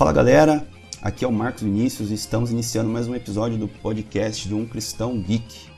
[0.00, 0.66] Fala galera,
[1.02, 4.66] aqui é o Marcos Vinícius e estamos iniciando mais um episódio do podcast de um
[4.66, 5.68] cristão geek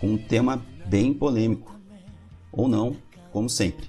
[0.00, 1.72] com um tema bem polêmico,
[2.50, 2.96] ou não,
[3.30, 3.86] como sempre.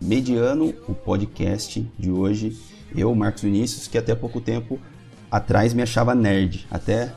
[0.00, 2.58] Mediano o podcast de hoje,
[2.92, 4.80] eu, Marcos Vinícius, que até pouco tempo
[5.30, 7.14] atrás me achava nerd, até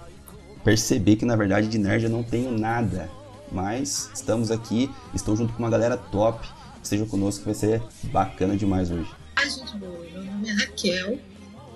[0.67, 3.09] perceber que na verdade de nerd eu não tenho nada.
[3.49, 6.45] Mas estamos aqui, estou junto com uma galera top.
[6.83, 7.81] Esteja conosco vai ser
[8.11, 9.09] bacana demais hoje.
[9.37, 11.17] Ai, gente boa, meu nome é Raquel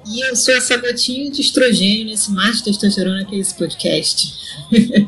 [0.05, 4.33] e eu sou essa gotinha de estrogênio nesse mar de testosterona que é esse podcast.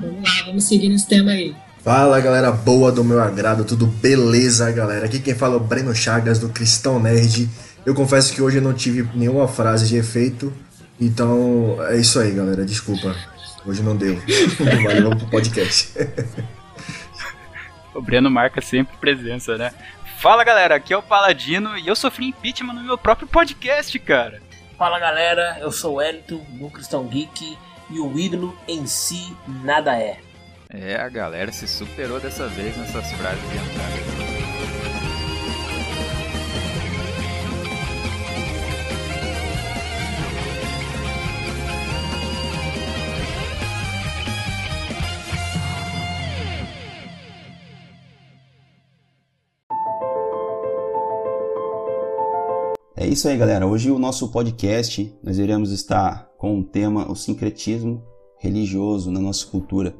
[0.00, 1.54] vamos lá, vamos seguir nesse tema aí.
[1.84, 5.06] Fala galera boa do meu agrado, tudo beleza galera?
[5.06, 7.48] Aqui quem fala é o Breno Chagas do Cristão Nerd.
[7.84, 10.52] Eu confesso que hoje eu não tive nenhuma frase de efeito,
[11.00, 12.64] então é isso aí, galera.
[12.64, 13.14] Desculpa.
[13.64, 14.16] Hoje não deu.
[14.84, 15.92] Valeu, vamos pro podcast.
[17.94, 19.72] o Breno marca sempre presença, né?
[20.18, 24.40] Fala galera, aqui é o Paladino e eu sofri impeachment no meu próprio podcast, cara.
[24.78, 27.56] Fala galera, eu sou o Elton do Cristão Geek
[27.90, 30.18] e o ídolo em si nada é.
[30.70, 34.25] É, a galera se superou dessa vez nessas frases de entrada.
[53.06, 53.64] É isso aí, galera.
[53.68, 58.02] Hoje o nosso podcast nós iremos estar com o tema o sincretismo
[58.36, 59.94] religioso na nossa cultura.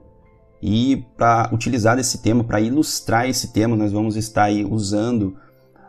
[0.60, 5.36] E para utilizar desse tema, para ilustrar esse tema, nós vamos estar aí usando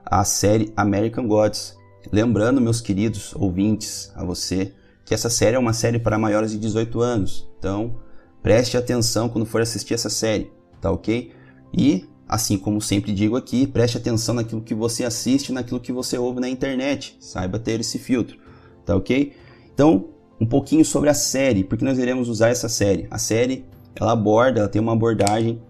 [0.05, 1.75] a série American Gods.
[2.11, 4.71] Lembrando, meus queridos ouvintes, a você,
[5.03, 7.49] que essa série é uma série para maiores de 18 anos.
[7.57, 7.95] Então,
[8.43, 11.31] preste atenção quando for assistir essa série, tá ok?
[11.73, 16.17] E Assim como sempre digo aqui, preste atenção naquilo que você assiste, naquilo que você
[16.17, 17.15] ouve na internet.
[17.19, 18.37] Saiba ter esse filtro,
[18.85, 19.33] tá ok?
[19.73, 23.07] Então, um pouquinho sobre a série, porque nós iremos usar essa série.
[23.09, 25.61] A série, ela aborda, ela tem uma abordagem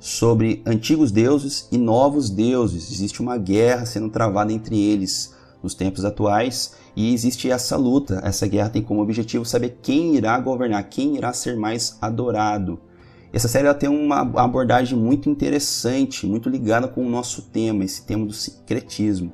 [0.00, 2.90] sobre antigos deuses e novos deuses.
[2.90, 8.20] Existe uma guerra sendo travada entre eles nos tempos atuais e existe essa luta.
[8.24, 12.80] Essa guerra tem como objetivo saber quem irá governar, quem irá ser mais adorado.
[13.32, 18.04] Essa série ela tem uma abordagem muito interessante, muito ligada com o nosso tema, esse
[18.06, 19.32] tema do secretismo.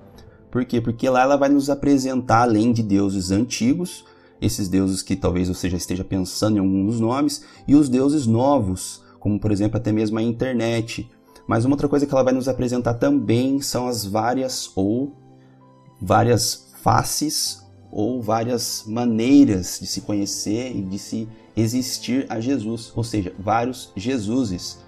[0.51, 0.81] Por quê?
[0.81, 4.05] Porque lá ela vai nos apresentar, além de deuses antigos,
[4.41, 8.27] esses deuses que talvez você já esteja pensando em algum dos nomes, e os deuses
[8.27, 11.09] novos, como por exemplo até mesmo a internet.
[11.47, 15.13] Mas uma outra coisa que ela vai nos apresentar também são as várias ou
[16.01, 23.05] várias faces ou várias maneiras de se conhecer e de se existir a Jesus, ou
[23.05, 24.79] seja, vários Jesuses.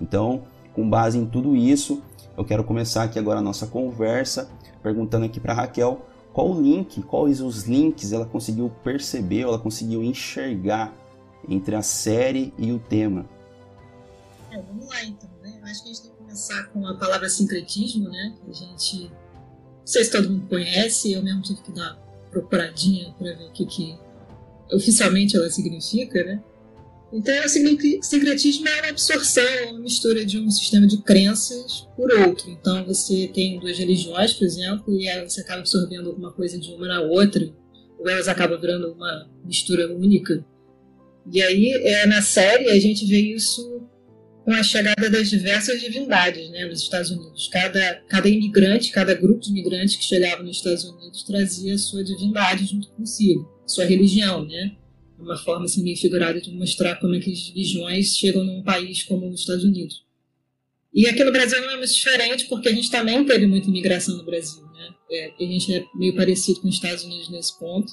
[0.00, 2.02] Então, com base em tudo isso,
[2.36, 4.50] eu quero começar aqui agora a nossa conversa,
[4.82, 10.02] perguntando aqui para Raquel qual o link, quais os links ela conseguiu perceber, ela conseguiu
[10.02, 10.94] enxergar
[11.48, 13.26] entre a série e o tema.
[14.50, 15.58] É, vamos lá então, né?
[15.60, 18.36] Eu acho que a gente tem que começar com a palavra sincretismo, né?
[18.48, 21.98] A gente, não sei se todo mundo conhece, eu mesmo tive que dar
[22.30, 23.98] procuradinha para ver o que, que
[24.72, 26.42] oficialmente ela significa, né?
[27.12, 32.48] Então, o sincretismo é uma absorção, uma mistura de um sistema de crenças por outro.
[32.50, 36.86] Então, você tem duas religiões, por exemplo, e você acaba absorvendo alguma coisa de uma
[36.86, 37.52] na outra,
[37.98, 40.44] ou elas acabam virando uma mistura única.
[41.32, 43.82] E aí, é, na série, a gente vê isso
[44.44, 47.48] com a chegada das diversas divindades né, nos Estados Unidos.
[47.48, 52.02] Cada, cada imigrante, cada grupo de imigrantes que chegava nos Estados Unidos trazia a sua
[52.02, 54.76] divindade junto consigo, sua religião, né?
[55.18, 59.02] Uma forma assim, meio figurada de mostrar como é que as religiões chegam num país
[59.02, 60.04] como os Estados Unidos.
[60.92, 64.16] E aqui no Brasil não é muito diferente, porque a gente também teve muita imigração
[64.16, 64.62] no Brasil.
[64.62, 64.94] Né?
[65.10, 67.92] É, a gente é meio parecido com os Estados Unidos nesse ponto.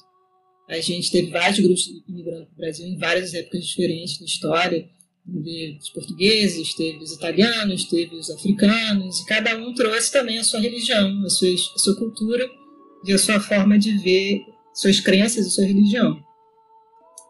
[0.70, 4.90] A gente teve vários grupos imigrando no Brasil em várias épocas diferentes da história
[5.28, 10.44] teve os portugueses, teve os italianos, teve os africanos, e cada um trouxe também a
[10.44, 12.50] sua religião, a sua, a sua cultura
[13.04, 14.42] e a sua forma de ver
[14.78, 16.24] suas crenças e sua religião.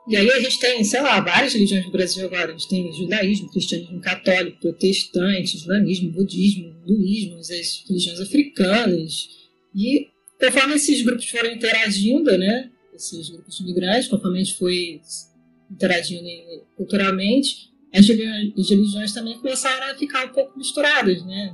[0.08, 2.50] E aí a gente tem, sei lá, várias religiões no Brasil agora.
[2.50, 9.30] A gente tem judaísmo, cristianismo católico, protestante, islamismo, budismo, hinduísmo, as religiões africanas.
[9.76, 10.08] E
[10.40, 15.02] conforme esses grupos foram interagindo, né, esses grupos de migrantes, conforme a gente foi
[15.70, 16.26] interagindo
[16.76, 21.54] culturalmente, as religiões também começaram a ficar um pouco misturadas, né?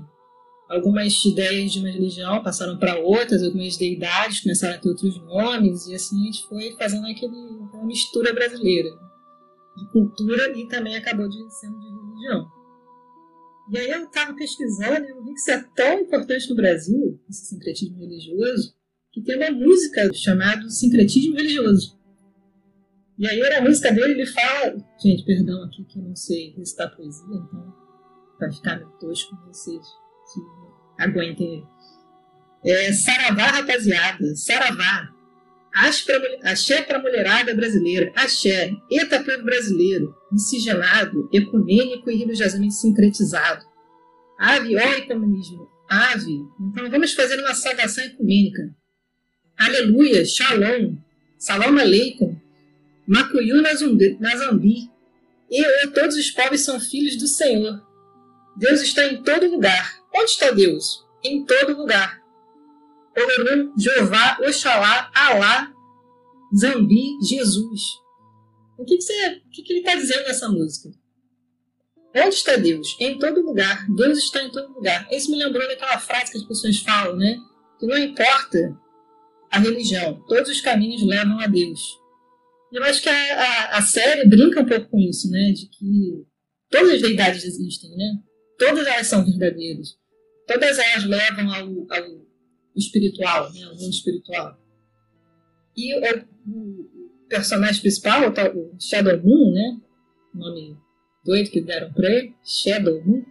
[0.70, 5.88] Algumas ideias de uma religião passaram para outras, algumas deidades começaram a ter outros nomes,
[5.88, 7.36] e assim a gente foi fazendo aquele,
[7.68, 8.90] aquela mistura brasileira.
[9.78, 12.48] de cultura e também acabou de sendo de religião.
[13.72, 17.20] E aí eu estava pesquisando e eu vi que isso é tão importante no Brasil,
[17.30, 18.76] esse sincretismo religioso,
[19.12, 21.98] que tem uma música chamada Sincretismo Religioso.
[23.18, 26.96] E aí na música dele ele fala, gente, perdão aqui que eu não sei recitar
[26.96, 27.74] poesia, então
[28.40, 29.86] vai ficar tosco vocês
[30.34, 30.40] se
[30.98, 31.64] aguentem.
[32.64, 35.10] É, saravá, rapaziada, saravá.
[36.44, 43.66] Axé pra mulherada brasileira, axé, eta povo brasileiro, miscigenado, ecumênico e religiosamente sincretizado.
[44.38, 46.46] Ave, ó e comunismo, ave.
[46.62, 48.70] Então vamos fazer uma saudação ecumênica.
[49.58, 50.96] Aleluia, shalom,
[51.40, 52.38] salam aleikum,
[53.08, 53.62] macuyu
[54.20, 54.92] nazambi.
[55.50, 57.82] E todos os povos são filhos do Senhor.
[58.58, 60.03] Deus está em todo lugar.
[60.16, 61.06] Onde está Deus?
[61.24, 62.22] Em todo lugar.
[63.16, 65.72] Olorum, Jeová, Oxalá, Alá,
[66.56, 67.82] Zambi, Jesus.
[68.78, 70.90] O que, que, você, o que, que ele está dizendo nessa música?
[72.16, 72.96] Onde está Deus?
[73.00, 73.88] Em todo lugar.
[73.96, 75.08] Deus está em todo lugar.
[75.12, 77.38] Isso me lembrou daquela frase que as pessoas falam, né?
[77.80, 78.78] Que não importa
[79.54, 81.80] a religião, todos os caminhos levam a Deus.
[82.72, 85.52] Eu acho que a, a, a série brinca um pouco com isso, né?
[85.52, 86.26] De que
[86.72, 88.16] todas as deidades existem, né?
[88.58, 89.96] Todas elas são verdadeiras.
[90.48, 92.24] Todas elas levam ao, ao
[92.76, 93.64] espiritual, né?
[93.64, 94.58] ao mundo espiritual.
[95.76, 99.78] E o, o personagem principal, o Shadow Moon, né?
[100.34, 100.78] Nome
[101.26, 103.24] doido que deram para ele, Shadow Moon.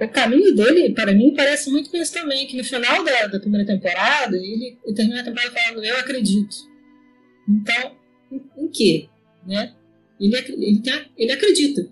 [0.00, 3.40] O caminho dele, para mim, parece muito com isso também, que no final da, da
[3.40, 6.56] primeira temporada, ele, ele termina a temporada falando, eu acredito.
[7.48, 7.96] Então,
[8.30, 9.08] em, em quê?
[9.46, 9.74] Né?
[10.20, 11.88] Ele, ele, tem, ele acredita.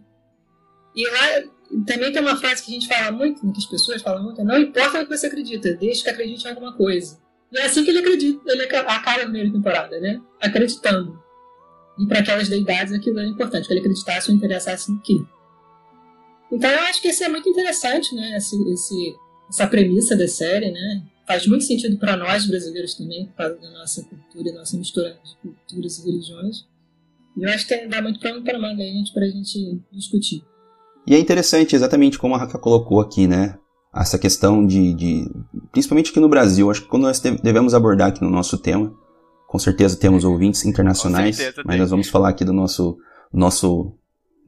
[0.95, 4.23] E lá também tem uma frase que a gente fala muito, que as pessoas falam
[4.23, 7.19] muito, não importa o que você acredita, desde que acredite em alguma coisa.
[7.51, 10.21] E é assim que ele acredita, ele acaba na primeira temporada, né?
[10.41, 11.21] Acreditando.
[11.99, 15.17] E para aquelas deidades aquilo é importante, que ele acreditasse ou interessasse no quê.
[16.51, 18.37] Então eu acho que isso é muito interessante, né?
[18.37, 19.15] Esse, esse,
[19.49, 21.03] essa premissa da série, né?
[21.27, 25.19] Faz muito sentido para nós brasileiros também, por causa da nossa cultura e nossa mistura
[25.25, 26.67] de culturas e religiões.
[27.37, 30.43] E eu acho que dá muito pano para manga aí para a gente discutir.
[31.07, 33.59] E é interessante, exatamente como a Rafa colocou aqui, né?
[33.95, 35.31] Essa questão de, de,
[35.71, 38.93] Principalmente aqui no Brasil, acho que quando nós devemos abordar aqui no nosso tema,
[39.47, 42.97] com certeza temos ouvintes internacionais, certeza, mas nós vamos falar aqui do nosso,
[43.33, 43.93] nosso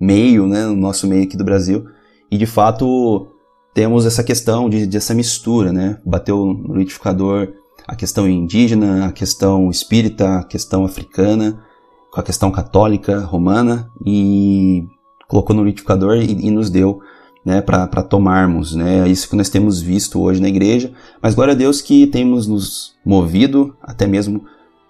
[0.01, 0.67] meio, né?
[0.67, 1.85] O nosso meio aqui do Brasil.
[2.31, 3.29] E de fato
[3.75, 6.01] temos essa questão de, dessa mistura, né?
[6.07, 7.53] Bateu no liquidificador
[7.87, 11.63] a questão indígena, a questão espírita, a questão africana,
[12.11, 14.85] com a questão católica, romana, e
[15.35, 17.01] colocou no liquidificador e, e nos deu
[17.45, 18.75] né, para tomarmos.
[18.75, 19.01] Né?
[19.01, 20.93] É isso que nós temos visto hoje na igreja.
[21.21, 24.45] Mas glória a Deus que temos nos movido, até mesmo,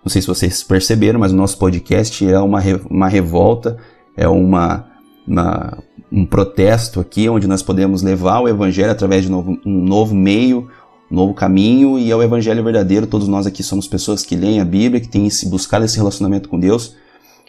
[0.04, 2.60] não sei se vocês perceberam, mas o nosso podcast é uma,
[2.90, 3.78] uma revolta,
[4.14, 4.84] é uma,
[5.26, 5.78] uma,
[6.12, 10.68] um protesto aqui, onde nós podemos levar o evangelho através de novo, um novo meio,
[11.10, 13.06] um novo caminho, e é o evangelho verdadeiro.
[13.06, 16.50] Todos nós aqui somos pessoas que leem a Bíblia, que têm esse, buscado esse relacionamento
[16.50, 16.94] com Deus.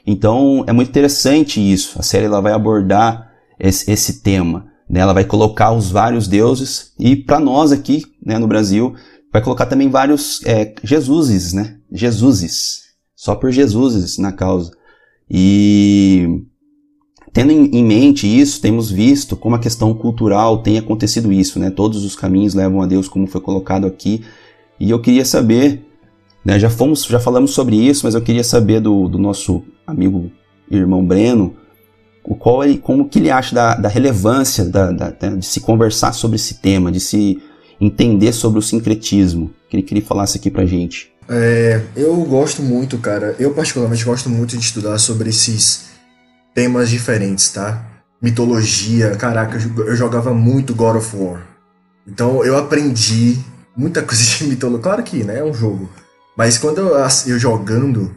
[0.05, 1.99] Então é muito interessante isso.
[1.99, 4.67] A série ela vai abordar esse, esse tema.
[4.89, 4.99] Né?
[4.99, 8.95] Ela vai colocar os vários deuses e para nós aqui né, no Brasil
[9.31, 11.77] vai colocar também vários é, Jesuses, né?
[11.91, 12.83] Jesuses,
[13.15, 14.71] só por Jesuses na causa.
[15.29, 16.41] E
[17.33, 21.69] tendo em mente isso, temos visto como a questão cultural tem acontecido isso, né?
[21.69, 24.23] Todos os caminhos levam a Deus, como foi colocado aqui.
[24.79, 25.84] E eu queria saber,
[26.45, 26.59] né?
[26.59, 30.31] Já fomos, já falamos sobre isso, mas eu queria saber do, do nosso amigo
[30.69, 31.55] irmão Breno,
[32.23, 36.13] o qual ele, como que ele acha da, da relevância da, da, de se conversar
[36.13, 37.41] sobre esse tema, de se
[37.81, 39.51] entender sobre o sincretismo.
[39.69, 41.11] Queria que ele falasse aqui pra gente.
[41.27, 43.35] É, eu gosto muito, cara.
[43.39, 45.85] Eu particularmente gosto muito de estudar sobre esses
[46.53, 47.85] temas diferentes, tá?
[48.21, 51.45] Mitologia, caraca, eu jogava muito God of War.
[52.07, 53.37] Então eu aprendi
[53.75, 54.83] muita coisa de mitologia.
[54.83, 55.89] Claro que, né, é um jogo.
[56.35, 56.95] Mas quando eu,
[57.27, 58.13] eu jogando,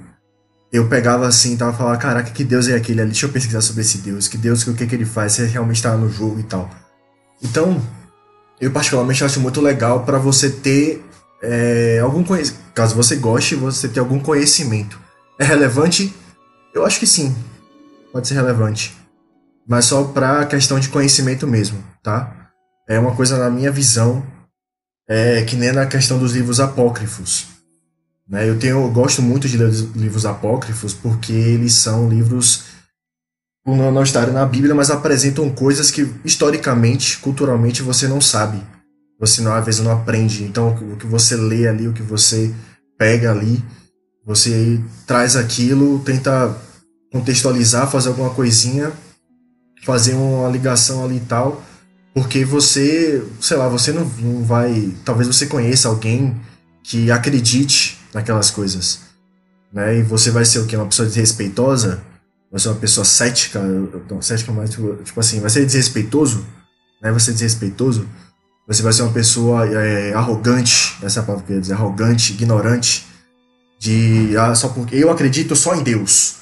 [0.72, 3.10] eu pegava assim tava falando, caraca, que Deus é aquele ali?
[3.10, 4.28] Deixa eu pesquisar sobre esse Deus.
[4.28, 5.32] Que Deus, o que, que ele faz?
[5.32, 6.68] Se ele realmente tá no jogo e tal.
[7.42, 7.80] Então,
[8.60, 11.04] eu particularmente acho muito legal para você ter
[11.42, 12.62] é, algum conhecimento.
[12.74, 14.98] Caso você goste, você ter algum conhecimento.
[15.38, 16.14] É relevante?
[16.74, 17.34] Eu acho que sim.
[18.12, 18.96] Pode ser relevante.
[19.66, 22.50] Mas só pra questão de conhecimento mesmo, tá?
[22.88, 24.24] É uma coisa na minha visão.
[25.08, 27.57] É que nem na questão dos livros apócrifos.
[28.28, 28.48] Né?
[28.48, 32.64] Eu, tenho, eu gosto muito de ler livros apócrifos porque eles são livros
[33.66, 38.62] não estarem na Bíblia, mas apresentam coisas que historicamente, culturalmente, você não sabe.
[39.20, 40.44] Você não, às vezes não aprende.
[40.44, 42.54] Então, o que você lê ali, o que você
[42.96, 43.62] pega ali,
[44.24, 46.56] você traz aquilo, tenta
[47.12, 48.92] contextualizar, fazer alguma coisinha,
[49.84, 51.62] fazer uma ligação ali e tal,
[52.14, 54.92] porque você, sei lá, você não, não vai.
[55.04, 56.34] Talvez você conheça alguém
[56.82, 59.00] que acredite naquelas coisas,
[59.72, 59.98] né?
[59.98, 60.76] E você vai ser o quê?
[60.76, 62.02] Uma pessoa desrespeitosa?
[62.50, 63.60] Vai ser uma pessoa cética?
[64.10, 66.46] Não, cética mais, tipo, tipo assim, vai ser desrespeitoso?
[67.02, 67.10] Né?
[67.10, 68.08] Vai ser desrespeitoso?
[68.66, 71.74] Você vai ser uma pessoa é, arrogante, essa é a palavra que eu ia dizer,
[71.74, 73.06] arrogante, ignorante,
[73.78, 76.36] de ah, só porque eu acredito só em Deus.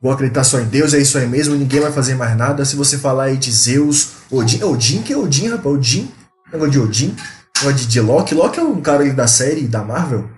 [0.00, 2.64] Vou acreditar só em Deus, é isso aí mesmo, ninguém vai fazer mais nada.
[2.64, 5.74] Se você falar aí de Zeus, Odin, Odin, que é Odin, rapaz?
[5.74, 6.10] Odin?
[6.52, 7.16] Negócio de Odin?
[7.58, 8.34] Negócio de, de Loki?
[8.34, 10.28] Loki é um cara aí da série da Marvel?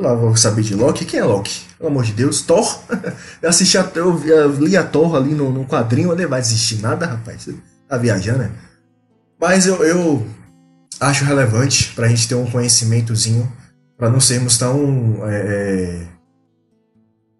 [0.00, 1.04] Lá vou saber de Loki.
[1.04, 1.60] Quem é Loki?
[1.76, 2.42] Pelo amor de Deus.
[2.42, 2.80] Thor?
[3.42, 4.16] eu assisti a, eu,
[4.58, 7.48] li a Thor ali no, no quadrinho, ele vai existir nada, rapaz.
[7.88, 8.52] Tá viajando, né?
[9.40, 10.26] Mas eu, eu
[11.00, 13.50] acho relevante pra gente ter um conhecimentozinho,
[13.96, 15.18] para não sermos tão.
[15.26, 16.18] É, é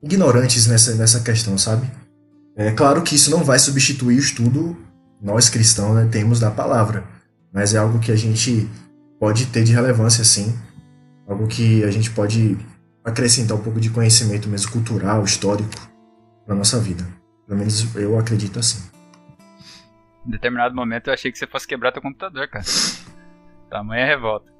[0.02, 1.90] ignorantes nessa, nessa questão, sabe?
[2.56, 4.76] É claro que isso não vai substituir o estudo
[5.20, 7.04] nós cristãos né, temos da palavra,
[7.52, 8.68] mas é algo que a gente
[9.18, 10.54] pode ter de relevância, sim,
[11.28, 12.56] algo que a gente pode
[13.04, 15.70] acrescentar um pouco de conhecimento mesmo cultural, histórico
[16.44, 17.06] para nossa vida.
[17.46, 18.90] Pelo menos eu acredito assim.
[20.26, 22.64] Em determinado momento eu achei que você fosse quebrar teu computador, cara.
[23.70, 24.50] Tamanha revolta.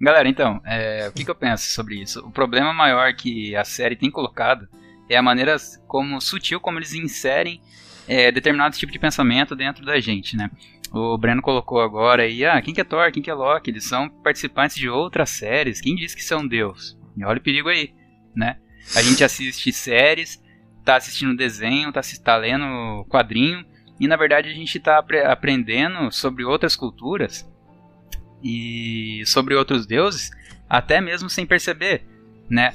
[0.00, 2.26] Galera, então, é, o que, que, eu penso sobre isso?
[2.26, 4.66] O problema maior que a série tem colocado
[5.10, 7.60] é a maneira como sutil como eles inserem
[8.08, 10.50] é, determinado tipo de pensamento dentro da gente, né?
[10.92, 13.70] O Breno colocou agora aí, ah, quem que é Thor, quem que é Loki?
[13.70, 15.80] Eles são participantes de outras séries.
[15.80, 16.98] Quem diz que são Deus?
[17.16, 17.94] E olha o perigo aí,
[18.34, 18.56] né?
[18.96, 20.42] A gente assiste séries,
[20.84, 23.64] tá assistindo desenho, tá, tá lendo quadrinho,
[24.00, 27.48] e na verdade a gente tá aprendendo sobre outras culturas
[28.42, 30.30] e sobre outros deuses,
[30.68, 32.04] até mesmo sem perceber,
[32.48, 32.74] né?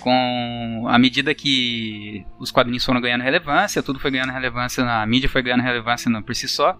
[0.00, 5.28] Com a medida que os quadrinhos foram ganhando relevância, tudo foi ganhando relevância, a mídia
[5.28, 6.76] foi ganhando relevância não, por si só,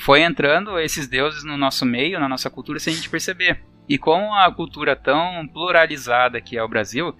[0.00, 3.62] foi entrando esses deuses no nosso meio, na nossa cultura, sem a gente perceber.
[3.88, 7.14] E com a cultura tão pluralizada que é o Brasil,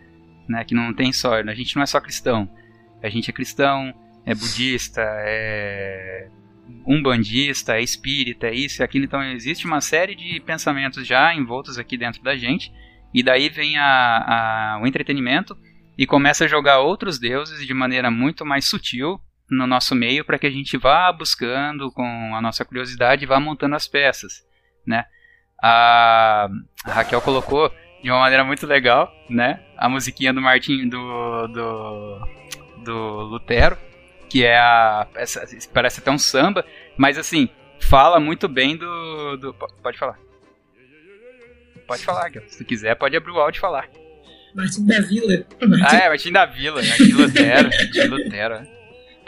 [0.49, 2.49] né, que não tem só, a gente não é só cristão,
[3.03, 3.95] a gente é cristão,
[4.25, 6.29] é budista, é
[6.87, 9.05] umbandista, é espírita, é isso e aquilo.
[9.05, 12.73] Então existe uma série de pensamentos já envoltos aqui dentro da gente.
[13.13, 13.85] E daí vem a,
[14.77, 15.57] a, o entretenimento
[15.99, 20.39] e começa a jogar outros deuses de maneira muito mais sutil no nosso meio para
[20.39, 24.45] que a gente vá buscando com a nossa curiosidade e vá montando as peças,
[24.87, 25.05] né?
[25.63, 26.49] A,
[26.85, 27.71] a Raquel colocou
[28.03, 29.61] de uma maneira muito legal, né?
[29.77, 32.29] A musiquinha do Martin do, do,
[32.85, 33.77] do Lutero,
[34.29, 35.07] que é a.
[35.15, 36.65] Essa, parece até um samba,
[36.97, 37.49] mas assim,
[37.81, 39.37] fala muito bem do.
[39.37, 40.19] do pode falar.
[41.87, 43.89] Pode falar, se tu quiser, pode abrir o áudio e falar.
[44.55, 45.45] Martim da Vila.
[45.61, 45.97] Martim.
[45.97, 47.69] Ah, é, Martim da Vila, Martim Lutero.
[47.69, 48.80] Martim Lutero.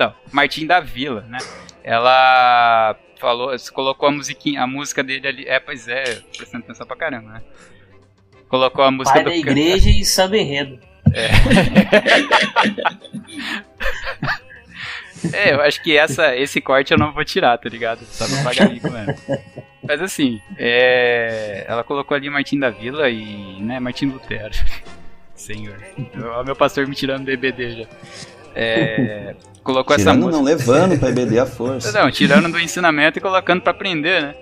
[0.02, 1.38] Então, Martim da Vila, né?
[1.84, 5.46] Ela falou, colocou a musiquinha, a música dele ali.
[5.46, 6.02] É, pois é,
[6.36, 7.42] prestando atenção pra caramba, né?
[8.48, 9.96] Colocou a música Pai do da igreja can...
[9.96, 10.80] e samba enredo.
[11.12, 11.30] É.
[15.32, 18.04] É, eu acho que essa, esse corte eu não vou tirar, tá ligado?
[18.06, 19.16] Só pra pagar ali com ela.
[19.80, 24.52] Mas assim, é, ela colocou ali Martim da Vila e, né, Martim Lutero.
[25.36, 25.78] Senhor.
[26.16, 27.86] Olha meu pastor me tirando do EBD já.
[28.54, 30.36] É, colocou tirando, essa música.
[30.36, 31.92] não, levando pra EBD a força.
[31.92, 34.34] Não, tirando do ensinamento e colocando pra aprender, né?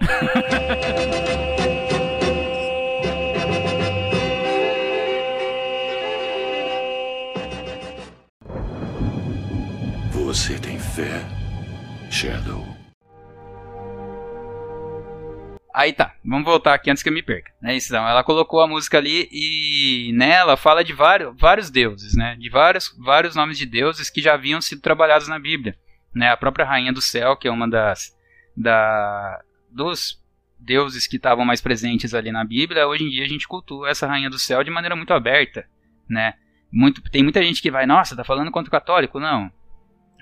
[15.76, 17.52] Aí tá, vamos voltar aqui antes que eu me perca.
[17.60, 17.76] Né?
[17.76, 22.34] Então, ela colocou a música ali e nela fala de vários, vários deuses, né?
[22.36, 25.76] De vários, vários nomes de deuses que já haviam sido trabalhados na Bíblia.
[26.14, 26.30] Né?
[26.30, 28.16] A própria Rainha do Céu, que é uma das
[28.56, 29.38] da,
[29.70, 30.18] dos
[30.58, 34.06] deuses que estavam mais presentes ali na Bíblia, hoje em dia a gente cultua essa
[34.06, 35.68] Rainha do Céu de maneira muito aberta,
[36.08, 36.36] né?
[36.72, 39.20] Muito, tem muita gente que vai, nossa, tá falando contra o católico?
[39.20, 39.52] Não,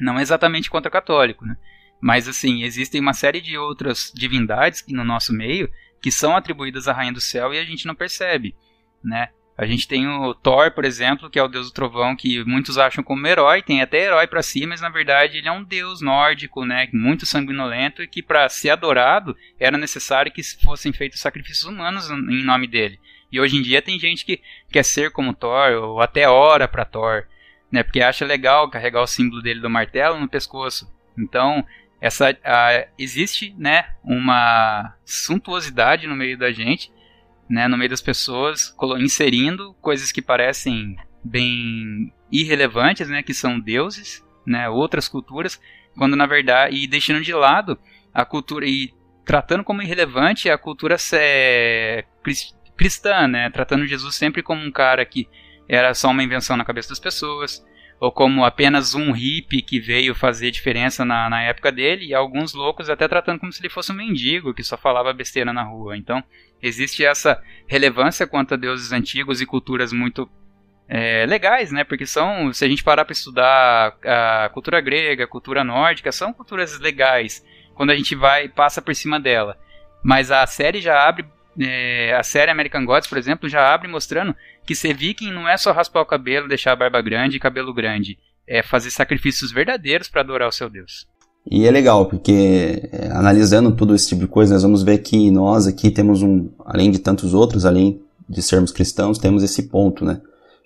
[0.00, 1.56] não exatamente contra católico, né?
[2.00, 5.70] Mas assim, existem uma série de outras divindades no nosso meio
[6.02, 8.54] que são atribuídas à Rainha do Céu e a gente não percebe,
[9.02, 9.30] né?
[9.56, 12.76] A gente tem o Thor, por exemplo, que é o deus do trovão, que muitos
[12.76, 16.00] acham como herói, tem até herói para si, mas na verdade ele é um deus
[16.00, 21.64] nórdico, né, muito sanguinolento e que para ser adorado era necessário que fossem feitos sacrifícios
[21.64, 22.98] humanos em nome dele.
[23.30, 26.84] E hoje em dia tem gente que quer ser como Thor ou até ora para
[26.84, 27.24] Thor
[27.74, 27.82] né?
[27.82, 30.88] Porque acha legal carregar o símbolo dele do martelo no pescoço.
[31.18, 31.66] Então,
[32.04, 32.37] essa
[32.99, 36.92] existe, né, uma suntuosidade no meio da gente,
[37.49, 44.23] né, no meio das pessoas, inserindo coisas que parecem bem irrelevantes, né, que são deuses,
[44.46, 45.58] né, outras culturas,
[45.96, 47.78] quando na verdade e deixando de lado
[48.12, 48.92] a cultura e
[49.25, 52.04] tratando como irrelevante a cultura é,
[52.76, 55.26] cristã, né, tratando Jesus sempre como um cara que
[55.66, 57.64] era só uma invenção na cabeça das pessoas,
[58.00, 62.52] ou como apenas um hippie que veio fazer diferença na, na época dele, e alguns
[62.54, 65.96] loucos até tratando como se ele fosse um mendigo que só falava besteira na rua.
[65.96, 66.22] Então,
[66.60, 70.28] existe essa relevância quanto a deuses antigos e culturas muito
[70.88, 71.84] é, legais, né?
[71.84, 76.32] Porque são, se a gente parar para estudar a cultura grega, a cultura nórdica, são
[76.32, 79.58] culturas legais quando a gente vai passa por cima dela.
[80.02, 81.24] Mas a série já abre,
[81.61, 84.34] é, a série American Gods, por exemplo, já abre mostrando
[84.66, 87.73] que ser viking não é só raspar o cabelo, deixar a barba grande e cabelo
[87.73, 91.06] grande, é fazer sacrifícios verdadeiros para adorar o seu Deus.
[91.50, 95.30] E é legal, porque é, analisando tudo esse tipo de coisa, nós vamos ver que
[95.30, 100.04] nós aqui temos um, além de tantos outros, além de sermos cristãos, temos esse ponto,
[100.04, 100.20] né?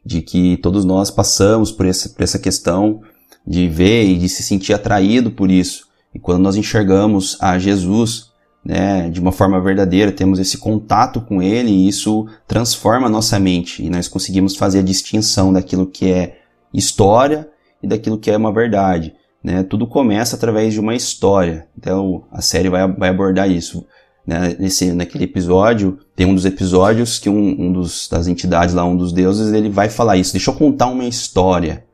[0.05, 3.03] De que todos nós passamos por essa, por essa questão
[3.45, 5.89] de ver e de se sentir atraído por isso.
[6.15, 8.28] E quando nós enxergamos a Jesus,
[8.65, 13.39] né, de uma forma verdadeira, temos esse contato com Ele e isso transforma a nossa
[13.39, 16.39] mente e nós conseguimos fazer a distinção daquilo que é
[16.73, 17.49] história
[17.83, 19.15] e daquilo que é uma verdade.
[19.43, 19.63] Né?
[19.63, 21.67] Tudo começa através de uma história.
[21.79, 23.87] Então a série vai, vai abordar isso.
[24.27, 24.57] Né?
[24.59, 28.97] Nesse, naquele episódio, tem um dos episódios que um, um dos, das entidades lá, um
[28.97, 30.33] dos deuses, ele vai falar isso.
[30.33, 31.85] Deixa eu contar uma história.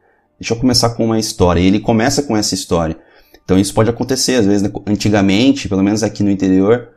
[0.40, 1.60] Deixa eu começar com uma história.
[1.60, 2.96] E ele começa com essa história.
[3.44, 4.70] Então isso pode acontecer, às vezes, né?
[4.86, 6.88] antigamente, pelo menos aqui no interior,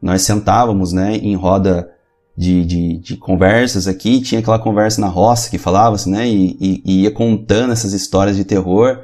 [0.00, 1.88] nós sentávamos, né, em roda
[2.36, 6.82] de, de, de, conversas aqui, tinha aquela conversa na roça que falava-se, né, e, e,
[6.84, 8.98] e, ia contando essas histórias de terror,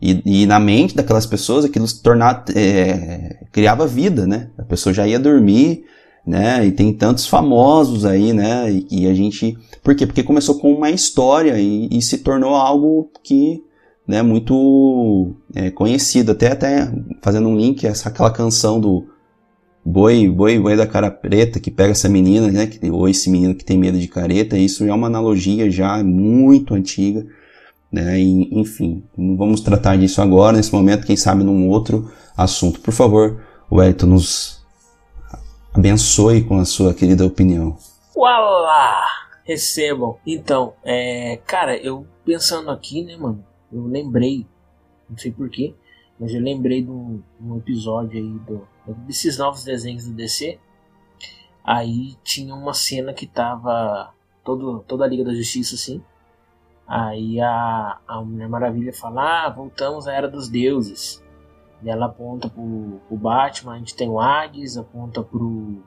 [0.00, 4.50] e, e na mente daquelas pessoas aquilo se tornava, é, criava vida, né?
[4.58, 5.84] A pessoa já ia dormir,
[6.26, 6.66] né?
[6.66, 8.70] E tem tantos famosos aí, né?
[8.90, 10.04] E, a gente, por quê?
[10.04, 13.62] Porque começou com uma história e se tornou algo que,
[14.06, 14.22] né?
[14.22, 16.32] Muito é, conhecido.
[16.32, 19.08] Até até fazendo um link essa aquela canção do
[19.86, 22.66] Boi, boi, boi da cara preta que pega essa menina, né?
[22.66, 24.56] Que, ou esse menino que tem medo de careta.
[24.56, 27.26] Isso é uma analogia já muito antiga
[27.94, 28.18] né?
[28.18, 32.80] E, enfim, não vamos tratar disso agora, nesse momento, quem sabe num outro assunto.
[32.80, 33.40] Por favor,
[33.70, 34.66] Wellington, nos
[35.72, 37.76] abençoe com a sua querida opinião.
[38.16, 39.04] Uala!
[39.44, 40.16] Recebam.
[40.26, 44.46] Então, é, cara, eu pensando aqui, né, mano, eu lembrei,
[45.08, 45.74] não sei porquê,
[46.18, 48.66] mas eu lembrei de um, um episódio aí do,
[49.06, 50.58] desses novos desenhos do DC.
[51.62, 54.12] Aí tinha uma cena que tava
[54.44, 56.02] todo, toda a Liga da Justiça, assim,
[56.86, 61.22] Aí a, a Mulher Maravilha fala: ah, voltamos à Era dos Deuses.
[61.82, 65.82] E ela aponta pro, pro Batman, a gente tem o Hades, aponta pro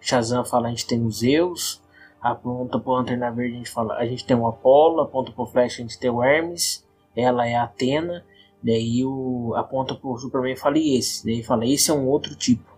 [0.00, 1.82] Shazam, fala: a gente tem os Zeus.
[2.20, 5.00] Aponta pro Lanterna Verde, a gente fala: a gente tem o Apollo.
[5.00, 6.85] Aponta pro Flash, a gente tem o Hermes.
[7.16, 8.24] Ela é Atena.
[8.62, 11.24] Daí o, aponta pro Superman e fala: e esse?
[11.24, 12.76] Daí fala: esse é um outro tipo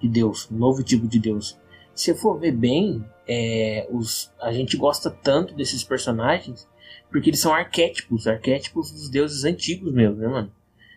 [0.00, 1.58] de Deus, um novo tipo de Deus.
[1.94, 6.68] Se for ver bem, é, os, a gente gosta tanto desses personagens
[7.10, 10.52] porque eles são arquétipos, arquétipos dos deuses antigos mesmo, né, mano?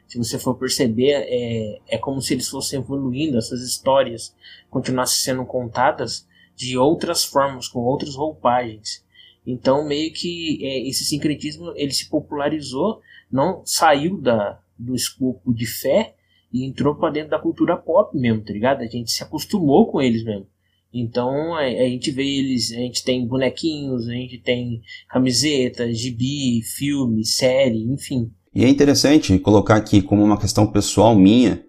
[0.07, 4.35] Se você for perceber, é, é como se eles fossem evoluindo, essas histórias
[4.69, 9.05] continuassem sendo contadas de outras formas, com outras roupagens.
[9.47, 12.99] Então, meio que é, esse sincretismo ele se popularizou,
[13.31, 16.15] não saiu da, do escopo de fé
[16.51, 18.81] e entrou para dentro da cultura pop mesmo, tá ligado?
[18.81, 20.47] A gente se acostumou com eles mesmo.
[20.93, 26.62] Então a, a, gente vê eles, a gente tem bonequinhos, a gente tem camisetas, gibi,
[26.63, 28.31] filme, série, enfim.
[28.53, 31.63] E é interessante colocar aqui como uma questão pessoal minha,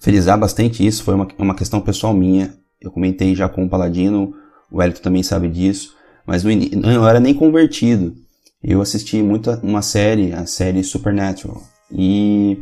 [0.00, 2.54] frisar bastante isso, foi uma, uma questão pessoal minha.
[2.80, 4.34] Eu comentei já com o Paladino,
[4.70, 8.14] o Elito também sabe disso, mas eu não era nem convertido.
[8.62, 11.62] Eu assisti muito uma série, a série Supernatural.
[11.90, 12.58] E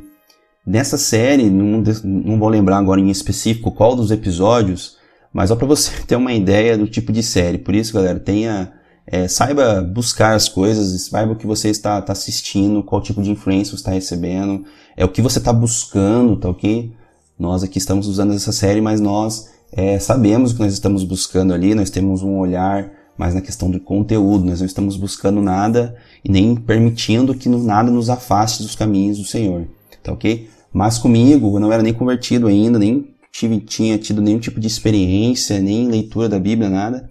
[0.67, 4.97] nessa série, não, não vou lembrar agora em específico qual dos episódios,
[5.33, 7.59] mas só para você ter uma ideia do tipo de série.
[7.59, 8.73] Por isso, galera, tenha
[9.07, 13.31] é, saiba buscar as coisas, saiba o que você está, está assistindo, qual tipo de
[13.31, 14.65] influência você está recebendo,
[14.97, 16.93] é o que você está buscando, tá ok?
[17.39, 21.53] Nós aqui estamos usando essa série, mas nós é, sabemos o que nós estamos buscando
[21.53, 25.97] ali, nós temos um olhar mais na questão do conteúdo, nós não estamos buscando nada
[26.25, 29.67] e nem permitindo que nada nos afaste dos caminhos do Senhor,
[30.03, 30.49] tá ok?
[30.73, 34.67] Mas comigo, eu não era nem convertido ainda, nem tive, tinha tido nenhum tipo de
[34.67, 37.09] experiência, nem leitura da Bíblia, nada.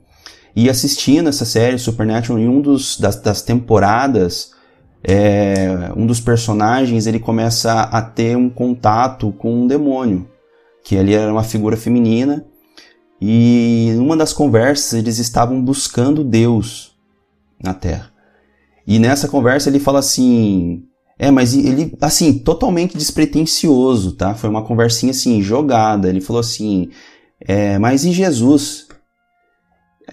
[0.55, 4.51] E assistindo essa série Supernatural, em um dos, das, das temporadas,
[5.03, 10.27] é, um dos personagens ele começa a ter um contato com um demônio,
[10.83, 12.45] que ali era uma figura feminina,
[13.25, 16.93] e numa das conversas eles estavam buscando Deus
[17.63, 18.12] na Terra.
[18.86, 20.83] E nessa conversa ele fala assim:
[21.17, 24.36] É, mas ele, assim, totalmente despretensioso, tá?
[24.36, 26.09] Foi uma conversinha, assim, jogada.
[26.09, 26.89] Ele falou assim,
[27.39, 28.89] é, mas e Jesus?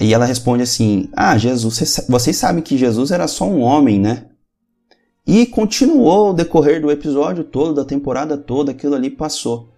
[0.01, 4.27] E ela responde assim, ah, Jesus, vocês sabem que Jesus era só um homem, né?
[5.27, 9.69] E continuou o decorrer do episódio todo, da temporada toda, aquilo ali passou.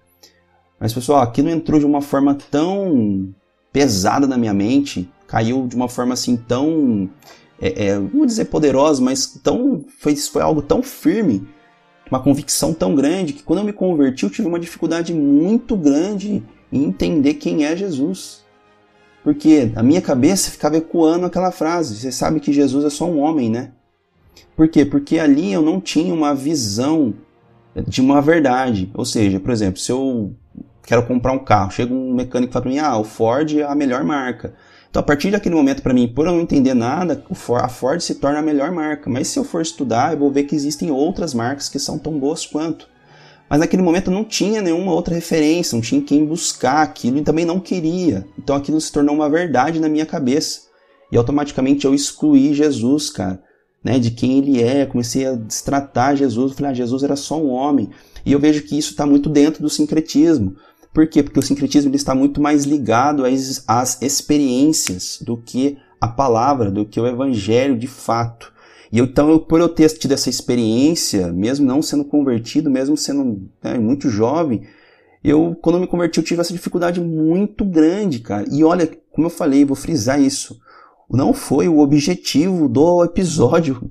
[0.83, 3.33] Mas, pessoal, aquilo entrou de uma forma tão
[3.73, 7.09] pesada na minha mente, caiu de uma forma assim tão
[7.61, 11.47] é, é, não vou dizer poderosa, mas tão, foi, foi algo tão firme,
[12.11, 16.43] uma convicção tão grande, que quando eu me converti eu tive uma dificuldade muito grande
[16.73, 18.43] em entender quem é Jesus.
[19.23, 23.21] Porque a minha cabeça ficava ecoando aquela frase: você sabe que Jesus é só um
[23.21, 23.71] homem, né?
[24.57, 24.85] Por quê?
[24.85, 27.15] Porque ali eu não tinha uma visão
[27.87, 28.91] de uma verdade.
[28.93, 30.35] Ou seja, por exemplo, se eu
[30.85, 33.63] quero comprar um carro, chega um mecânico e fala para mim: ah, o Ford é
[33.63, 34.55] a melhor marca.
[34.91, 37.25] Então, a partir daquele momento, para mim, por eu não entender nada,
[37.63, 39.09] a Ford se torna a melhor marca.
[39.09, 42.19] Mas se eu for estudar, eu vou ver que existem outras marcas que são tão
[42.19, 42.87] boas quanto.
[43.49, 47.45] Mas naquele momento não tinha nenhuma outra referência, não tinha quem buscar aquilo e também
[47.45, 48.27] não queria.
[48.39, 50.63] Então aquilo se tornou uma verdade na minha cabeça.
[51.11, 53.43] E automaticamente eu excluí Jesus, cara,
[53.85, 54.87] né, de quem ele é.
[54.87, 56.53] Comecei a destratar Jesus.
[56.53, 57.91] Falei, ah, Jesus era só um homem.
[58.25, 60.57] E eu vejo que isso está muito dentro do sincretismo.
[60.93, 61.23] Por quê?
[61.23, 66.71] Porque o sincretismo ele está muito mais ligado às, às experiências do que a palavra,
[66.71, 68.53] do que o evangelho de fato.
[68.91, 73.49] E então, eu, por eu ter tido essa experiência, mesmo não sendo convertido, mesmo sendo
[73.63, 74.63] né, muito jovem,
[75.25, 78.45] eu, quando eu me converti, eu tive essa dificuldade muito grande, cara.
[78.51, 80.61] E olha, como eu falei, vou frisar isso.
[81.09, 83.91] Não foi o objetivo do episódio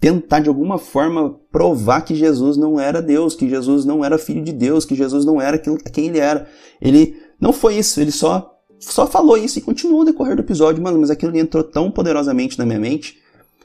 [0.00, 4.44] tentar de alguma forma provar que Jesus não era Deus, que Jesus não era filho
[4.44, 6.48] de Deus, que Jesus não era quem ele era.
[6.80, 10.80] Ele não foi isso, ele só só falou isso e continuou a decorrer do episódio,
[10.80, 13.18] mano, mas aquilo entrou tão poderosamente na minha mente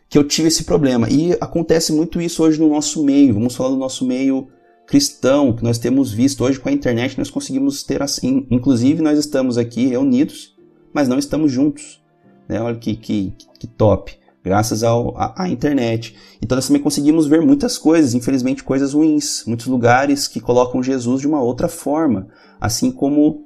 [0.09, 1.07] que eu tive esse problema.
[1.07, 3.35] E acontece muito isso hoje no nosso meio.
[3.35, 4.47] Vamos falar do nosso meio
[4.87, 9.17] cristão, que nós temos visto hoje com a internet, nós conseguimos ter assim, inclusive nós
[9.17, 10.55] estamos aqui reunidos,
[10.91, 12.03] mas não estamos juntos.
[12.49, 12.59] Né?
[12.59, 16.15] Olha que, que, que top graças ao, à, à internet.
[16.41, 21.21] Então nós também conseguimos ver muitas coisas, infelizmente coisas ruins, muitos lugares que colocam Jesus
[21.21, 22.27] de uma outra forma,
[22.59, 23.45] assim como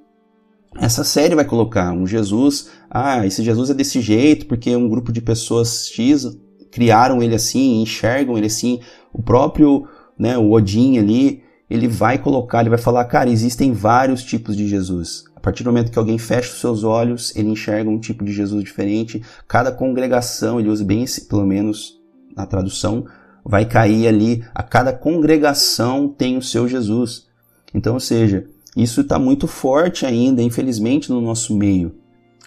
[0.80, 5.12] essa série vai colocar um Jesus, ah, esse Jesus é desse jeito porque um grupo
[5.12, 6.26] de pessoas X
[6.72, 8.80] criaram ele assim, enxergam ele assim,
[9.14, 14.24] o próprio, né, o Odin ali, ele vai colocar, ele vai falar, cara, existem vários
[14.24, 15.26] tipos de Jesus.
[15.48, 18.62] Partir do momento que alguém fecha os seus olhos, ele enxerga um tipo de Jesus
[18.62, 19.24] diferente.
[19.48, 22.02] Cada congregação, ele usa bem esse, pelo menos
[22.36, 23.06] na tradução,
[23.46, 24.44] vai cair ali.
[24.54, 27.28] A cada congregação tem o seu Jesus.
[27.74, 31.96] Então, ou seja, isso está muito forte ainda, infelizmente, no nosso meio.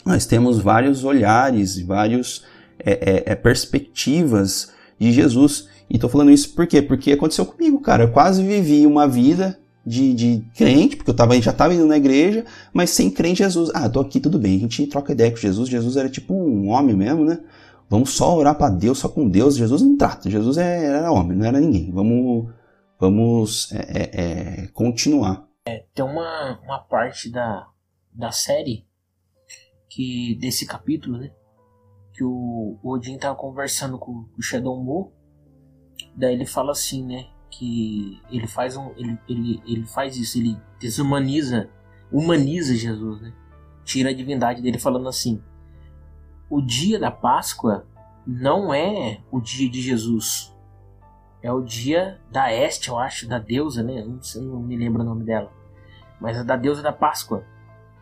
[0.04, 2.44] Nós temos vários olhares, várias
[2.78, 5.68] é, é, é, perspectivas de Jesus.
[5.88, 6.82] E estou falando isso por quê?
[6.82, 8.04] Porque aconteceu comigo, cara.
[8.04, 11.96] Eu quase vivi uma vida de, de crente, porque eu tava, já estava indo na
[11.96, 13.70] igreja, mas sem crente Jesus.
[13.74, 15.68] Ah, tô aqui, tudo bem, a gente troca ideia com Jesus.
[15.68, 17.40] Jesus era tipo um homem mesmo, né?
[17.88, 19.56] Vamos só orar para Deus, só com Deus.
[19.56, 21.90] Jesus não trata, Jesus é, era homem, não era ninguém.
[21.90, 22.52] Vamos,
[22.98, 24.20] vamos é, é,
[24.62, 25.48] é, continuar.
[25.66, 27.66] É, tem uma, uma parte da,
[28.12, 28.86] da série
[29.88, 31.32] que desse capítulo, né?
[32.12, 35.12] Que o, Odin tava conversando com o Shadow Mo.
[36.16, 37.26] Daí ele fala assim, né?
[37.60, 41.68] Que ele faz um ele, ele, ele faz isso, ele desumaniza,
[42.10, 43.34] humaniza Jesus, né?
[43.84, 45.42] Tira a divindade dele falando assim:
[46.48, 47.86] "O dia da Páscoa
[48.26, 50.56] não é o dia de Jesus.
[51.42, 54.02] É o dia da Este, eu acho, da deusa, né?
[54.04, 55.52] Não, sei, não me lembro o nome dela.
[56.18, 57.44] Mas é da deusa da Páscoa.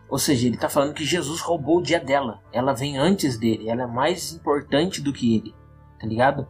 [0.09, 2.41] Ou seja, ele está falando que Jesus roubou o dia dela.
[2.51, 3.69] Ela vem antes dele.
[3.69, 5.55] Ela é mais importante do que ele.
[5.99, 6.47] Tá ligado?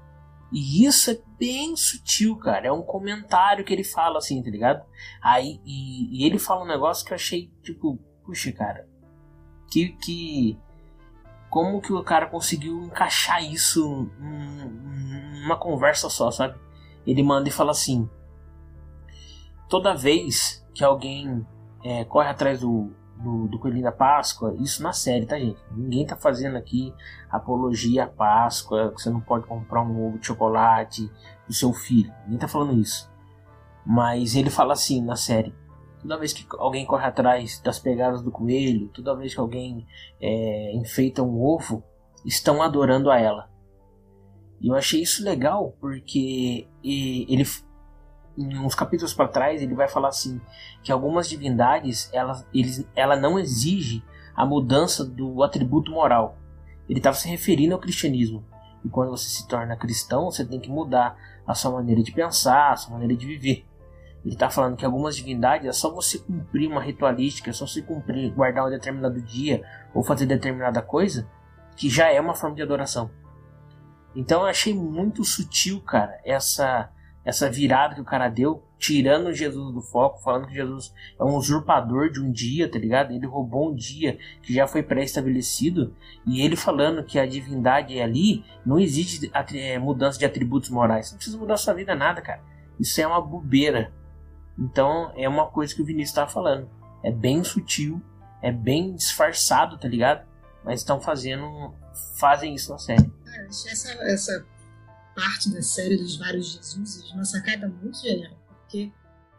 [0.52, 2.67] E isso é bem sutil, cara.
[2.67, 4.86] É um comentário que ele fala assim, tá ligado?
[5.21, 8.88] Aí, e, e ele fala um negócio que eu achei, tipo, puxa, cara.
[9.71, 10.60] Que, que.
[11.49, 16.60] Como que o cara conseguiu encaixar isso numa conversa só, sabe?
[17.08, 18.08] Ele manda e fala assim:
[19.67, 21.45] Toda vez que alguém
[21.84, 25.60] é, corre atrás do, do, do Coelhinho da Páscoa, isso na série, tá, gente?
[25.71, 26.93] Ninguém tá fazendo aqui
[27.29, 31.12] apologia à Páscoa, que você não pode comprar um ovo de chocolate
[31.45, 32.13] do seu filho.
[32.23, 33.12] Ninguém tá falando isso.
[33.86, 35.53] Mas ele fala assim na série:
[36.01, 39.86] toda vez que alguém corre atrás das pegadas do coelho, toda vez que alguém
[40.21, 41.84] é, enfeita um ovo,
[42.25, 43.49] estão adorando a ela.
[44.62, 47.45] E eu achei isso legal porque ele
[48.39, 50.39] uns capítulos para trás, ele vai falar assim
[50.82, 54.04] que algumas divindades ela, eles, ela não exige
[54.36, 56.38] a mudança do atributo moral.
[56.88, 58.43] Ele estava se referindo ao cristianismo.
[58.84, 62.71] E quando você se torna cristão, você tem que mudar a sua maneira de pensar,
[62.71, 63.65] a sua maneira de viver.
[64.23, 67.82] Ele está falando que algumas divindades é só você cumprir uma ritualística, é só você
[67.82, 71.30] cumprir, guardar um determinado dia ou fazer determinada coisa,
[71.75, 73.10] que já é uma forma de adoração.
[74.15, 76.89] Então eu achei muito sutil, cara, essa
[77.23, 81.36] essa virada que o cara deu, tirando Jesus do foco, falando que Jesus é um
[81.36, 83.12] usurpador de um dia, tá ligado?
[83.12, 85.93] Ele roubou um dia que já foi pré-estabelecido,
[86.25, 91.08] e ele falando que a divindade é ali, não existe é, mudança de atributos morais.
[91.08, 92.41] Você não precisa mudar sua vida nada, cara.
[92.79, 93.91] Isso é uma bobeira.
[94.58, 96.69] Então é uma coisa que o Vinícius estava falando.
[97.03, 98.01] É bem sutil,
[98.41, 100.25] é bem disfarçado, tá ligado?
[100.63, 101.73] Mas estão fazendo.
[102.17, 103.12] fazem isso na série.
[103.49, 104.45] essa, essa
[105.19, 108.89] parte da série dos vários Jesuses uma sacada muito genial, porque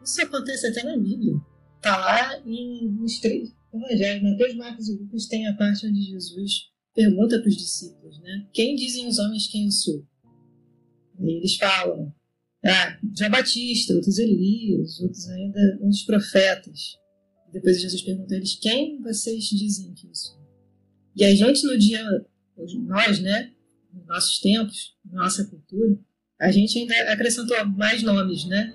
[0.03, 1.33] isso acontece até na Bíblia.
[1.81, 6.69] Tá lá em, nos três evangelhos, Mateus, Marcos e Lucas tem a parte onde Jesus
[6.93, 8.47] pergunta para os discípulos, né?
[8.53, 10.05] Quem dizem os homens quem eu sou?
[11.19, 12.13] E eles falam,
[12.63, 16.97] ah, João Batista, outros Elias, outros ainda uns profetas.
[17.51, 20.39] Depois Jesus pergunta a eles, quem vocês dizem que eu sou?
[21.15, 22.03] E a gente no dia,
[22.85, 23.51] nós, né,
[23.93, 25.97] nos nossos tempos, nossa cultura,
[26.39, 28.73] a gente ainda acrescentou mais nomes, né?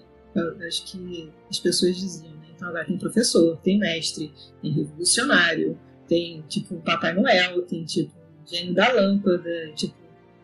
[0.67, 2.47] Acho que as pessoas diziam, né?
[2.55, 8.13] Então agora tem professor, tem mestre, tem revolucionário, tem tipo Papai Noel, tem tipo
[8.47, 9.95] gênio da lâmpada, tipo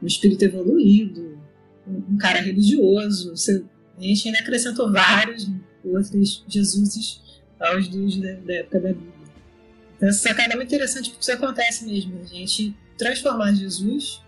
[0.03, 1.39] um espírito evoluído,
[1.87, 3.33] um, cara religioso.
[3.97, 5.49] A gente ainda acrescentou vários
[5.85, 7.21] outros Jesuses
[7.61, 9.13] aos dos da, da época da Bíblia.
[9.97, 12.19] Então essa sacada é muito interessante porque isso acontece mesmo.
[12.21, 14.22] A gente transformar Jesus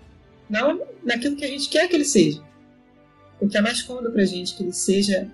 [0.55, 2.41] não naquilo que a gente quer que ele seja.
[3.41, 5.29] Porque é mais cômodo para a gente que ele seja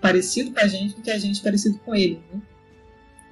[0.00, 2.22] parecido com a gente do que a gente parecido com ele.
[2.32, 2.40] Né?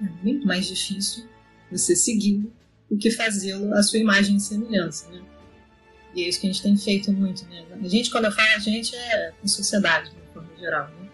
[0.02, 1.26] É muito mais difícil
[1.70, 2.52] você segui-lo
[2.90, 5.08] do que fazê-lo à sua imagem e semelhança.
[5.10, 5.22] Né?
[6.14, 7.46] E é isso que a gente tem feito muito.
[7.46, 7.64] Né?
[7.80, 10.88] A gente, quando eu falo a gente, é a sociedade, de forma geral.
[10.88, 11.08] Né?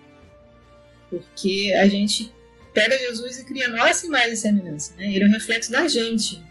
[1.11, 2.33] Porque a gente
[2.73, 4.95] pega Jesus e cria nossa imagem e semelhança.
[4.97, 5.15] Né?
[5.15, 6.43] Ele é um reflexo da gente.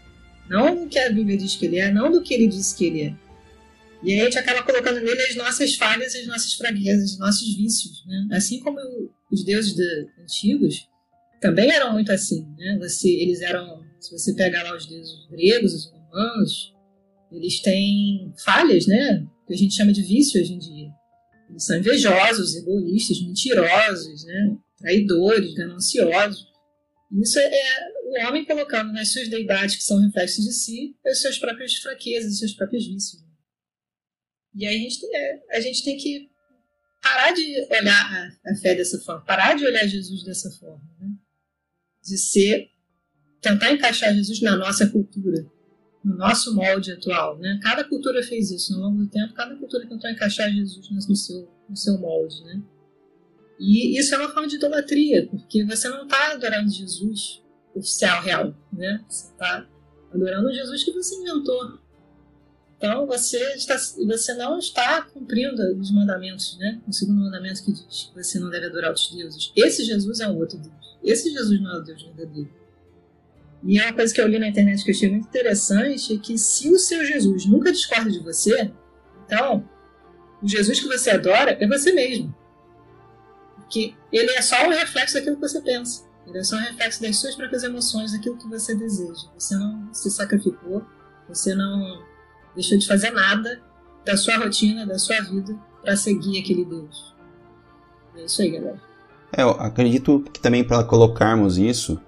[0.48, 2.84] Não do que a Bíblia diz que ele é, não do que ele diz que
[2.86, 3.23] ele é.
[4.04, 7.56] E aí a gente acaba colocando nele as nossas falhas, as nossas fraquezas, os nossos
[7.56, 8.04] vícios.
[8.06, 8.28] Né?
[8.32, 8.78] Assim como
[9.32, 10.86] os deuses de, antigos
[11.40, 12.46] também eram muito assim.
[12.58, 12.78] Né?
[12.80, 16.74] Você, eles eram, se você pegar lá os deuses gregos, os romanos,
[17.32, 19.26] eles têm falhas, né?
[19.46, 20.90] que a gente chama de vício hoje em dia.
[21.48, 24.56] Eles são invejosos, egoístas, mentirosos, né?
[24.78, 26.46] traidores, gananciosos.
[27.22, 31.22] Isso é, é o homem colocando nas suas deidades, que são reflexos de si, as
[31.22, 33.23] suas próprias fraquezas, os seus próprios vícios.
[34.54, 36.30] E aí a gente, é, a gente tem que
[37.02, 41.08] parar de olhar a, a, fé dessa forma, parar de olhar Jesus dessa forma, né?
[42.02, 42.70] de ser,
[43.40, 45.46] tentar encaixar Jesus na nossa cultura,
[46.04, 47.38] no nosso molde atual.
[47.38, 47.58] Né?
[47.62, 51.50] Cada cultura fez isso, ao longo do tempo, cada cultura tentou encaixar Jesus no seu,
[51.68, 52.42] no seu molde.
[52.44, 52.62] Né?
[53.58, 57.42] E isso é uma forma de idolatria, porque você não está adorando Jesus
[57.74, 59.04] oficial, real, né?
[59.08, 59.68] Você está
[60.12, 61.78] adorando Jesus que você inventou,
[62.84, 66.82] então você, está, você não está cumprindo os mandamentos, né?
[66.86, 69.50] O segundo mandamento que diz que você não deve adorar outros deuses.
[69.56, 70.98] Esse Jesus é um outro Deus.
[71.02, 72.52] Esse Jesus não é o Deus verdadeiro.
[73.62, 76.18] E é uma coisa que eu li na internet que eu achei muito interessante, é
[76.18, 78.70] que se o seu Jesus nunca discorda de você,
[79.24, 79.66] então
[80.42, 82.36] o Jesus que você adora é você mesmo.
[83.56, 86.04] Porque ele é só um reflexo daquilo que você pensa.
[86.26, 89.26] Ele é só um reflexo das suas próprias emoções, daquilo que você deseja.
[89.38, 90.86] Você não se sacrificou,
[91.26, 92.12] você não
[92.54, 93.60] deixou de fazer nada
[94.04, 97.14] da sua rotina, da sua vida, para seguir aquele Deus.
[98.16, 98.80] É isso aí, galera.
[99.36, 102.00] É, eu acredito que também para colocarmos isso,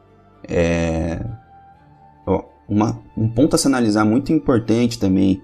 [0.48, 1.24] é,
[2.68, 5.42] uma, um ponto a se analisar muito importante também,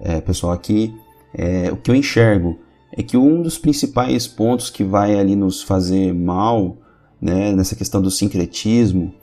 [0.00, 0.94] é, pessoal, aqui,
[1.34, 2.58] é, o que eu enxergo
[2.92, 6.76] é que um dos principais pontos que vai ali nos fazer mal,
[7.20, 9.14] né, nessa questão do sincretismo,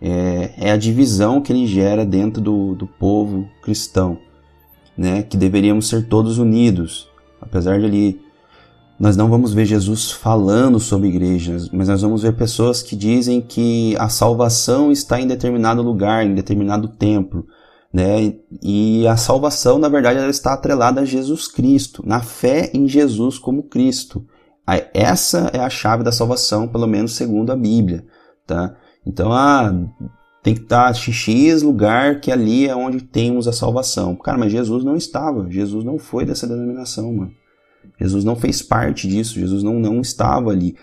[0.00, 4.18] é, é, a divisão que ele gera dentro do, do povo cristão
[4.98, 7.08] né, que deveríamos ser todos unidos.
[7.40, 8.20] Apesar de ali
[8.98, 13.40] nós não vamos ver Jesus falando sobre igrejas, mas nós vamos ver pessoas que dizem
[13.40, 17.46] que a salvação está em determinado lugar, em determinado templo,
[17.92, 18.34] né?
[18.60, 23.38] E a salvação, na verdade, ela está atrelada a Jesus Cristo, na fé em Jesus
[23.38, 24.26] como Cristo.
[24.92, 28.04] Essa é a chave da salvação, pelo menos segundo a Bíblia,
[28.44, 28.74] tá?
[29.06, 29.72] Então, ah,
[30.42, 34.14] tem que estar XX lugar que ali é onde temos a salvação.
[34.16, 35.50] Cara, mas Jesus não estava.
[35.50, 37.32] Jesus não foi dessa denominação, mano.
[38.00, 39.34] Jesus não fez parte disso.
[39.34, 40.76] Jesus não, não estava ali.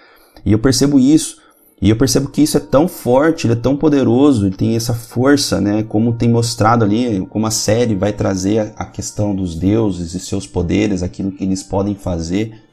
[0.45, 1.41] E eu percebo isso
[1.81, 4.93] E eu percebo que isso é tão forte, ele é tão poderoso, ele tem essa
[4.93, 5.83] força, né?
[5.83, 10.47] Como tem mostrado ali, como a série vai trazer a questão dos deuses e seus
[10.47, 12.64] poderes, aquilo que eles podem fazer.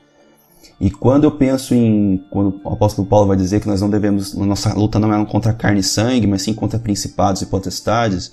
[0.83, 4.35] E quando eu penso em, quando o apóstolo Paulo vai dizer que nós não devemos,
[4.35, 8.33] nossa luta não é contra carne e sangue, mas sim contra principados e potestades,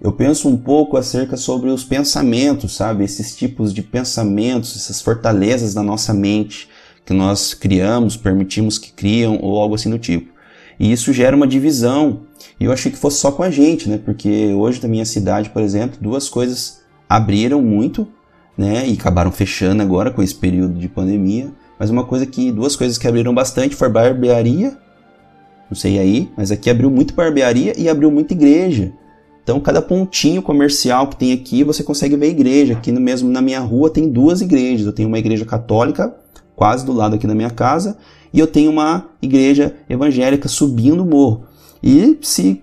[0.00, 3.04] eu penso um pouco acerca sobre os pensamentos, sabe?
[3.04, 6.70] Esses tipos de pensamentos, essas fortalezas da nossa mente
[7.04, 10.32] que nós criamos, permitimos que criam ou algo assim do tipo.
[10.78, 12.20] E isso gera uma divisão.
[12.58, 14.00] E eu achei que fosse só com a gente, né?
[14.02, 18.08] Porque hoje na minha cidade, por exemplo, duas coisas abriram muito,
[18.56, 18.88] né?
[18.88, 21.52] E acabaram fechando agora com esse período de pandemia.
[21.80, 24.76] Mas uma coisa que duas coisas que abriram bastante foi barbearia.
[25.70, 28.92] Não sei aí, mas aqui abriu muito barbearia e abriu muita igreja.
[29.42, 32.74] Então, cada pontinho comercial que tem aqui, você consegue ver igreja.
[32.74, 34.86] Aqui no mesmo na minha rua tem duas igrejas.
[34.86, 36.14] Eu tenho uma igreja católica
[36.60, 37.96] quase do lado aqui da minha casa,
[38.34, 41.44] e eu tenho uma igreja evangélica subindo o morro.
[41.82, 42.62] E se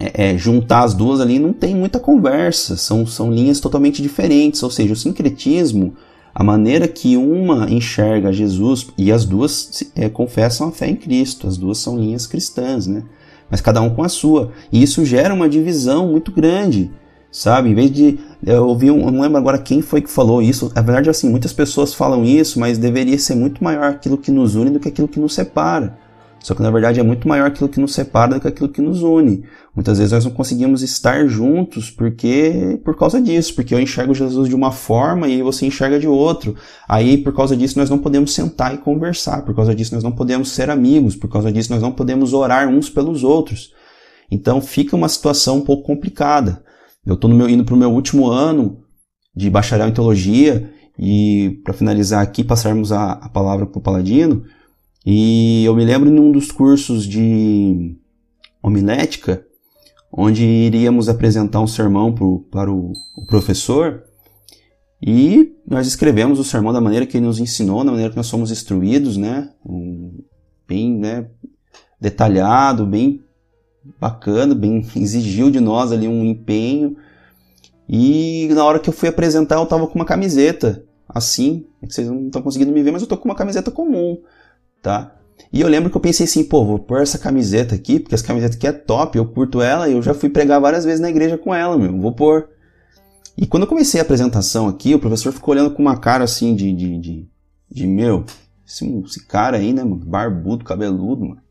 [0.00, 4.60] é, é, juntar as duas ali, não tem muita conversa, são, são linhas totalmente diferentes.
[4.60, 5.94] Ou seja, o sincretismo,
[6.38, 11.46] a maneira que uma enxerga Jesus, e as duas é, confessam a fé em Cristo,
[11.46, 13.04] as duas são linhas cristãs, né?
[13.50, 14.52] Mas cada um com a sua.
[14.70, 16.90] E isso gera uma divisão muito grande
[17.30, 17.68] sabe?
[17.68, 20.72] Em vez de eu ouvi, um, eu não lembro agora quem foi que falou isso.
[20.74, 24.54] Na verdade, assim, muitas pessoas falam isso, mas deveria ser muito maior aquilo que nos
[24.54, 25.98] une do que aquilo que nos separa.
[26.46, 28.80] Só que na verdade é muito maior aquilo que nos separa do que aquilo que
[28.80, 29.42] nos une.
[29.74, 34.48] Muitas vezes nós não conseguimos estar juntos porque por causa disso, porque eu enxergo Jesus
[34.48, 36.54] de uma forma e você enxerga de outro.
[36.88, 40.12] Aí por causa disso nós não podemos sentar e conversar, por causa disso nós não
[40.12, 43.72] podemos ser amigos, por causa disso nós não podemos orar uns pelos outros.
[44.30, 46.62] Então fica uma situação um pouco complicada.
[47.04, 48.84] Eu estou indo para o meu último ano
[49.34, 54.44] de bacharel em teologia e para finalizar aqui passarmos a, a palavra para o Paladino.
[55.06, 57.96] E eu me lembro num dos cursos de
[58.60, 59.46] homilética,
[60.12, 64.02] onde iríamos apresentar um sermão pro, para o, o professor
[65.00, 68.26] e nós escrevemos o sermão da maneira que ele nos ensinou, da maneira que nós
[68.26, 69.50] somos instruídos, né?
[69.64, 70.24] Um,
[70.66, 71.28] bem né,
[72.00, 73.22] detalhado, bem
[74.00, 76.96] bacana, bem exigiu de nós ali um empenho.
[77.88, 82.08] E na hora que eu fui apresentar, eu tava com uma camiseta assim, é vocês
[82.08, 84.18] não estão conseguindo me ver, mas eu tô com uma camiseta comum,
[84.86, 85.16] tá?
[85.52, 88.24] E eu lembro que eu pensei assim, pô, vou pôr essa camiseta aqui, porque essa
[88.24, 91.10] camiseta aqui é top, eu curto ela e eu já fui pregar várias vezes na
[91.10, 92.48] igreja com ela, meu, vou pôr.
[93.36, 96.54] E quando eu comecei a apresentação aqui, o professor ficou olhando com uma cara assim
[96.54, 97.28] de, de, de,
[97.68, 98.24] de meu,
[98.66, 101.46] esse, esse cara aí, né, mano, barbudo, cabeludo, mano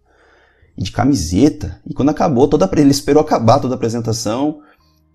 [0.77, 1.79] e de camiseta.
[1.85, 4.59] E quando acabou, toda ele esperou acabar toda a apresentação.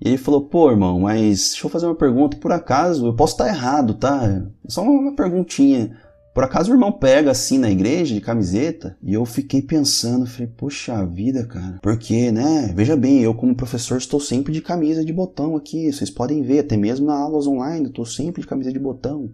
[0.00, 2.36] E ele falou: Pô, irmão, mas deixa eu fazer uma pergunta.
[2.38, 4.42] Por acaso, eu posso estar errado, tá?
[4.66, 5.96] Só uma perguntinha.
[6.32, 8.96] Por acaso o irmão pega assim na igreja de camiseta?
[9.02, 11.80] E eu fiquei pensando, falei, poxa vida, cara.
[11.82, 12.72] Porque, né?
[12.74, 15.92] Veja bem, eu como professor estou sempre de camisa de botão aqui.
[15.92, 19.32] Vocês podem ver, até mesmo na aulas online, eu estou sempre de camisa de botão.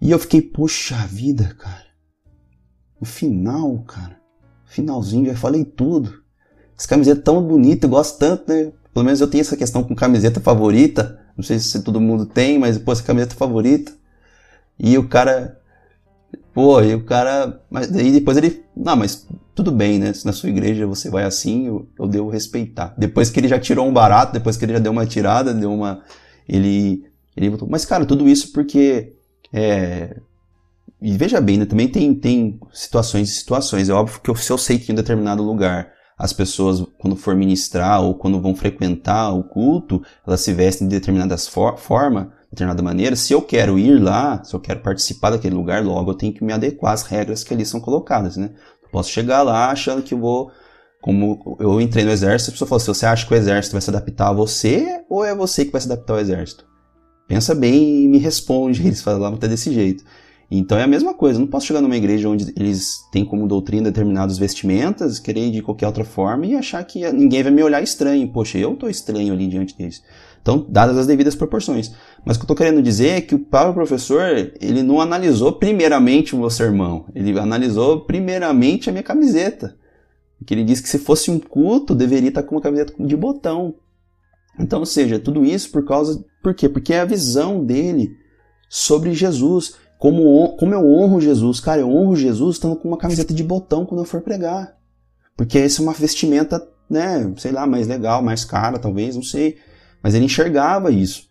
[0.00, 1.86] E eu fiquei, poxa vida, cara.
[3.00, 4.16] No final, cara,
[4.66, 6.22] finalzinho, já falei tudo.
[6.76, 8.72] Essa camiseta é tão bonita, eu gosto tanto, né?
[8.92, 11.20] Pelo menos eu tenho essa questão com camiseta favorita.
[11.36, 13.92] Não sei se todo mundo tem, mas, pô, essa camiseta favorita.
[14.78, 15.58] E o cara.
[16.54, 17.60] Pô, e o cara.
[17.70, 18.64] Mas aí depois ele.
[18.76, 20.12] Não, mas tudo bem, né?
[20.12, 22.94] Se na sua igreja você vai assim, eu, eu devo respeitar.
[22.96, 25.72] Depois que ele já tirou um barato, depois que ele já deu uma tirada, deu
[25.72, 26.02] uma.
[26.48, 27.04] Ele.
[27.36, 27.56] Ele.
[27.68, 29.14] Mas, cara, tudo isso porque.
[29.52, 30.16] É,
[31.02, 33.88] e veja bem, né, também tem, tem situações e situações.
[33.88, 37.34] É óbvio que eu, se eu sei que em determinado lugar as pessoas, quando for
[37.34, 42.82] ministrar ou quando vão frequentar o culto, elas se vestem de determinada for forma, determinada
[42.82, 43.16] maneira.
[43.16, 46.44] Se eu quero ir lá, se eu quero participar daquele lugar, logo eu tenho que
[46.44, 48.50] me adequar às regras que ali são colocadas, né?
[48.92, 50.52] Posso chegar lá achando que eu vou
[51.00, 53.82] como eu entrei no exército, a pessoa falou assim, você acha que o exército vai
[53.82, 56.64] se adaptar a você ou é você que vai se adaptar ao exército?
[57.26, 60.04] Pensa bem e me responde, eles falavam até desse jeito.
[60.54, 63.84] Então é a mesma coisa, não posso chegar numa igreja onde eles têm como doutrina
[63.84, 67.82] determinadas vestimentas, querer ir de qualquer outra forma e achar que ninguém vai me olhar
[67.82, 68.30] estranho.
[68.30, 70.02] Poxa, eu tô estranho ali diante deles.
[70.42, 71.92] Então, dadas as devidas proporções.
[72.22, 75.52] Mas o que eu tô querendo dizer é que o próprio professor, ele não analisou
[75.52, 79.74] primeiramente o meu sermão, ele analisou primeiramente a minha camiseta.
[80.38, 83.76] Porque ele disse que se fosse um culto, deveria estar com uma camiseta de botão.
[84.58, 86.22] Então, ou seja, tudo isso por causa.
[86.42, 86.68] Por quê?
[86.68, 88.10] Porque é a visão dele
[88.68, 89.76] sobre Jesus.
[90.02, 91.60] Como, como eu honro Jesus?
[91.60, 94.74] Cara, eu honro Jesus estando com uma camiseta de botão quando eu for pregar.
[95.36, 99.58] Porque essa é uma vestimenta, né, sei lá, mais legal, mais cara, talvez, não sei.
[100.02, 101.28] Mas ele enxergava isso.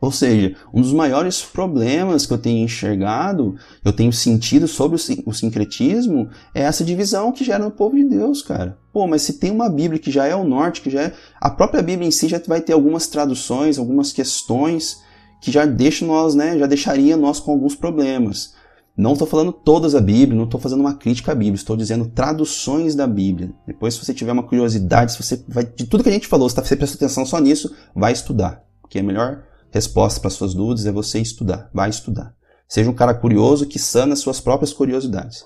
[0.00, 3.54] Ou seja, um dos maiores problemas que eu tenho enxergado,
[3.84, 8.42] eu tenho sentido sobre o sincretismo, é essa divisão que gera no povo de Deus,
[8.42, 8.76] cara.
[8.92, 11.12] Pô, mas se tem uma Bíblia que já é o norte, que já é.
[11.40, 15.06] A própria Bíblia em si já vai ter algumas traduções, algumas questões
[15.40, 16.58] que já deixam nós, né?
[16.58, 18.54] Já deixaria nós com alguns problemas.
[18.96, 22.06] Não estou falando todas a Bíblia, não estou fazendo uma crítica à Bíblia, estou dizendo
[22.06, 23.52] traduções da Bíblia.
[23.64, 25.64] Depois, se você tiver uma curiosidade, se você vai.
[25.64, 28.64] De tudo que a gente falou, se você prestou atenção só nisso, vai estudar.
[28.82, 31.70] Porque é melhor resposta para suas dúvidas é você estudar.
[31.72, 32.34] Vai estudar.
[32.68, 35.44] Seja um cara curioso que sana suas próprias curiosidades.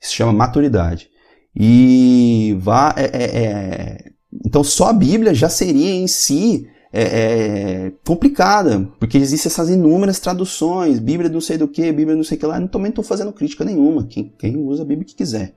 [0.00, 1.08] Isso se chama maturidade.
[1.54, 2.92] E vá.
[2.96, 4.10] É, é, é...
[4.44, 10.18] Então, só a Bíblia já seria em si é, é, complicada, porque existem essas inúmeras
[10.18, 12.60] traduções, Bíblia não sei do que, Bíblia não sei o que lá.
[12.60, 14.04] Eu também estou fazendo crítica nenhuma.
[14.04, 15.54] Quem, quem usa a Bíblia que quiser.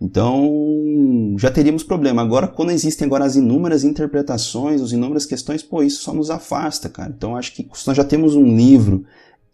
[0.00, 2.22] Então, já teríamos problema.
[2.22, 6.88] Agora, quando existem agora as inúmeras interpretações, as inúmeras questões, pô, isso só nos afasta,
[6.88, 7.12] cara.
[7.14, 9.04] Então, acho que se nós já temos um livro,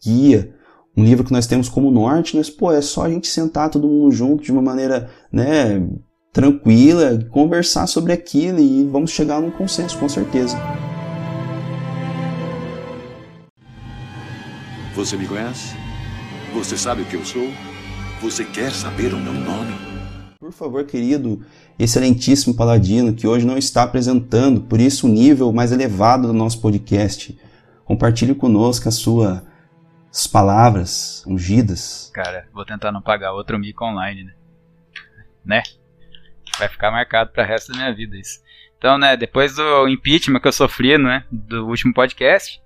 [0.02, 0.54] guia,
[0.96, 3.88] um livro que nós temos como norte, nós, pô, é só a gente sentar todo
[3.88, 5.84] mundo junto de uma maneira, né,
[6.32, 10.56] tranquila, conversar sobre aquilo e vamos chegar num consenso, com certeza.
[14.96, 15.76] Você me conhece?
[16.54, 17.52] Você sabe o que eu sou?
[18.22, 19.74] Você quer saber o meu nome?
[20.40, 21.44] Por favor, querido,
[21.78, 26.62] excelentíssimo Paladino, que hoje não está apresentando, por isso o nível mais elevado do nosso
[26.62, 27.38] podcast.
[27.84, 32.10] Compartilhe conosco as suas palavras ungidas.
[32.14, 34.32] Cara, vou tentar não pagar outro mico online, né?
[35.44, 35.62] Né?
[36.58, 38.40] Vai ficar marcado para o resto da minha vida isso.
[38.78, 42.62] Então, né, depois do impeachment que eu sofri, né, do último podcast,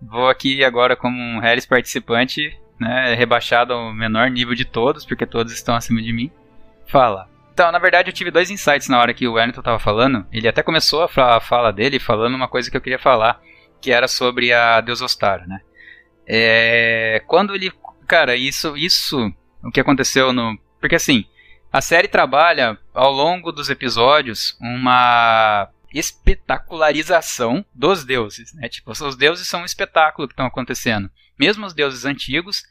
[0.00, 5.26] vou aqui agora como um Harris participante, né, rebaixado ao menor nível de todos, porque
[5.26, 6.30] todos estão acima de mim.
[6.86, 7.28] Fala.
[7.52, 10.26] Então, na verdade, eu tive dois insights na hora que o Wellington tava falando.
[10.30, 13.40] Ele até começou a, fala dele falando uma coisa que eu queria falar,
[13.80, 15.60] que era sobre a Deus Ostara, né?
[16.26, 17.72] É, quando ele.
[18.06, 19.32] Cara, isso, isso.
[19.64, 20.58] O que aconteceu no.
[20.78, 21.24] Porque assim,
[21.72, 25.68] a série trabalha ao longo dos episódios uma
[25.98, 28.68] espetacularização dos deuses, né?
[28.68, 31.10] Tipo, os deuses são um espetáculo que estão acontecendo.
[31.38, 32.62] Mesmo os deuses antigos,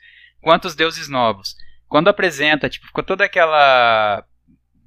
[0.41, 1.55] quanto os deuses novos.
[1.87, 4.23] Quando apresenta, tipo, ficou toda aquela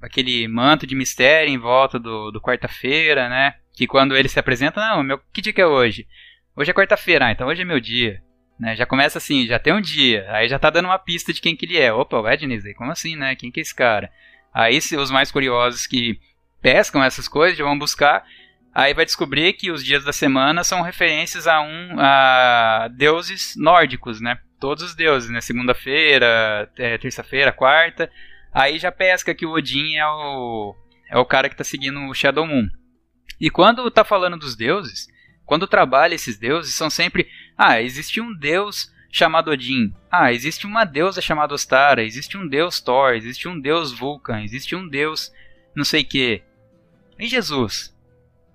[0.01, 3.55] aquele manto de mistério em volta do, do quarta-feira, né?
[3.73, 6.07] Que quando ele se apresenta, não, meu, que dia que é hoje?
[6.55, 8.21] Hoje é quarta-feira, ah, então hoje é meu dia.
[8.59, 8.75] Né?
[8.75, 11.55] Já começa assim, já tem um dia, aí já tá dando uma pista de quem
[11.55, 11.91] que ele é.
[11.91, 13.35] Opa, o Edney, como assim, né?
[13.35, 14.11] Quem que é esse cara?
[14.53, 16.19] Aí os mais curiosos que
[16.61, 18.25] pescam essas coisas vão buscar,
[18.73, 24.19] aí vai descobrir que os dias da semana são referências a um a deuses nórdicos,
[24.21, 24.39] né?
[24.59, 25.41] todos os deuses, né?
[25.41, 28.11] Segunda-feira, é, terça-feira, quarta.
[28.53, 30.75] Aí já pesca que o Odin é o,
[31.09, 32.67] é o cara que está seguindo o Shadow Moon.
[33.39, 35.07] E quando tá falando dos deuses,
[35.45, 37.27] quando trabalha esses deuses, são sempre.
[37.57, 39.93] Ah, existe um deus chamado Odin.
[40.11, 42.03] Ah, existe uma deusa chamada Ostara.
[42.03, 43.13] Existe um deus Thor.
[43.13, 44.43] Existe um deus Vulcan.
[44.43, 45.31] Existe um deus
[45.75, 46.43] não sei que.
[47.19, 47.93] E Jesus?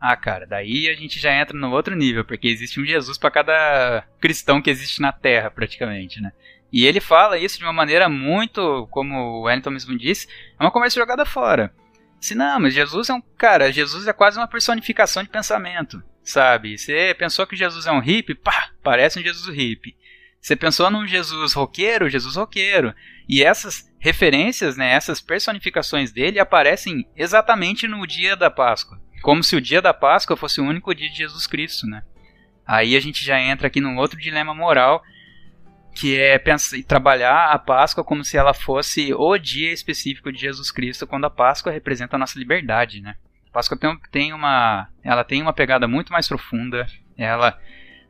[0.00, 3.30] Ah, cara, daí a gente já entra no outro nível, porque existe um Jesus para
[3.30, 6.32] cada cristão que existe na Terra, praticamente, né?
[6.72, 10.26] E ele fala isso de uma maneira muito, como o Wellington mesmo disse,
[10.58, 11.72] é uma conversa jogada fora.
[12.20, 16.76] Se não, mas Jesus é um cara, Jesus é quase uma personificação de pensamento, sabe?
[16.76, 19.96] Você pensou que Jesus é um hippie, pá, parece um Jesus hippie.
[20.44, 22.94] Você pensou num Jesus roqueiro, Jesus roqueiro.
[23.26, 29.56] E essas referências, né, essas personificações dele aparecem exatamente no dia da Páscoa como se
[29.56, 32.02] o dia da Páscoa fosse o único dia de Jesus Cristo, né?
[32.66, 35.02] Aí a gente já entra aqui num outro dilema moral,
[35.94, 40.70] que é pensar, trabalhar a Páscoa como se ela fosse o dia específico de Jesus
[40.70, 43.16] Cristo, quando a Páscoa representa a nossa liberdade, né?
[43.48, 46.86] A Páscoa tem, tem uma, ela tem uma pegada muito mais profunda,
[47.16, 47.58] ela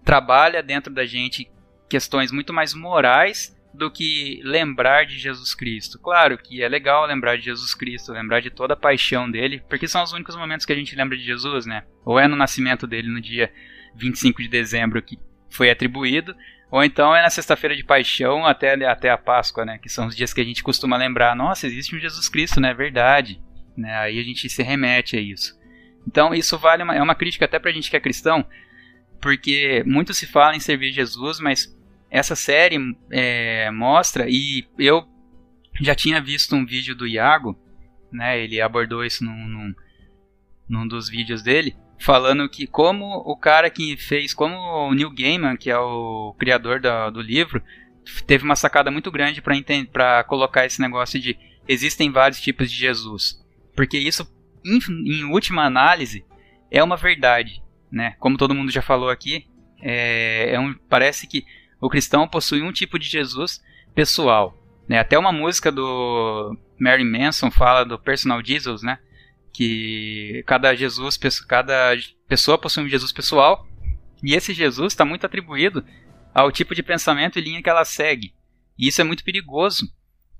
[0.05, 1.49] trabalha dentro da gente
[1.89, 5.99] questões muito mais morais do que lembrar de Jesus Cristo.
[5.99, 9.89] Claro que é legal lembrar de Jesus Cristo, lembrar de toda a paixão dele, porque
[9.89, 11.85] são os únicos momentos que a gente lembra de Jesus, né?
[12.05, 13.53] Ou é no nascimento dele no dia
[13.97, 15.19] 25 de dezembro que
[15.51, 16.35] foi atribuído,
[16.71, 19.79] ou então é na sexta-feira de paixão até, até a Páscoa, né?
[19.79, 22.73] Que são os dias que a gente costuma lembrar, nossa, existe um Jesus Cristo, né?
[22.73, 23.41] Verdade.
[23.77, 23.93] Né?
[23.97, 25.59] Aí a gente se remete a isso.
[26.07, 28.47] Então isso vale uma, é uma crítica até pra gente que é cristão,
[29.25, 31.75] porque muito se fala em servir Jesus, mas
[32.11, 32.77] essa série
[33.11, 35.03] é, mostra, e eu
[35.81, 37.59] já tinha visto um vídeo do Iago,
[38.13, 39.75] né, ele abordou isso num, num,
[40.69, 45.57] num dos vídeos dele, falando que como o cara que fez, como o Neil Gaiman,
[45.57, 47.63] que é o criador do, do livro,
[48.27, 49.43] teve uma sacada muito grande
[49.91, 51.35] para colocar esse negócio de
[51.67, 53.43] existem vários tipos de Jesus.
[53.75, 54.31] Porque isso,
[54.63, 56.27] em, em última análise,
[56.71, 57.64] é uma verdade.
[57.95, 58.17] Né?
[58.19, 59.47] Como todo mundo já falou aqui,
[59.81, 61.47] é, é um, parece que
[61.81, 63.63] o cristão possui um tipo de Jesus
[63.95, 64.59] pessoal.
[64.89, 64.99] Né?
[64.99, 68.99] Até uma música do Mary Manson fala do personal Jesus, né?
[69.53, 71.17] Que cada Jesus,
[71.47, 71.95] cada
[72.27, 73.65] pessoa possui um Jesus pessoal
[74.25, 75.85] e esse Jesus está muito atribuído
[76.35, 78.35] ao tipo de pensamento e linha que ela segue.
[78.77, 79.89] E isso é muito perigoso,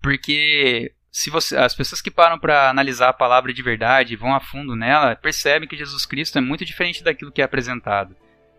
[0.03, 4.41] porque se você, as pessoas que param para analisar a palavra de verdade, vão a
[4.41, 8.17] fundo nela, percebem que Jesus Cristo é muito diferente daquilo que é apresentado.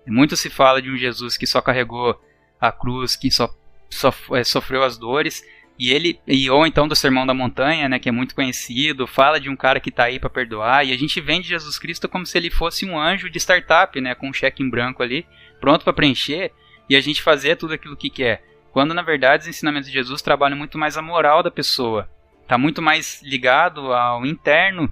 [0.08, 2.18] Muito se fala de um Jesus que só carregou
[2.58, 3.53] a cruz, que só,
[3.89, 5.43] só é, sofreu as dores,
[5.78, 9.38] e ele e ou então do Sermão da Montanha, né, que é muito conhecido, fala
[9.38, 12.26] de um cara que está aí para perdoar, e a gente vende Jesus Cristo como
[12.26, 15.28] se ele fosse um anjo de startup, né, com um cheque em branco ali,
[15.60, 16.53] pronto para preencher,
[16.89, 18.45] e a gente fazer tudo aquilo que quer.
[18.72, 22.10] Quando na verdade os ensinamentos de Jesus trabalham muito mais a moral da pessoa,
[22.46, 24.91] está muito mais ligado ao interno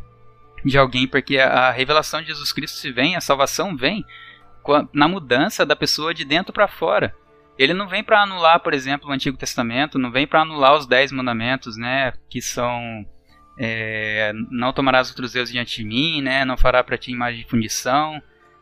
[0.65, 4.03] de alguém, porque a, a revelação de Jesus Cristo se vem, a salvação vem
[4.91, 7.15] na mudança da pessoa de dentro para fora.
[7.57, 10.87] Ele não vem para anular, por exemplo, o Antigo Testamento, não vem para anular os
[10.87, 13.05] dez mandamentos, né, que são
[13.57, 17.49] é, não tomarás outros deuses diante de mim, né, não fará para ti imagem de
[17.49, 18.19] fundição,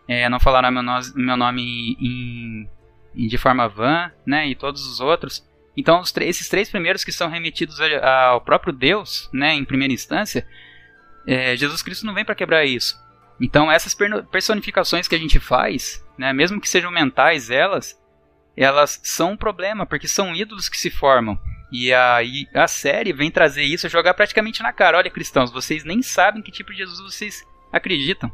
[0.07, 2.69] é, não falará meu, no, meu nome em,
[3.15, 5.49] em, de forma vã, né, e todos os outros.
[5.75, 10.45] Então, esses três primeiros que são remetidos ao próprio Deus, né, em primeira instância,
[11.25, 12.99] é, Jesus Cristo não vem para quebrar isso.
[13.39, 13.95] Então, essas
[14.29, 17.99] personificações que a gente faz, né, mesmo que sejam mentais elas,
[18.55, 21.39] elas são um problema, porque são ídolos que se formam.
[21.71, 24.97] E aí a série vem trazer isso, jogar praticamente na cara.
[24.97, 28.31] Olha, cristãos, vocês nem sabem que tipo de Jesus vocês acreditam.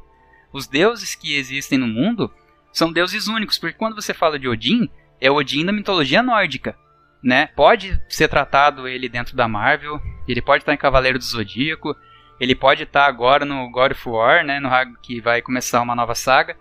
[0.52, 2.34] Os deuses que existem no mundo
[2.74, 4.90] são deuses únicos, porque quando você fala de Odin,
[5.22, 6.76] é Odin da mitologia nórdica.
[7.24, 7.48] Né?
[7.56, 11.96] Pode ser tratado ele dentro da Marvel, ele pode estar em Cavaleiro do Zodíaco,
[12.40, 14.70] ele pode estar agora no God of War, né, no
[15.02, 16.56] que vai começar uma nova saga,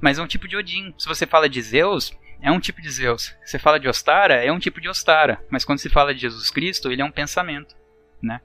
[0.00, 0.92] mas é um tipo de Odin.
[0.98, 3.34] Se você fala de Zeus, é um tipo de Zeus.
[3.44, 5.40] Se fala de Ostara, é um tipo de Ostara.
[5.50, 7.76] Mas quando se fala de Jesus Cristo, ele é um pensamento,
[8.22, 8.40] né?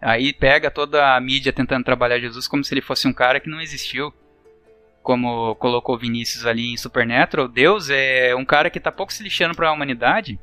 [0.00, 3.50] Aí pega toda a mídia tentando trabalhar Jesus como se ele fosse um cara que
[3.50, 4.14] não existiu.
[5.02, 9.54] Como colocou Vinícius ali em Supernatural, Deus é um cara que está pouco se lixando
[9.54, 10.38] para a humanidade.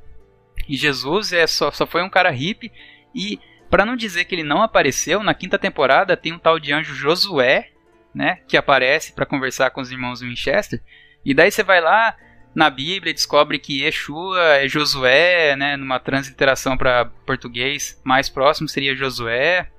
[0.68, 2.72] E Jesus é só, só foi um cara hippie.
[3.14, 3.40] E,
[3.70, 6.94] para não dizer que ele não apareceu, na quinta temporada tem um tal de anjo
[6.94, 7.70] Josué,
[8.14, 8.40] né?
[8.48, 10.82] Que aparece para conversar com os irmãos Winchester.
[11.26, 12.16] E daí você vai lá,
[12.58, 18.96] na Bíblia descobre que Yeshua é Josué, né, numa transliteração para português mais próximo seria
[18.96, 19.70] Josué.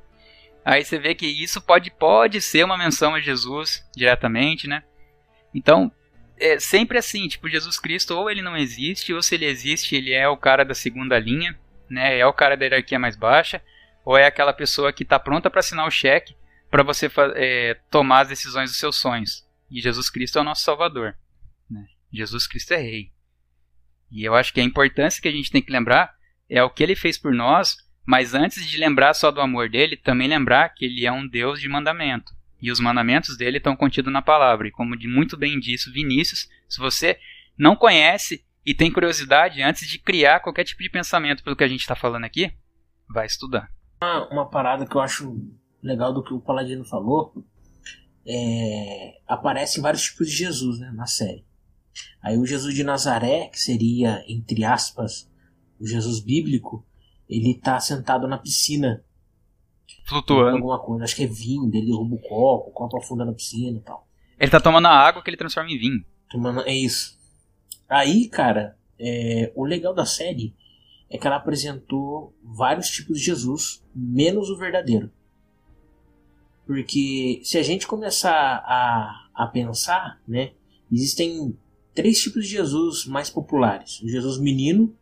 [0.65, 4.85] Aí você vê que isso pode, pode ser uma menção a Jesus diretamente, né?
[5.53, 5.91] Então,
[6.41, 10.13] é sempre assim, tipo, Jesus Cristo ou ele não existe, ou se ele existe, ele
[10.13, 11.59] é o cara da segunda linha,
[11.89, 12.19] né?
[12.19, 13.63] É o cara da hierarquia mais baixa,
[14.05, 16.35] ou é aquela pessoa que está pronta para assinar o cheque
[16.71, 19.47] para você é, tomar as decisões dos seus sonhos.
[19.71, 21.17] E Jesus Cristo é o nosso Salvador.
[21.71, 21.87] Né?
[22.13, 23.11] Jesus Cristo é rei.
[24.11, 26.15] E eu acho que a importância que a gente tem que lembrar
[26.49, 27.77] é o que ele fez por nós,
[28.07, 31.61] mas antes de lembrar só do amor dele, também lembrar que ele é um Deus
[31.61, 32.33] de mandamento.
[32.61, 34.69] E os mandamentos dele estão contidos na palavra.
[34.69, 37.19] E como muito bem disse Vinícius, se você
[37.57, 41.69] não conhece e tem curiosidade antes de criar qualquer tipo de pensamento pelo que a
[41.69, 42.53] gente está falando aqui,
[43.09, 43.71] vai estudar.
[44.03, 45.37] Uma, uma parada que eu acho
[45.83, 47.33] legal do que o Paladino falou
[48.27, 51.47] é, aparecem vários tipos de Jesus né, na série.
[52.23, 55.31] Aí o Jesus de Nazaré, que seria, entre aspas,
[55.81, 56.87] o Jesus bíblico,
[57.29, 59.03] ele tá sentado na piscina.
[60.05, 60.57] Flutuando.
[60.57, 63.79] Alguma coisa, acho que é vinho, ele derruba o copo, o copo afunda na piscina
[63.79, 64.07] e tal.
[64.39, 66.05] Ele tá tomando a água que ele transforma em vinho.
[66.31, 67.19] Tomando, é isso.
[67.89, 70.55] Aí, cara, é, o legal da série
[71.11, 75.11] é que ela apresentou vários tipos de Jesus, menos o verdadeiro.
[76.67, 80.53] Porque se a gente começar a, a pensar, né,
[80.93, 81.57] existem
[81.95, 84.95] três tipos de Jesus mais populares: o Jesus menino,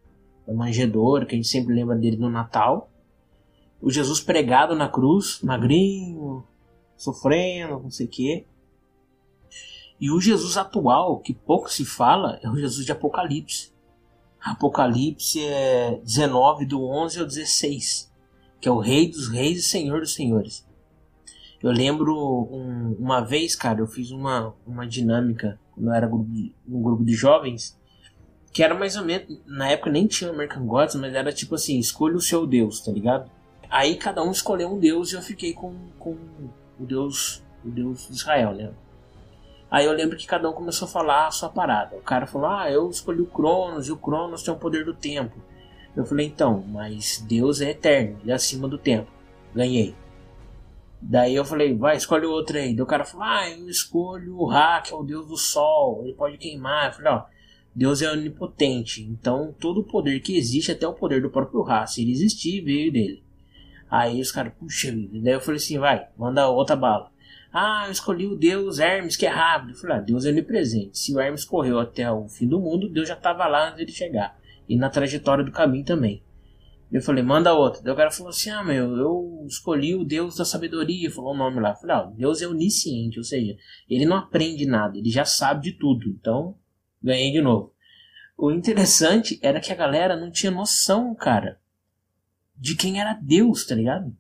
[0.49, 2.89] a manjedoura, que a gente sempre lembra dele no Natal,
[3.81, 6.45] o Jesus pregado na cruz, magrinho,
[6.97, 8.47] sofrendo, não sei o quê.
[10.01, 13.73] E o Jesus atual, que pouco se fala, é o Jesus de Apocalipse.
[14.41, 18.13] Apocalipse é 19, do 11 ao 16,
[18.61, 20.67] que é o Rei dos Reis e Senhor dos Senhores.
[21.63, 26.31] Eu lembro um, uma vez, cara, eu fiz uma, uma dinâmica quando eu era grupo
[26.31, 27.79] de, um grupo de jovens,
[28.53, 31.79] que era mais ou menos, na época nem tinha American Gods, mas era tipo assim,
[31.79, 33.31] escolha o seu Deus, tá ligado?
[33.71, 36.17] Aí cada um escolheu um Deus e eu fiquei com, com
[36.79, 38.73] o Deus o Deus de Israel, né?
[39.71, 41.97] Aí eu lembro que cada um começou a falar a sua parada.
[41.97, 44.95] O cara falou, ah, eu escolhi o Cronos, e o Cronos tem o poder do
[44.95, 45.37] tempo.
[45.97, 49.11] Eu falei, então, mas Deus é eterno, ele é acima do tempo.
[49.55, 49.95] Ganhei.
[51.03, 52.75] Daí eu falei, vai, escolhe outro aí.
[52.75, 56.03] Daí o cara falou, ah, eu escolho o Ra, que é o deus do sol,
[56.05, 56.87] ele pode queimar.
[56.87, 57.25] Eu falei, ó,
[57.75, 61.87] Deus é onipotente, então todo o poder que existe, até o poder do próprio Ra,
[61.87, 63.26] se ele existir, veio dele.
[63.91, 65.19] Aí os caras, puxa vida.
[65.23, 67.11] Daí eu falei assim, vai, manda outra bala.
[67.53, 69.71] Ah, eu escolhi o Deus Hermes, que é rápido.
[69.73, 70.99] Eu falei, ah, Deus é onipresente.
[70.99, 73.93] Se o Hermes correu até o fim do mundo, Deus já estava lá antes de
[73.93, 74.39] chegar.
[74.69, 76.23] E na trajetória do caminho também.
[76.91, 77.83] Eu falei, manda outra.
[77.83, 81.11] Daí o cara falou assim: Ah, meu, eu escolhi o Deus da sabedoria.
[81.11, 81.71] Falou o nome lá.
[81.71, 83.57] Eu falei, ah, Deus é onisciente, ou seja,
[83.89, 86.09] ele não aprende nada, ele já sabe de tudo.
[86.09, 86.57] Então,
[87.03, 87.73] ganhei de novo.
[88.37, 91.59] O interessante era que a galera não tinha noção, cara,
[92.57, 94.17] de quem era Deus, tá ligado?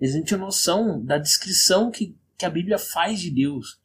[0.00, 3.78] Eles não tinham noção da descrição que, que a Bíblia faz de Deus.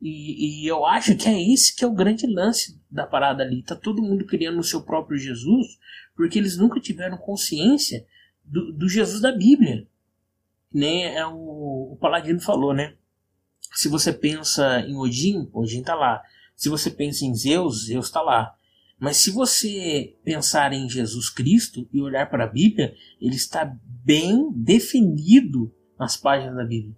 [0.00, 3.62] E, e, eu acho que é esse que é o grande lance da parada ali.
[3.62, 5.78] Tá todo mundo criando o seu próprio Jesus,
[6.16, 8.04] porque eles nunca tiveram consciência
[8.44, 9.86] do, do Jesus da Bíblia.
[10.72, 12.94] Nem é o, o Paladino falou, né?
[13.74, 16.20] Se você pensa em Odin, Odin tá lá.
[16.56, 18.56] Se você pensa em Zeus, Zeus está lá.
[19.02, 24.48] Mas se você pensar em Jesus Cristo e olhar para a Bíblia, ele está bem
[24.54, 26.94] definido nas páginas da Bíblia.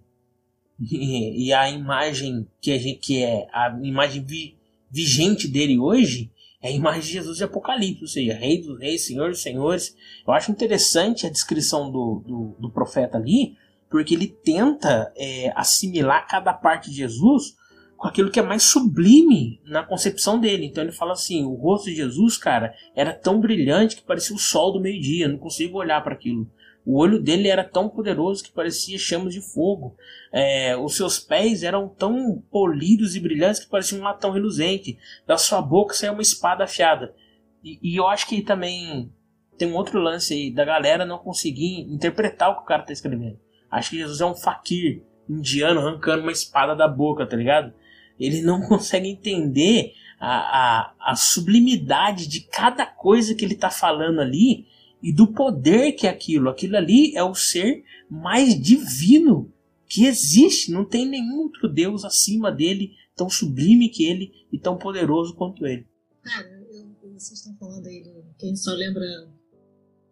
[0.79, 4.55] E, a imagem que, a gente, que é a imagem vi,
[4.91, 6.31] vigente dele hoje
[6.61, 9.97] é a imagem de Jesus de Apocalipse, ou seja, Rei dos Reis, Senhor dos Senhores.
[10.27, 13.57] Eu acho interessante a descrição do, do, do profeta ali,
[13.89, 17.55] porque ele tenta é, assimilar cada parte de Jesus
[17.97, 20.65] com aquilo que é mais sublime na concepção dele.
[20.65, 24.39] Então ele fala assim: o rosto de Jesus, cara, era tão brilhante que parecia o
[24.39, 25.27] sol do meio-dia.
[25.27, 26.49] Não consigo olhar para aquilo.
[26.85, 29.95] O olho dele era tão poderoso que parecia chamas de fogo.
[30.31, 34.97] É, os seus pés eram tão polidos e brilhantes que pareciam um latão reluzente.
[35.25, 37.15] Da sua boca saía uma espada afiada.
[37.63, 39.11] E, e, eu acho que também
[39.57, 42.93] tem um outro lance aí da galera não conseguir interpretar o que o cara está
[42.93, 43.39] escrevendo.
[43.71, 47.73] Acho que Jesus é um fakir indiano arrancando uma espada da boca, tá ligado?
[48.19, 54.19] Ele não consegue entender a, a, a sublimidade de cada coisa que ele está falando
[54.21, 54.65] ali
[55.01, 56.49] e do poder que é aquilo.
[56.49, 59.51] Aquilo ali é o ser mais divino
[59.87, 60.71] que existe.
[60.71, 65.65] Não tem nenhum outro Deus acima dele, tão sublime que ele e tão poderoso quanto
[65.65, 65.85] ele.
[66.23, 68.03] Cara, eu, vocês estão falando aí
[68.39, 69.05] quem só lembra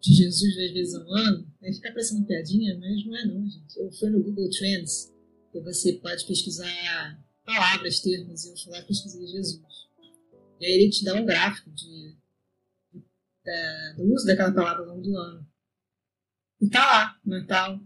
[0.00, 3.78] de Jesus duas vezes ao ano, aí fica parecendo piadinha, mas não é não, gente.
[3.78, 5.12] Eu fui no Google Trends
[5.54, 9.62] e você pode pesquisar palavras, termos, e eu fui lá pesquisei Jesus.
[10.60, 12.16] E aí ele te dá um gráfico de,
[12.92, 15.46] de, do uso daquela palavra ao longo do ano.
[16.60, 17.80] E tá lá, Natal,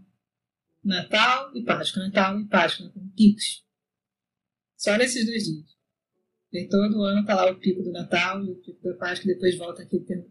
[0.83, 3.65] Natal e Páscoa, Natal e Páscoa, com picos.
[4.77, 5.77] Só nesses dois dias.
[6.51, 9.33] E todo ano tá lá o pico do Natal e o pico da Páscoa, e
[9.33, 10.25] depois volta aqui tem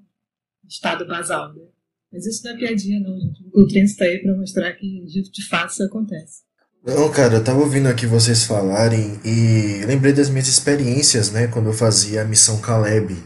[0.66, 1.54] estado basal.
[1.54, 1.68] Né?
[2.10, 3.42] Mas isso não é piadinha, não, gente.
[3.42, 6.47] O Google Trends está aí para mostrar que de fato isso acontece.
[6.84, 11.66] Não, cara, eu tava ouvindo aqui vocês falarem e lembrei das minhas experiências, né, quando
[11.66, 13.16] eu fazia a missão Caleb.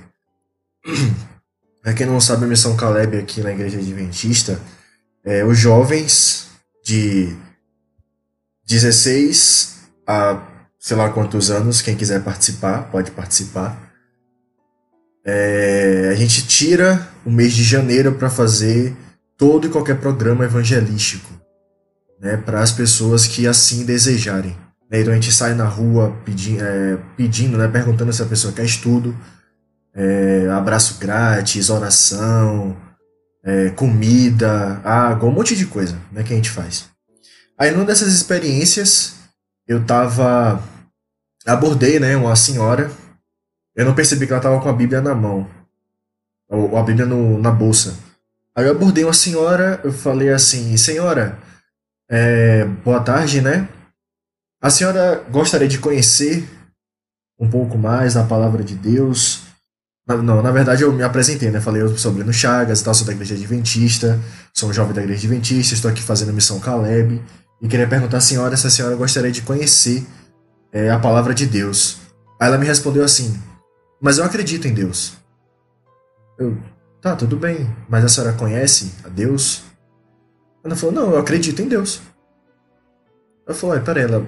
[1.83, 4.59] pra quem não sabe, a missão Caleb aqui na Igreja Adventista
[5.25, 6.49] é os jovens
[6.85, 7.37] de
[8.67, 10.49] 16 a
[10.79, 13.93] sei lá quantos anos, quem quiser participar, pode participar.
[15.25, 18.97] É, a gente tira o mês de janeiro para fazer
[19.39, 21.42] todo e qualquer programa evangelístico
[22.23, 24.57] né, para as pessoas que assim desejarem.
[24.89, 25.01] Né?
[25.01, 28.65] Então a gente sai na rua pedi é, pedindo, né, perguntando se a pessoa quer
[28.65, 29.19] estudo,
[29.93, 32.77] é, abraço grátis, oração,
[33.45, 36.89] é, comida, água, um monte de coisa né, que a gente faz.
[37.59, 39.15] Aí numa dessas experiências,
[39.67, 40.63] eu tava.
[41.45, 42.91] abordei né, uma senhora,
[43.75, 45.49] eu não percebi que ela tava com a Bíblia na mão,
[46.49, 47.97] ou a Bíblia no, na bolsa.
[48.55, 51.39] Aí eu abordei uma senhora, eu falei assim: Senhora,
[52.13, 53.67] é, boa tarde, né?
[54.63, 56.47] A senhora gostaria de conhecer
[57.41, 59.45] um pouco mais da palavra de Deus?
[60.07, 61.59] Não, na verdade eu me apresentei, né?
[61.59, 64.21] Falei, eu sou Breno Chagas, tal, sou da igreja adventista,
[64.53, 67.23] sou um jovem da igreja adventista, estou aqui fazendo missão Caleb
[67.63, 70.07] e queria perguntar à senhora se a senhora gostaria de conhecer
[70.71, 71.97] é, a palavra de Deus.
[72.39, 73.41] Aí ela me respondeu assim,
[74.03, 75.15] mas eu acredito em Deus.
[76.39, 76.59] Eu,
[77.01, 79.72] tá, tudo bem, mas a senhora conhece a Deus?
[80.65, 82.01] Ela falou, não, eu acredito em Deus.
[83.47, 84.25] Ela falou, peraí, ela.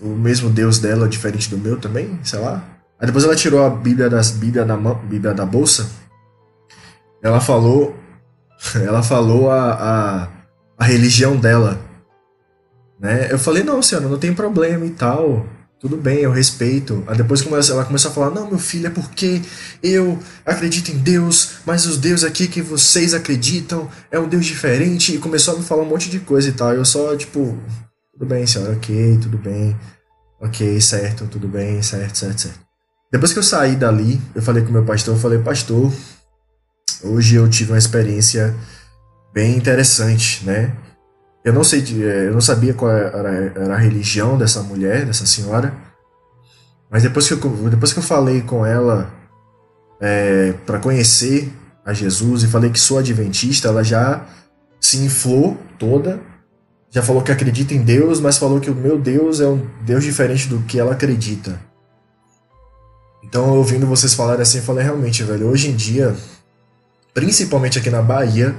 [0.00, 2.62] O mesmo Deus dela, diferente do meu também, sei lá.
[3.00, 5.90] Aí depois ela tirou a Bíblia, das, Bíblia, da, Bíblia da bolsa.
[7.22, 7.96] Ela falou.
[8.74, 10.28] Ela falou a, a,
[10.78, 11.78] a religião dela.
[12.98, 13.30] Né?
[13.30, 15.46] Eu falei, não, senhora, não tem problema e tal.
[15.78, 17.04] Tudo bem, eu respeito.
[17.06, 19.42] Aí depois ela começou a falar: Não, meu filho, é porque
[19.82, 25.14] eu acredito em Deus, mas os deuses aqui que vocês acreditam é um Deus diferente.
[25.14, 26.72] E começou a me falar um monte de coisa e tal.
[26.72, 27.58] E eu só, tipo,
[28.12, 29.76] tudo bem, senhora, ok, tudo bem.
[30.40, 32.60] Ok, certo, tudo bem, certo, certo, certo.
[33.12, 35.92] Depois que eu saí dali, eu falei com meu pastor, eu falei, pastor,
[37.02, 38.54] hoje eu tive uma experiência
[39.32, 40.74] bem interessante, né?
[41.46, 41.80] Eu não sei,
[42.26, 45.72] eu não sabia qual era, era a religião dessa mulher, dessa senhora,
[46.90, 49.14] mas depois que eu, depois que eu falei com ela
[50.00, 51.52] é, para conhecer
[51.84, 54.26] a Jesus e falei que sou adventista, ela já
[54.80, 56.20] se inflou toda,
[56.90, 60.02] já falou que acredita em Deus, mas falou que o meu Deus é um Deus
[60.02, 61.60] diferente do que ela acredita.
[63.22, 66.12] Então, ouvindo vocês falarem assim, eu falei, realmente, velho, hoje em dia,
[67.14, 68.52] principalmente aqui na Bahia,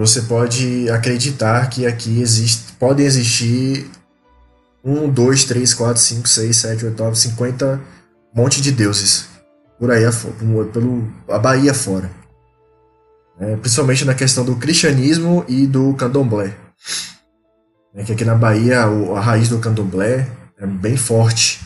[0.00, 3.86] você pode acreditar que aqui existe, podem existir
[4.82, 7.78] um, dois, três, quatro, cinco, seis, sete, oito, nove, cinquenta
[8.34, 9.26] monte de deuses
[9.78, 10.04] por aí
[10.72, 12.10] pelo a Bahia fora.
[13.38, 16.54] É, principalmente na questão do cristianismo e do candomblé.
[17.94, 20.26] É que aqui na Bahia a raiz do candomblé
[20.58, 21.60] é bem forte.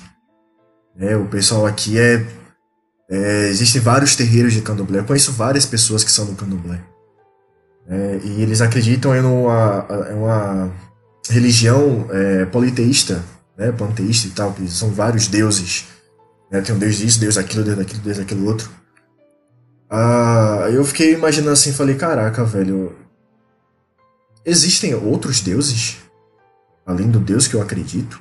[0.98, 2.26] É, o pessoal aqui é,
[3.08, 4.98] é, Existem vários terreiros de candomblé.
[4.98, 6.80] Eu conheço várias pessoas que são do candomblé.
[7.86, 10.72] É, e eles acreditam em uma, em uma
[11.28, 13.22] religião é, politeísta,
[13.56, 15.86] né, panteísta e tal, que são vários deuses.
[16.50, 18.70] Né, tem um deus disso, deus daquilo, deus daquilo, deus daquilo outro.
[19.90, 22.94] Ah, eu fiquei imaginando assim, falei, caraca, velho,
[24.44, 25.98] existem outros deuses
[26.86, 28.20] além do Deus que eu acredito?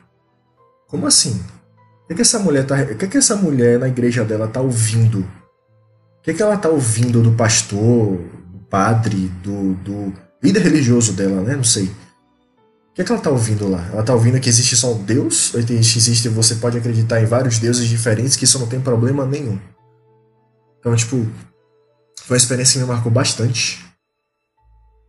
[0.87, 1.43] Como assim?
[2.03, 4.61] O que, que essa mulher tá, o que, que essa mulher na igreja dela tá
[4.61, 5.19] ouvindo?
[5.19, 8.19] O que, que ela tá ouvindo do pastor,
[8.73, 10.11] padre, do, do
[10.41, 11.55] líder religioso dela, né?
[11.55, 11.83] Não sei.
[11.83, 13.87] O que, é que ela tá ouvindo lá?
[13.93, 15.53] Ela tá ouvindo que existe só um Deus?
[15.53, 19.59] Ou existe, você pode acreditar em vários deuses diferentes que isso não tem problema nenhum?
[20.79, 21.17] Então, tipo,
[22.23, 23.85] foi uma experiência que me marcou bastante.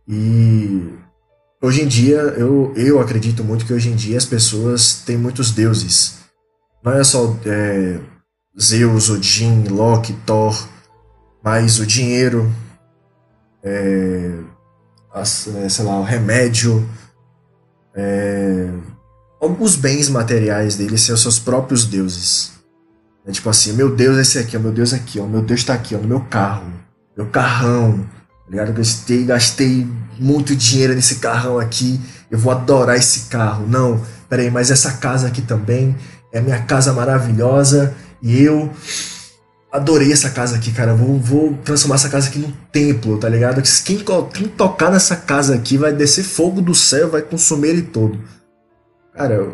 [0.07, 0.87] E
[1.59, 5.49] hoje em dia, eu, eu acredito muito que hoje em dia as pessoas têm muitos
[5.49, 6.19] deuses.
[6.83, 7.99] Não é só é,
[8.61, 10.55] Zeus, Odin, Loki, Thor,
[11.43, 12.53] mas o dinheiro,
[13.65, 14.31] é,
[15.15, 16.87] é, sei lá, o remédio,
[17.95, 18.69] é,
[19.59, 22.53] os bens materiais deles são os seus próprios deuses.
[23.25, 26.19] É tipo assim, meu Deus esse aqui, meu Deus aqui, meu Deus está aqui, meu
[26.21, 26.71] carro,
[27.17, 28.05] meu carrão,
[28.45, 28.71] tá ligado?
[28.73, 29.87] Gastei, gastei
[30.19, 31.99] muito dinheiro nesse carrão aqui,
[32.29, 33.65] eu vou adorar esse carro.
[33.67, 33.99] Não,
[34.29, 35.95] peraí, mas essa casa aqui também
[36.31, 38.71] é minha casa maravilhosa e eu
[39.75, 40.93] adorei essa casa aqui, cara.
[40.93, 43.61] Vou, vou transformar essa casa aqui num templo, tá ligado?
[43.83, 44.03] Quem,
[44.33, 48.19] quem tocar nessa casa aqui vai descer fogo do céu, vai consumir ele todo.
[49.13, 49.51] Cara,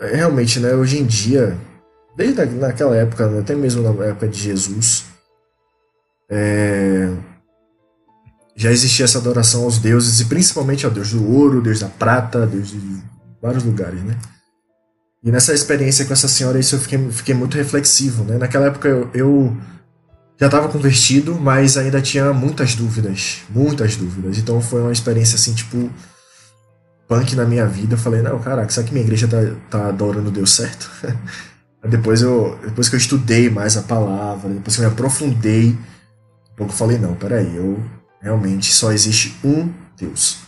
[0.00, 0.74] é, realmente, né?
[0.74, 1.56] Hoje em dia,
[2.16, 5.04] desde naquela época, né, até mesmo na época de Jesus,
[6.30, 7.10] é,
[8.56, 12.46] já existia essa adoração aos deuses, e principalmente ao deus do ouro, deus da prata,
[12.46, 13.02] deus de
[13.42, 14.16] vários lugares, né?
[15.24, 18.36] E nessa experiência com essa senhora, isso eu fiquei, fiquei muito reflexivo, né?
[18.36, 19.56] Naquela época eu, eu
[20.38, 24.36] já estava convertido, mas ainda tinha muitas dúvidas, muitas dúvidas.
[24.36, 25.90] Então foi uma experiência assim, tipo,
[27.08, 27.94] punk na minha vida.
[27.94, 29.38] Eu falei, não, caraca, será que minha igreja tá,
[29.70, 30.90] tá adorando Deus certo?
[31.88, 36.54] depois, eu, depois que eu estudei mais a palavra, depois que eu me aprofundei, um
[36.54, 37.82] pouco eu falei, não, peraí, eu
[38.20, 40.40] realmente só existe um Deus.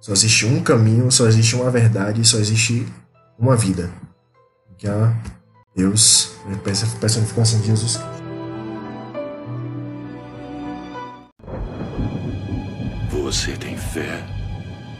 [0.00, 2.86] Só existe um caminho, só existe uma verdade, só existe
[3.36, 3.90] uma vida
[4.80, 5.12] que é
[5.76, 8.20] Deus, a personificação de Jesus Cristo.
[13.10, 14.24] Você tem fé,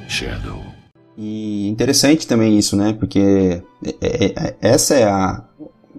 [0.06, 0.62] Shadow?
[1.16, 2.92] E interessante também isso, né?
[2.92, 5.44] Porque é, é, é, essa é a,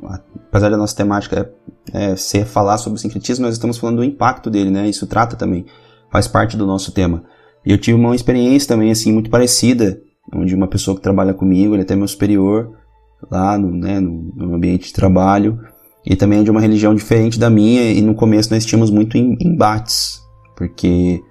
[0.04, 1.52] a, Apesar da nossa temática
[1.94, 4.88] é, ser falar sobre o sincretismo, nós estamos falando do impacto dele, né?
[4.88, 5.66] Isso trata também,
[6.12, 7.24] faz parte do nosso tema.
[7.66, 10.00] E eu tive uma experiência também, assim, muito parecida,
[10.34, 12.81] onde uma pessoa que trabalha comigo, ele é até meu superior,
[13.30, 15.60] lá no, né, no, no, ambiente de trabalho,
[16.06, 20.22] e também de uma religião diferente da minha, e no começo nós tínhamos muito embates,
[20.56, 21.22] porque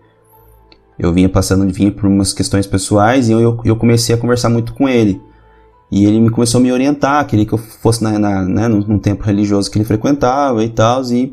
[0.98, 4.74] eu vinha passando, vinha por umas questões pessoais, e eu, eu comecei a conversar muito
[4.74, 5.20] com ele.
[5.90, 8.98] E ele me começou a me orientar, queria que eu fosse na, na, né, num,
[8.98, 11.32] tempo religioso que ele frequentava e tal, e,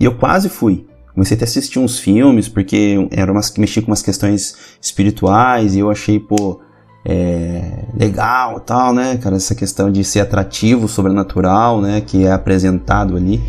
[0.00, 0.86] e eu quase fui.
[1.14, 5.78] Comecei a assistir uns filmes, porque era umas que mexiam com umas questões espirituais, e
[5.78, 6.60] eu achei, pô,
[7.08, 9.36] é, legal tal, né, cara?
[9.36, 12.00] Essa questão de ser atrativo, sobrenatural, né?
[12.00, 13.40] Que é apresentado ali.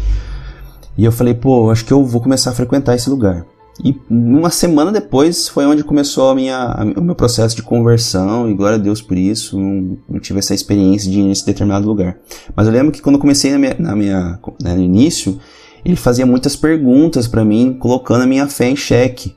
[0.95, 3.45] E eu falei, pô, acho que eu vou começar a frequentar esse lugar.
[3.83, 8.49] E uma semana depois foi onde começou a minha, a, o meu processo de conversão,
[8.49, 11.87] e glória a Deus por isso, não, não, tive essa experiência de ir nesse determinado
[11.87, 12.17] lugar.
[12.55, 15.39] Mas eu lembro que quando eu comecei na minha, na minha né, no início,
[15.85, 19.35] ele fazia muitas perguntas para mim, colocando a minha fé em xeque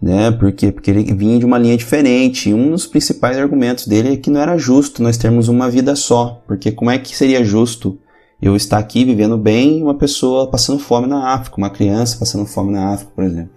[0.00, 0.30] né?
[0.30, 2.50] Porque, porque ele vinha de uma linha diferente.
[2.50, 5.94] E um dos principais argumentos dele é que não era justo nós termos uma vida
[5.96, 7.98] só, porque como é que seria justo
[8.40, 12.72] eu estar aqui vivendo bem uma pessoa passando fome na África, uma criança passando fome
[12.72, 13.50] na África, por exemplo.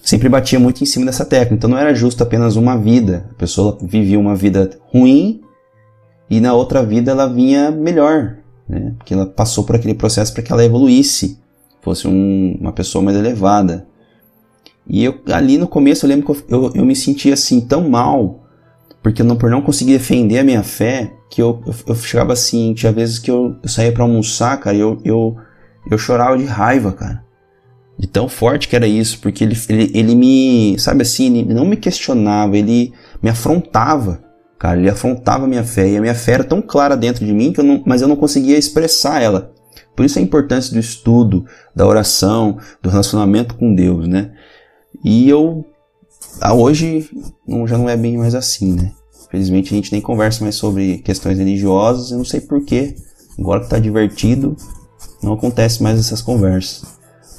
[0.00, 3.28] Sempre batia muito em cima dessa técnica, então não era justo apenas uma vida.
[3.32, 5.40] A pessoa vivia uma vida ruim
[6.28, 8.36] e na outra vida ela vinha melhor,
[8.68, 8.92] né?
[8.98, 11.40] Porque ela passou por aquele processo para que ela evoluísse,
[11.80, 13.86] fosse um, uma pessoa mais elevada.
[14.86, 17.88] E eu ali no começo eu lembro que eu, eu, eu me sentia assim tão
[17.88, 18.44] mal
[19.04, 22.72] porque não, por não conseguir defender a minha fé, que eu, eu, eu chegava assim,
[22.72, 25.36] tinha vezes que eu, eu saía para almoçar, cara, e eu, eu,
[25.90, 27.22] eu chorava de raiva, cara.
[27.98, 31.66] De tão forte que era isso, porque ele, ele, ele me, sabe assim, ele não
[31.66, 34.24] me questionava, ele me afrontava,
[34.58, 37.32] cara, ele afrontava a minha fé, e a minha fé era tão clara dentro de
[37.34, 39.52] mim, que eu não, mas eu não conseguia expressar ela.
[39.94, 41.44] Por isso a importância do estudo,
[41.76, 44.32] da oração, do relacionamento com Deus, né?
[45.02, 45.64] E eu
[46.40, 47.08] ah, hoje
[47.46, 48.92] não, já não é bem mais assim, né?
[49.30, 52.94] Felizmente a gente nem conversa mais sobre questões religiosas, eu não sei porquê.
[53.38, 54.56] Agora que tá divertido,
[55.22, 56.84] não acontece mais essas conversas.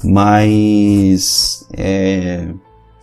[0.04, 2.48] Mas é,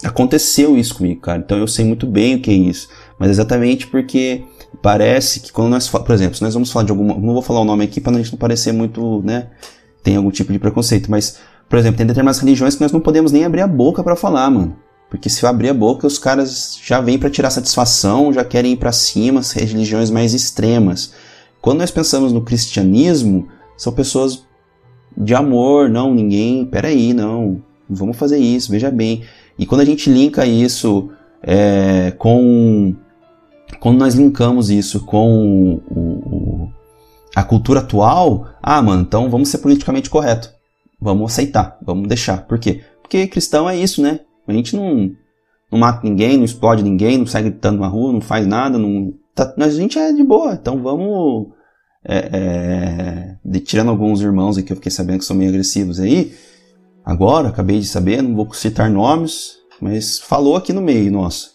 [0.04, 1.40] aconteceu isso comigo, cara.
[1.40, 2.88] Então eu sei muito bem o que é isso.
[3.18, 4.44] Mas exatamente porque
[4.82, 7.62] parece que quando nós, por exemplo, se nós vamos falar de alguma, não vou falar
[7.62, 9.50] o nome aqui para gente não parecer muito, né,
[10.04, 11.38] tem algum tipo de preconceito, mas
[11.74, 14.48] por exemplo, tem determinadas religiões que nós não podemos nem abrir a boca para falar,
[14.52, 14.76] mano.
[15.10, 18.74] Porque se eu abrir a boca, os caras já vêm para tirar satisfação, já querem
[18.74, 21.16] ir para cima, as religiões mais extremas.
[21.60, 24.44] Quando nós pensamos no cristianismo, são pessoas
[25.18, 27.60] de amor, não, ninguém, peraí, não,
[27.90, 29.24] vamos fazer isso, veja bem.
[29.58, 31.10] E quando a gente linka isso
[31.42, 32.94] é, com.
[33.80, 36.72] Quando nós linkamos isso com o, o,
[37.36, 40.53] a cultura atual, ah, mano, então vamos ser politicamente correto.
[41.04, 42.48] Vamos aceitar, vamos deixar.
[42.48, 42.82] Por quê?
[43.02, 44.22] Porque cristão é isso, né?
[44.48, 45.12] A gente não,
[45.70, 49.14] não mata ninguém, não explode ninguém, não sai gritando na rua, não faz nada, não.
[49.36, 51.48] Tá, a gente é de boa, então vamos.
[52.06, 56.34] É, é, de, tirando alguns irmãos aqui, eu fiquei sabendo que são meio agressivos aí.
[57.04, 61.50] Agora, acabei de saber, não vou citar nomes, mas falou aqui no meio, nossa.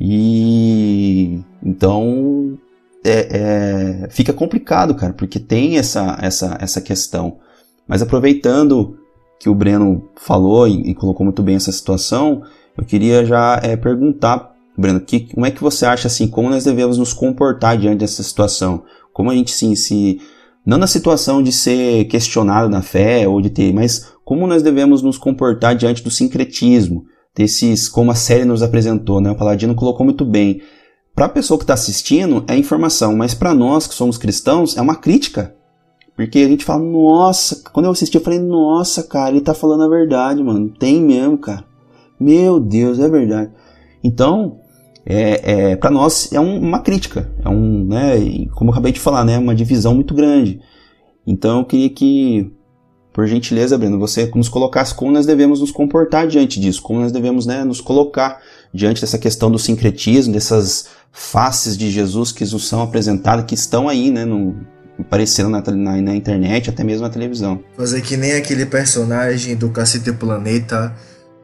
[0.00, 2.58] E então
[3.04, 7.38] é, é, fica complicado, cara, porque tem essa, essa, essa questão.
[7.86, 8.98] Mas aproveitando
[9.38, 12.42] que o Breno falou e, e colocou muito bem essa situação,
[12.76, 16.64] eu queria já é, perguntar, Breno, que, como é que você acha assim, como nós
[16.64, 18.82] devemos nos comportar diante dessa situação?
[19.12, 20.20] Como a gente sim se
[20.66, 25.02] não na situação de ser questionado na fé ou de ter, mas como nós devemos
[25.02, 27.04] nos comportar diante do sincretismo,
[27.34, 29.30] desses, como a série nos apresentou, né?
[29.30, 30.62] O Paladino colocou muito bem.
[31.14, 34.80] Para a pessoa que está assistindo é informação, mas para nós que somos cristãos é
[34.80, 35.54] uma crítica.
[36.16, 39.82] Porque a gente fala, nossa, quando eu assisti eu falei, nossa, cara, ele tá falando
[39.82, 40.68] a verdade, mano.
[40.68, 41.64] Tem mesmo, cara.
[42.18, 43.50] Meu Deus, é verdade.
[44.02, 44.60] Então,
[45.04, 49.00] é, é para nós é um, uma crítica, é um, né, como eu acabei de
[49.00, 50.60] falar, né, uma divisão muito grande.
[51.26, 52.50] Então eu queria que,
[53.12, 57.12] por gentileza, Breno, você nos colocasse como nós devemos nos comportar diante disso, como nós
[57.12, 58.40] devemos, né, nos colocar
[58.72, 63.88] diante dessa questão do sincretismo, dessas faces de Jesus que nos são apresentadas, que estão
[63.88, 64.56] aí, né, no,
[64.98, 67.62] aparecendo na, na, na, internet, até mesmo na televisão.
[67.76, 70.94] Fazer que nem aquele personagem do Cacete Planeta,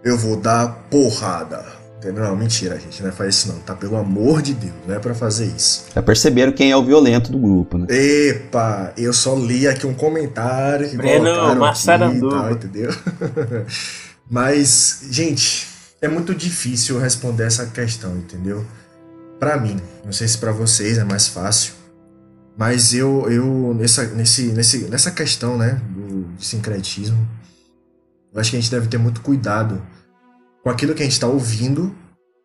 [0.04, 1.80] eu vou dar porrada.
[1.98, 2.24] Entendeu?
[2.24, 3.74] Não, mentira, gente, não é faz isso não, tá?
[3.74, 5.84] Pelo amor de Deus, não é pra fazer isso.
[5.94, 7.86] Já perceberam quem é o violento do grupo, né?
[7.90, 12.42] Epa, eu só li aqui um comentário que Breno Massaranduba.
[12.42, 12.90] Tá, entendeu?
[14.30, 15.68] Mas, gente,
[16.00, 18.64] é muito difícil responder essa questão, entendeu?
[19.38, 21.74] Para mim, não sei se para vocês é mais fácil,
[22.60, 27.26] mas eu, eu nessa, nesse, nesse, nessa questão né, do sincretismo,
[28.34, 29.80] eu acho que a gente deve ter muito cuidado
[30.62, 31.96] com aquilo que a gente está ouvindo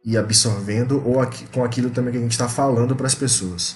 [0.05, 3.75] e absorvendo, ou aqui, com aquilo também que a gente está falando para as pessoas.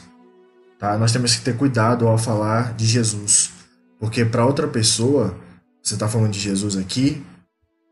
[0.80, 0.98] Tá?
[0.98, 3.52] Nós temos que ter cuidado ao falar de Jesus,
[4.00, 5.36] porque para outra pessoa,
[5.84, 7.22] você está falando de Jesus aqui,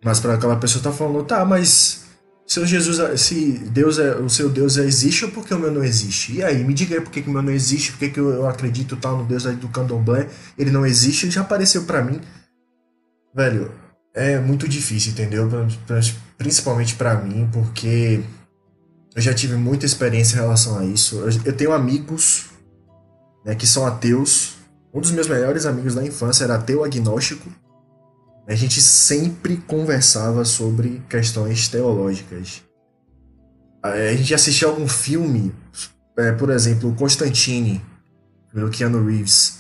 [0.02, 2.06] mas para aquela pessoa está falando, tá, mas
[2.48, 6.38] se Jesus, se Deus é, o seu Deus existe ou porque o meu não existe?
[6.38, 8.48] E aí, me diga aí por que, o meu não existe, por que, que eu
[8.48, 12.22] acredito tal no Deus do candomblé, ele não existe, ele já apareceu para mim.
[13.36, 13.70] Velho,
[14.14, 15.50] é muito difícil, entendeu?
[16.38, 18.22] Principalmente para mim, porque
[19.14, 21.18] eu já tive muita experiência em relação a isso.
[21.44, 22.46] Eu tenho amigos
[23.44, 24.54] né, que são ateus.
[24.94, 27.50] Um dos meus melhores amigos da infância era ateu agnóstico
[28.48, 32.64] a gente sempre conversava sobre questões teológicas.
[33.84, 35.54] A gente assistia algum filme,
[36.18, 37.82] é, por exemplo, Constantine,
[38.54, 39.60] pelo Keanu Reeves.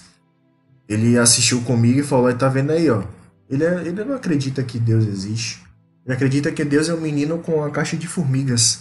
[0.88, 3.04] Ele assistiu comigo e falou: tá vendo aí, ó.
[3.50, 5.64] Ele, é, ele não acredita que Deus existe.
[6.06, 8.80] Ele acredita que Deus é um menino com uma caixa de formigas.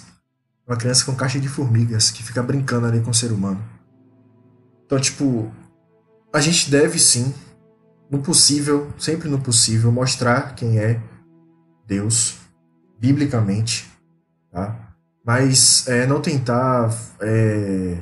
[0.66, 3.62] Uma criança com caixa de formigas que fica brincando ali com o ser humano.
[4.84, 5.52] Então, tipo,
[6.32, 7.34] a gente deve sim,
[8.11, 11.00] no possível, sempre no possível, mostrar quem é
[11.86, 12.36] Deus,
[12.98, 13.90] biblicamente,
[14.50, 14.94] tá?
[15.24, 17.98] Mas é, não tentar é,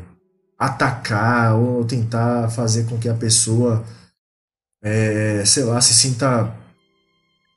[0.59, 3.84] atacar ou tentar fazer com que a pessoa,
[4.82, 6.55] é, sei lá, se sinta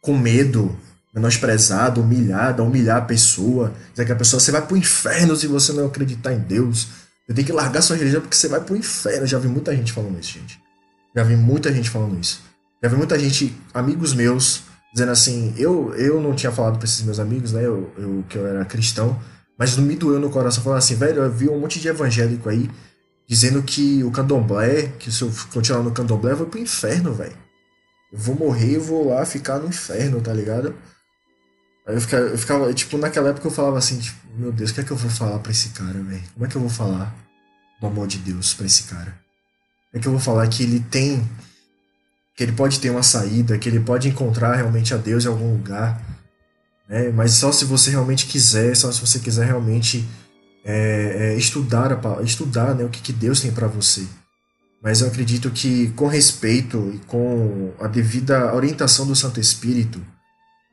[0.01, 0.73] com medo,
[1.13, 5.73] menosprezada, humilhada, humilhar a pessoa, dizer que a pessoa você vai pro inferno se você
[5.73, 6.87] não acreditar em Deus.
[7.27, 9.27] Você tem que largar sua religião porque você vai pro inferno.
[9.27, 10.66] Já vi muita gente falando isso, gente.
[11.15, 12.41] Já vi muita gente falando isso.
[12.81, 17.01] Já vi muita gente, amigos meus, dizendo assim, eu, eu não tinha falado pra esses
[17.01, 19.19] meus amigos, né, eu, eu, que eu era cristão,
[19.57, 22.69] mas me doeu no coração falando assim, velho, eu vi um monte de evangélico aí
[23.27, 27.35] dizendo que o candomblé, que se eu continuar no candomblé, eu vou pro inferno, velho.
[28.11, 30.73] Eu vou morrer e vou lá ficar no inferno, tá ligado?
[31.85, 34.73] Aí eu ficava, eu ficava, tipo, naquela época eu falava assim, tipo, meu Deus, o
[34.73, 36.23] que é que eu vou falar pra esse cara, velho?
[36.33, 37.13] Como é que eu vou falar
[37.81, 39.26] do amor de Deus pra esse cara?
[39.97, 41.27] É que eu vou falar que ele tem,
[42.35, 45.53] que ele pode ter uma saída, que ele pode encontrar realmente a Deus em algum
[45.53, 45.99] lugar,
[46.87, 47.09] né?
[47.09, 50.07] Mas só se você realmente quiser, só se você quiser realmente
[50.63, 54.05] é, é, estudar, a, estudar né, o que, que Deus tem para você.
[54.81, 59.99] Mas eu acredito que com respeito e com a devida orientação do Santo Espírito,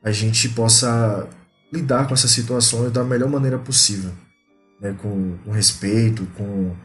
[0.03, 1.27] a gente possa
[1.73, 4.11] lidar com essas situações da melhor maneira possível.
[4.79, 6.75] Né, com, com respeito, com,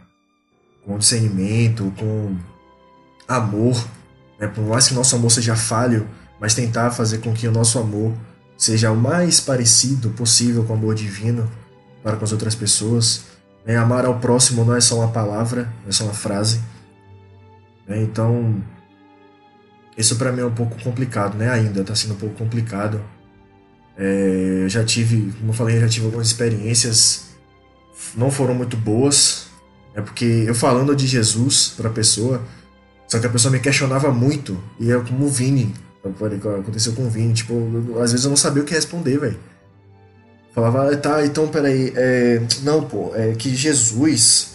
[0.84, 2.36] com discernimento, com
[3.28, 3.76] amor.
[4.38, 6.08] Né, por mais que o nosso amor seja falho,
[6.40, 8.14] mas tentar fazer com que o nosso amor
[8.56, 11.50] seja o mais parecido possível com o amor divino
[12.02, 13.24] para com as outras pessoas.
[13.64, 13.76] Né?
[13.76, 16.60] Amar ao próximo não é só uma palavra, não é só uma frase.
[17.86, 18.02] Né?
[18.02, 18.62] Então,
[19.96, 21.50] isso para mim é um pouco complicado, né?
[21.50, 23.02] Ainda está sendo um pouco complicado.
[23.96, 27.30] É, eu já tive, como eu falei, eu já tive algumas experiências,
[28.16, 29.39] não foram muito boas,
[30.00, 32.42] é porque eu falando de Jesus para a pessoa,
[33.06, 35.74] só que a pessoa me questionava muito, e eu como o Vini,
[36.58, 39.38] aconteceu com o Vini, tipo, eu, às vezes eu não sabia o que responder, velho.
[40.52, 44.54] Falava, ah, tá, então peraí, é, não, pô, é que Jesus,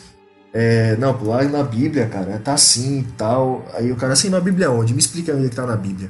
[0.54, 3.66] é, não, pô, lá na Bíblia, cara, tá assim e tal.
[3.74, 4.94] Aí o cara, assim, na Bíblia onde?
[4.94, 6.10] Me explica onde é que tá na Bíblia.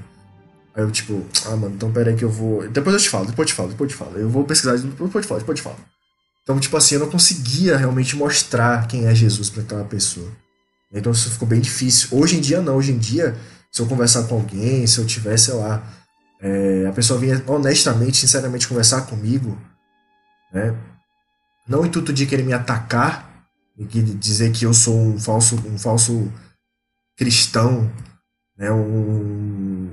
[0.76, 2.68] Aí eu, tipo, ah, mano, então peraí que eu vou.
[2.68, 4.18] Depois eu te falo, depois eu te falo, depois eu te falo.
[4.18, 5.78] Eu vou pesquisar, depois eu te falo, depois eu te falo.
[6.46, 10.32] Então, tipo assim, eu não conseguia realmente mostrar quem é Jesus para aquela pessoa.
[10.94, 12.10] Então isso ficou bem difícil.
[12.12, 12.76] Hoje em dia, não.
[12.76, 13.36] Hoje em dia,
[13.72, 15.84] se eu conversar com alguém, se eu tiver, sei lá,
[16.40, 19.60] é, a pessoa vinha honestamente, sinceramente conversar comigo,
[20.54, 20.78] né?
[21.68, 25.80] Não o intuito de querer me atacar e dizer que eu sou um falso, um
[25.80, 26.32] falso
[27.18, 27.92] cristão,
[28.56, 28.72] né?
[28.72, 29.90] Um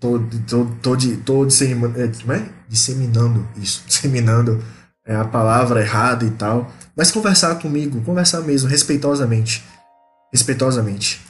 [0.00, 2.48] tô, tô, tô, tô, é, é?
[2.66, 4.64] disseminando isso, disseminando
[5.06, 9.64] é, a palavra errada e tal, mas conversar comigo, conversar mesmo, respeitosamente,
[10.32, 11.20] respeitosamente.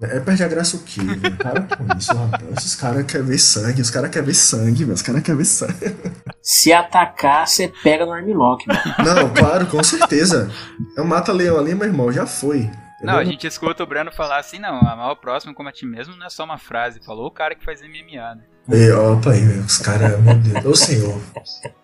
[0.00, 1.00] É, perde a graça o quê?
[1.42, 2.44] Para com isso, rapaz.
[2.56, 4.94] Esses caras querem ver sangue, os caras querem ver sangue, velho.
[4.94, 5.96] Os caras querem ver sangue.
[6.40, 8.80] Se atacar, você pega no armlock, mano.
[9.04, 10.48] Não, claro, com certeza.
[10.96, 12.70] Eu mato leão ali, meu irmão, já foi.
[13.02, 15.86] Não, a gente escuta o Breno falar assim, não, amar o próximo como a ti
[15.86, 17.04] mesmo não é só uma frase.
[17.04, 18.42] Falou o cara que faz MMA, né?
[18.70, 21.30] E, opa aí, os caras, meu Deus, ô senhor, o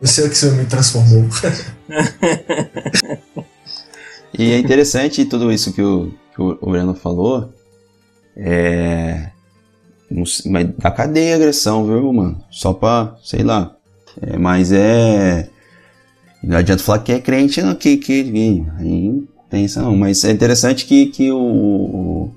[0.01, 1.25] que o senhor me transformou.
[4.39, 7.51] e é interessante tudo isso que o, que o Breno falou,
[8.37, 9.31] é.
[10.11, 10.43] Mas
[10.79, 12.45] dá cadeia agressão, viu, mano?
[12.51, 13.75] Só pra, sei lá.
[14.21, 15.49] É, mas é.
[16.43, 19.97] Não adianta falar que é crente, não, que, que, aí pensa não.
[19.97, 22.31] Mas é interessante que, que o,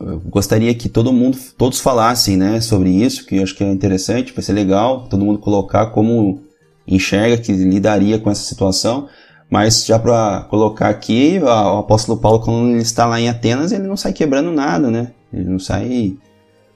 [0.00, 3.70] eu gostaria que todo mundo, todos falassem, né, sobre isso, que eu acho que é
[3.70, 6.40] interessante, vai ser legal, todo mundo colocar como
[6.86, 9.08] enxerga que lidaria com essa situação.
[9.50, 13.84] Mas já para colocar aqui, o apóstolo Paulo, quando ele está lá em Atenas, ele
[13.84, 15.12] não sai quebrando nada, né?
[15.32, 16.16] Ele não sai.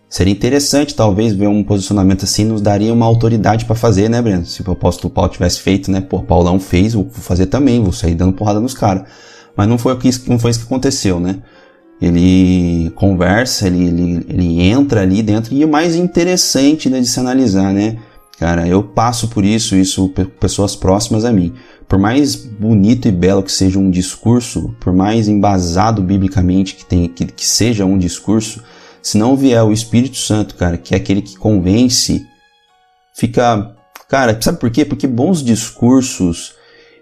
[0.09, 4.47] Seria interessante, talvez, ver um posicionamento assim, nos daria uma autoridade para fazer, né, Breno?
[4.47, 6.01] Se o apóstolo Paulo tivesse feito, né?
[6.01, 9.09] Pô, Paulão fez, vou fazer também, vou sair dando porrada nos caras.
[9.57, 11.43] Mas não foi, isso, não foi isso que aconteceu, né?
[12.01, 17.19] Ele conversa, ele, ele, ele entra ali dentro, e o mais interessante né, de se
[17.19, 17.99] analisar, né?
[18.39, 21.53] Cara, eu passo por isso, isso pessoas próximas a mim.
[21.89, 27.09] Por mais bonito e belo que seja um discurso, por mais embasado biblicamente que, tem,
[27.09, 28.63] que, que seja um discurso,
[29.03, 32.25] se não vier o Espírito Santo, cara, que é aquele que convence,
[33.15, 33.75] fica.
[34.09, 34.85] Cara, sabe por quê?
[34.85, 36.55] Porque bons discursos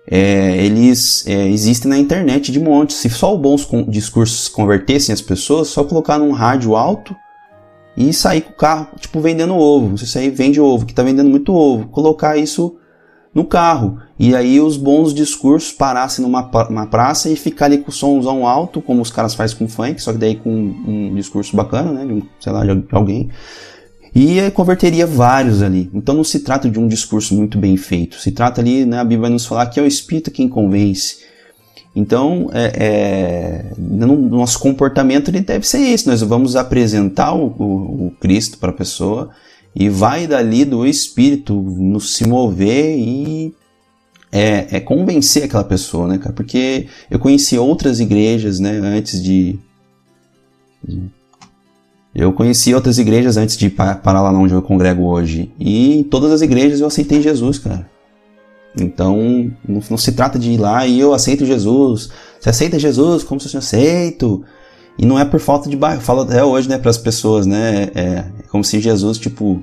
[0.08, 2.92] é, eles é, existem na internet de monte.
[2.94, 7.14] Se só os bons discursos convertessem as pessoas, só colocar num rádio alto
[7.96, 9.96] e sair com o carro, tipo, vendendo ovo.
[9.96, 11.88] Você sair vende ovo, que tá vendendo muito ovo.
[11.88, 12.76] Colocar isso
[13.34, 13.98] no carro.
[14.18, 18.46] E aí os bons discursos parassem numa uma praça e ficar ali com o somzão
[18.46, 22.06] alto, como os caras fazem com funk, só que daí com um discurso bacana, né?
[22.06, 23.28] De um, sei lá, de alguém.
[24.18, 25.90] E converteria vários ali.
[25.92, 28.18] Então não se trata de um discurso muito bem feito.
[28.18, 31.18] Se trata ali, né, a Bíblia vai nos falar que é o Espírito quem convence.
[31.94, 36.08] Então, é, é, no nosso comportamento ele deve ser isso.
[36.08, 39.28] Nós vamos apresentar o, o, o Cristo para a pessoa
[39.74, 43.54] e vai dali do Espírito nos se mover e
[44.32, 46.32] é, é, convencer aquela pessoa, né, cara?
[46.32, 49.58] Porque eu conheci outras igrejas, né, antes de,
[50.82, 51.10] de
[52.18, 55.52] eu conheci outras igrejas antes de parar lá onde eu congrego hoje.
[55.60, 57.86] E em todas as igrejas eu aceitei Jesus, cara.
[58.80, 62.08] Então, não, não, se trata de ir lá e eu aceito Jesus.
[62.40, 64.42] Você aceita Jesus como se eu aceito.
[64.98, 66.00] E não é por falta de bairro.
[66.00, 67.90] Falo até hoje, né, para as pessoas, né?
[67.94, 69.62] É, é, como se Jesus, tipo,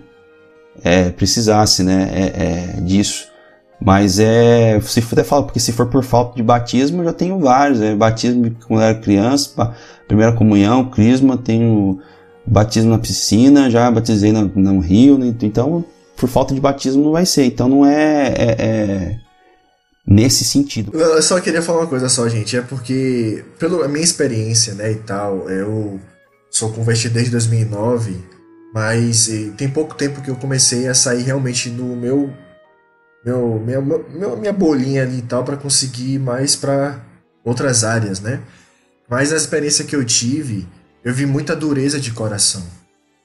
[0.83, 3.25] é, precisasse, né, é, é, disso.
[3.81, 7.39] Mas é, se até falo, porque se for por falta de batismo, eu já tenho
[7.39, 7.81] vários.
[7.81, 9.75] É, batismo quando eu era criança,
[10.07, 11.99] primeira comunhão, crisma, tenho
[12.45, 15.33] batismo na piscina, já batizei no, no rio, né?
[15.41, 15.85] então
[16.15, 17.45] por falta de batismo não vai ser.
[17.45, 19.19] Então não é, é, é,
[20.05, 20.91] nesse sentido.
[20.97, 24.95] Eu só queria falar uma coisa só, gente, é porque pela minha experiência, né, e
[24.95, 25.99] tal, eu
[26.49, 28.15] sou convertido desde 2009,
[28.73, 32.31] mas tem pouco tempo que eu comecei a sair realmente no meu
[33.25, 36.99] meu minha, meu, minha bolinha ali e tal para conseguir mais para
[37.43, 38.41] outras áreas, né?
[39.09, 40.67] Mas a experiência que eu tive
[41.03, 42.63] eu vi muita dureza de coração.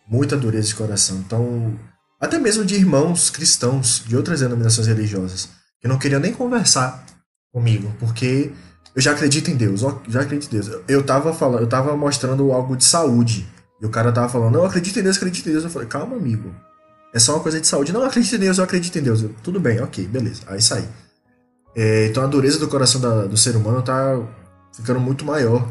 [0.06, 1.18] Muita dureza de coração.
[1.18, 1.78] Então,
[2.20, 5.48] até mesmo de irmãos cristãos de outras denominações religiosas,
[5.80, 7.04] que não queriam nem conversar
[7.52, 8.50] comigo, porque
[8.94, 10.82] eu já acredito em Deus, já acredito em Deus.
[10.88, 13.46] Eu tava falando, eu tava mostrando algo de saúde,
[13.80, 15.64] e o cara tava falando, não, acredito em Deus, acredito em Deus.
[15.64, 16.52] Eu falei, calma, amigo.
[17.14, 17.92] É só uma coisa de saúde.
[17.92, 19.22] Não, acredito em Deus, eu acredito em Deus.
[19.22, 20.42] Eu, Tudo bem, ok, beleza.
[20.46, 20.86] Aí saí.
[21.76, 24.20] É, então a dureza do coração da, do ser humano tá
[24.74, 25.68] ficando muito maior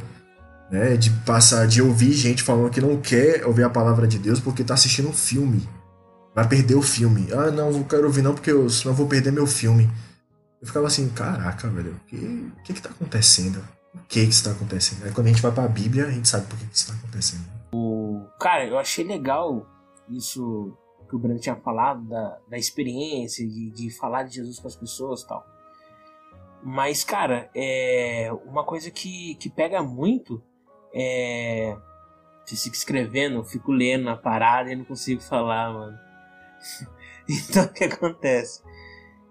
[0.70, 0.98] né?
[0.98, 4.64] De passar, de ouvir gente falando que não quer ouvir a palavra de Deus porque
[4.64, 5.68] tá assistindo um filme.
[6.36, 7.28] Vai perder o filme.
[7.34, 9.90] Ah, não, não quero ouvir não porque eu, senão eu vou perder meu filme.
[10.62, 13.64] Eu ficava assim, caraca, velho, o que, que que tá acontecendo?
[13.94, 15.06] O que que está acontecendo?
[15.06, 17.44] Aí quando a gente vai pra Bíblia, a gente sabe por que que está acontecendo.
[17.74, 18.26] O...
[18.40, 19.66] Cara, eu achei legal
[20.10, 24.68] isso que o Breno tinha falado, da, da experiência, de, de falar de Jesus com
[24.68, 25.46] as pessoas tal.
[26.64, 30.44] Mas, cara, é uma coisa que, que pega muito
[30.94, 31.78] é.
[32.46, 35.98] Você fica escrevendo, eu fico lendo a parada e não consigo falar, mano.
[37.28, 38.64] então o que acontece?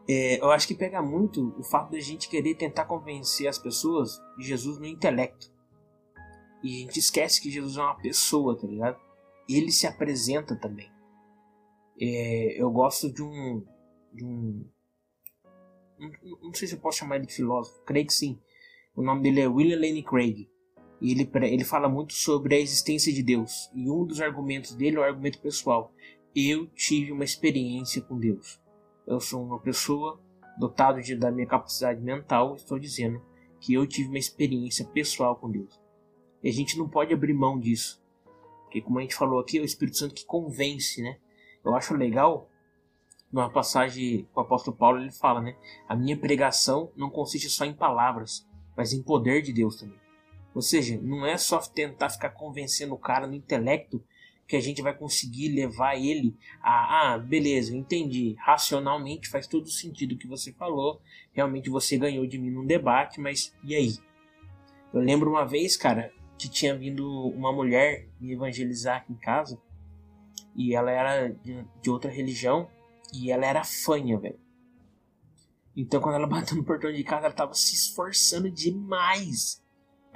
[0.09, 4.21] É, eu acho que pega muito o fato da gente querer tentar convencer as pessoas
[4.39, 5.51] de Jesus no intelecto.
[6.63, 8.99] E a gente esquece que Jesus é uma pessoa, tá ligado?
[9.49, 10.91] Ele se apresenta também.
[12.01, 13.65] É, eu gosto de um.
[14.13, 14.69] De um
[15.99, 16.11] não,
[16.43, 18.39] não sei se eu posso chamar ele de filósofo, creio que sim.
[18.95, 20.49] O nome dele é William Lane Craig.
[21.01, 23.71] E ele, ele fala muito sobre a existência de Deus.
[23.75, 25.93] E um dos argumentos dele é o argumento pessoal.
[26.35, 28.61] Eu tive uma experiência com Deus.
[29.07, 30.21] Eu sou uma pessoa
[30.59, 33.23] dotada de, da minha capacidade mental, estou dizendo
[33.61, 35.81] que eu tive uma experiência pessoal com Deus.
[36.43, 38.03] E a gente não pode abrir mão disso.
[38.65, 41.19] Porque como a gente falou aqui, é o Espírito Santo que convence, né?
[41.65, 42.49] Eu acho legal
[43.33, 45.57] numa passagem com o apóstolo Paulo ele fala, né?
[45.89, 48.47] A minha pregação não consiste só em palavras,
[48.77, 50.06] mas em poder de Deus também.
[50.57, 54.03] Ou seja, não é só tentar ficar convencendo o cara no intelecto
[54.49, 60.13] que a gente vai conseguir levar ele a, ah, beleza, entendi, racionalmente faz todo sentido
[60.13, 60.99] o que você falou,
[61.35, 63.99] realmente você ganhou de mim num debate, mas e aí?
[64.95, 69.61] Eu lembro uma vez, cara, que tinha vindo uma mulher me evangelizar aqui em casa
[70.55, 72.67] e ela era de, outra religião
[73.13, 74.41] e ela era fanha, velho.
[75.77, 79.61] Então quando ela bateu no portão de casa, ela tava se esforçando demais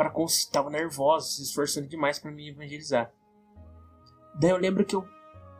[0.00, 0.10] para
[0.50, 3.12] tava nervosa, se esforçando demais para me evangelizar.
[4.34, 5.06] Daí eu lembro que eu,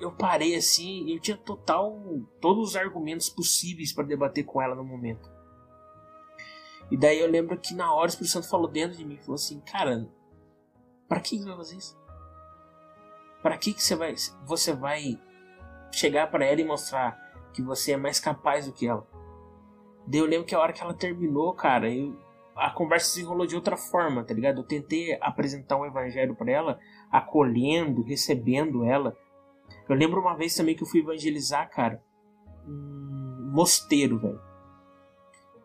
[0.00, 2.00] eu parei assim, eu tinha total
[2.40, 5.30] todos os argumentos possíveis para debater com ela no momento.
[6.90, 9.34] E daí eu lembro que na hora o Espírito Santo falou dentro de mim, falou
[9.34, 10.08] assim, cara,
[11.06, 12.00] para que você vai fazer isso?
[13.42, 14.14] Para que que você vai
[14.46, 15.20] você vai
[15.92, 19.06] chegar para ela e mostrar que você é mais capaz do que ela?
[20.06, 22.16] Daí eu lembro que a hora que ela terminou, cara, eu
[22.56, 24.60] a conversa se enrolou de outra forma, tá ligado?
[24.60, 29.16] Eu tentei apresentar um evangelho para ela, acolhendo, recebendo ela.
[29.88, 32.02] Eu lembro uma vez também que eu fui evangelizar, cara,
[32.66, 34.40] um mosteiro, velho.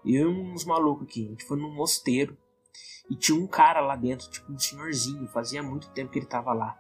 [0.06, 2.38] Eu e uns malucos aqui, a gente foi num mosteiro
[3.10, 6.53] e tinha um cara lá dentro, tipo um senhorzinho, fazia muito tempo que ele tava
[6.53, 6.78] lá.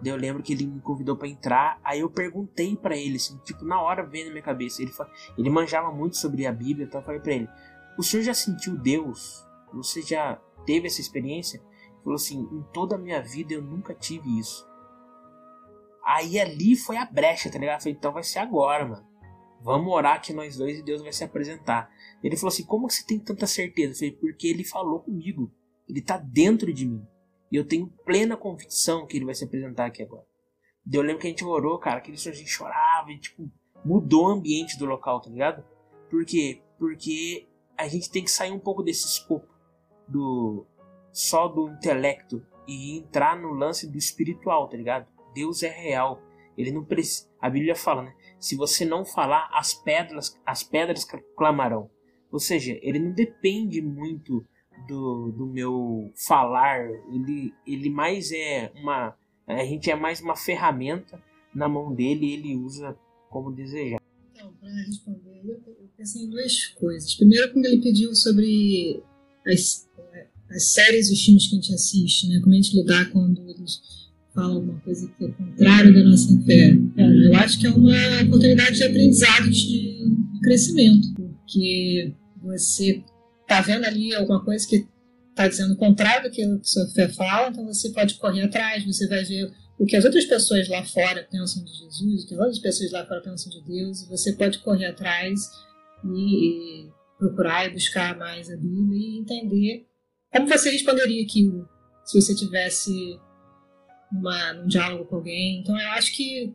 [0.00, 3.38] Daí eu lembro que ele me convidou para entrar, aí eu perguntei para ele, assim,
[3.44, 4.82] tipo, na hora veio na minha cabeça.
[4.82, 4.92] Ele,
[5.38, 7.48] ele manjava muito sobre a Bíblia, então eu falei pra ele:
[7.98, 9.46] O senhor já sentiu Deus?
[9.72, 11.58] Você já teve essa experiência?
[11.58, 14.66] Ele falou assim: Em toda a minha vida eu nunca tive isso.
[16.04, 17.78] Aí ali foi a brecha, tá ligado?
[17.78, 19.06] Eu falei: Então vai ser agora, mano.
[19.62, 21.90] Vamos orar que nós dois e Deus vai se apresentar.
[22.22, 23.92] Ele falou assim: Como que você tem tanta certeza?
[23.92, 25.52] Eu falei: Porque ele falou comigo.
[25.88, 27.06] Ele tá dentro de mim.
[27.50, 30.26] E eu tenho plena convicção que ele vai se apresentar aqui agora.
[30.92, 33.50] Eu lembro que a gente orou, cara, que a gente chorava e, tipo,
[33.84, 35.64] mudou o ambiente do local, tá ligado?
[36.10, 36.60] Por quê?
[36.78, 37.46] Porque
[37.76, 39.48] a gente tem que sair um pouco desse escopo
[40.08, 40.66] do
[41.12, 45.06] só do intelecto e entrar no lance do espiritual, tá ligado?
[45.34, 46.20] Deus é real.
[46.56, 47.28] Ele não precisa.
[47.40, 48.14] A Bíblia fala, né?
[48.38, 51.04] Se você não falar, as pedras, as pedras
[51.36, 51.90] clamarão.
[52.30, 54.44] Ou seja, ele não depende muito
[54.86, 59.16] do, do meu falar, ele, ele mais é uma.
[59.46, 61.22] A gente é mais uma ferramenta
[61.54, 62.98] na mão dele e ele usa
[63.30, 64.00] como desejar.
[64.32, 65.42] Então, para responder,
[65.94, 67.14] eu pensei em duas coisas.
[67.14, 69.00] Primeiro, quando ele pediu sobre
[69.46, 69.88] as,
[70.50, 72.40] as séries e os filmes que a gente assiste, né?
[72.40, 73.80] como a gente lidar quando eles
[74.34, 76.76] falam uma coisa que é contrária da nossa fé.
[76.96, 80.08] eu acho que é uma oportunidade de aprendizado, de
[80.42, 82.12] crescimento, porque
[82.42, 83.02] você
[83.46, 84.86] tá vendo ali alguma coisa que
[85.30, 89.06] está dizendo o contrário do que sua fé fala, então você pode correr atrás, você
[89.06, 92.40] vai ver o que as outras pessoas lá fora pensam de Jesus, o que as
[92.40, 95.48] outras pessoas lá fora pensam de Deus, e você pode correr atrás
[96.04, 99.86] e, procurar e buscar mais a Bíblia e entender
[100.32, 101.68] como você responderia aquilo
[102.04, 103.18] se você tivesse
[104.12, 105.60] numa, num diálogo com alguém.
[105.60, 106.54] Então eu acho que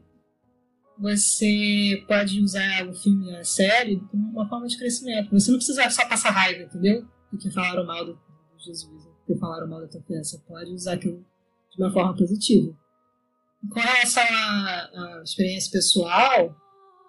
[1.00, 5.32] você pode usar o filme e a série como uma forma de crescimento.
[5.32, 7.08] Você não precisa só passar raiva, entendeu?
[7.30, 10.22] Porque falaram mal do, do Jesus, porque falaram mal da tua fé.
[10.22, 11.26] Você pode usar aquilo
[11.72, 12.76] de uma forma positiva.
[13.72, 16.56] Com relação à, à experiência pessoal,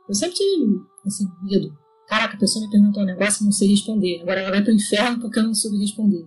[0.08, 1.76] eu sempre tive assim, medo.
[2.10, 4.20] Caraca, a pessoa me perguntou um negócio e não sei responder.
[4.22, 6.24] Agora ela vai pro inferno porque eu não soube responder.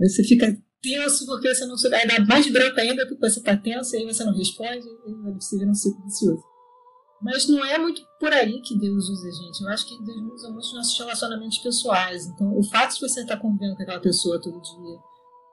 [0.00, 1.94] Aí você fica tenso porque você não soube.
[1.94, 5.32] Aí dá mais branco ainda porque você tá tenso e aí você não responde e
[5.34, 6.42] você vira um ciclo vicioso.
[7.20, 9.60] Mas não é muito por aí que Deus usa a gente.
[9.60, 12.26] Eu acho que Deus usa muito os nossos relacionamentos pessoais.
[12.26, 14.98] Então, o fato de você estar convivendo com aquela pessoa todo dia,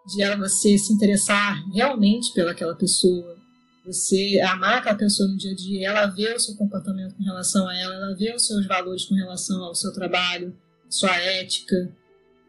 [0.07, 3.35] de ela você se interessar realmente pelaquela pessoa,
[3.85, 7.67] você amar aquela pessoa no dia a dia, ela vê o seu comportamento com relação
[7.67, 10.55] a ela, ela vê os seus valores com relação ao seu trabalho,
[10.89, 11.91] sua ética,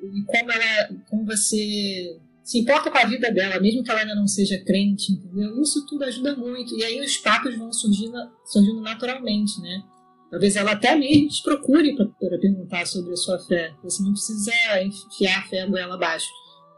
[0.03, 4.15] e como ela, como você se importa com a vida dela, mesmo que ela ainda
[4.15, 5.61] não seja crente, entendeu?
[5.63, 6.77] Isso tudo ajuda muito.
[6.77, 9.83] E aí os papos vão surgindo, surgindo naturalmente, né?
[10.29, 13.73] Talvez ela até mesmo te procure para perguntar sobre a sua fé.
[13.85, 14.53] Você não precisa
[14.83, 16.27] enfiar a fé goela abaixo.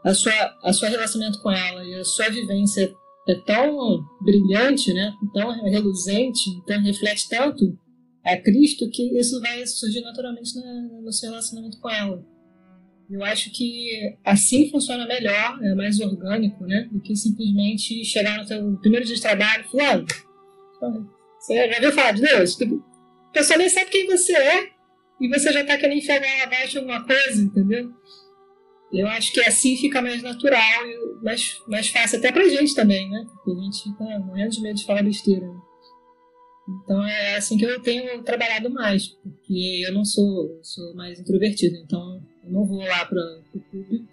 [0.03, 2.93] A sua, a sua relacionamento com ela e a sua vivência
[3.27, 5.13] é tão brilhante, né?
[5.33, 7.77] tão reluzente, então reflete tanto
[8.23, 10.51] a Cristo que isso vai surgir naturalmente
[11.01, 12.25] no seu relacionamento com ela.
[13.09, 16.89] Eu acho que assim funciona melhor, é mais orgânico, né?
[16.91, 20.05] Do que simplesmente chegar no seu primeiro dia de trabalho e falar,
[21.39, 22.57] você já viu falar de Deus?
[22.61, 24.69] A pessoa nem sabe quem você é
[25.21, 27.91] e você já está querendo enfiar ela abaixo alguma coisa, entendeu?
[28.93, 33.09] Eu acho que assim fica mais natural e mais, mais fácil até pra gente também,
[33.09, 33.25] né?
[33.33, 35.45] Porque a gente fica morrendo de medo de falar besteira.
[36.67, 41.75] Então é assim que eu tenho trabalhado mais, porque eu não sou, sou mais introvertido,
[41.77, 43.21] então eu não vou lá para
[43.53, 44.07] o público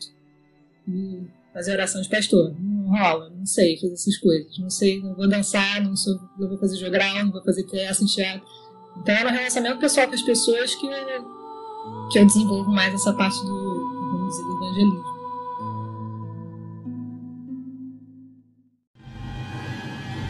[0.86, 1.22] e
[1.52, 2.54] fazer oração de pastor.
[2.58, 4.58] Não rola, não sei fazer essas coisas.
[4.58, 8.04] Não sei, não vou dançar, não, sou, não vou fazer jogral, não vou fazer peça
[8.04, 8.46] teatro.
[8.98, 10.88] Então é no relacionamento pessoal com as pessoas que,
[12.10, 13.61] que eu desenvolvo mais essa parte do
[14.72, 15.04] evangelismo.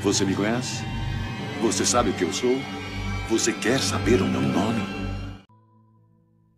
[0.02, 0.84] Você me conhece?
[1.60, 2.56] Você sabe o que eu sou?
[3.28, 4.80] Você quer saber o meu nome?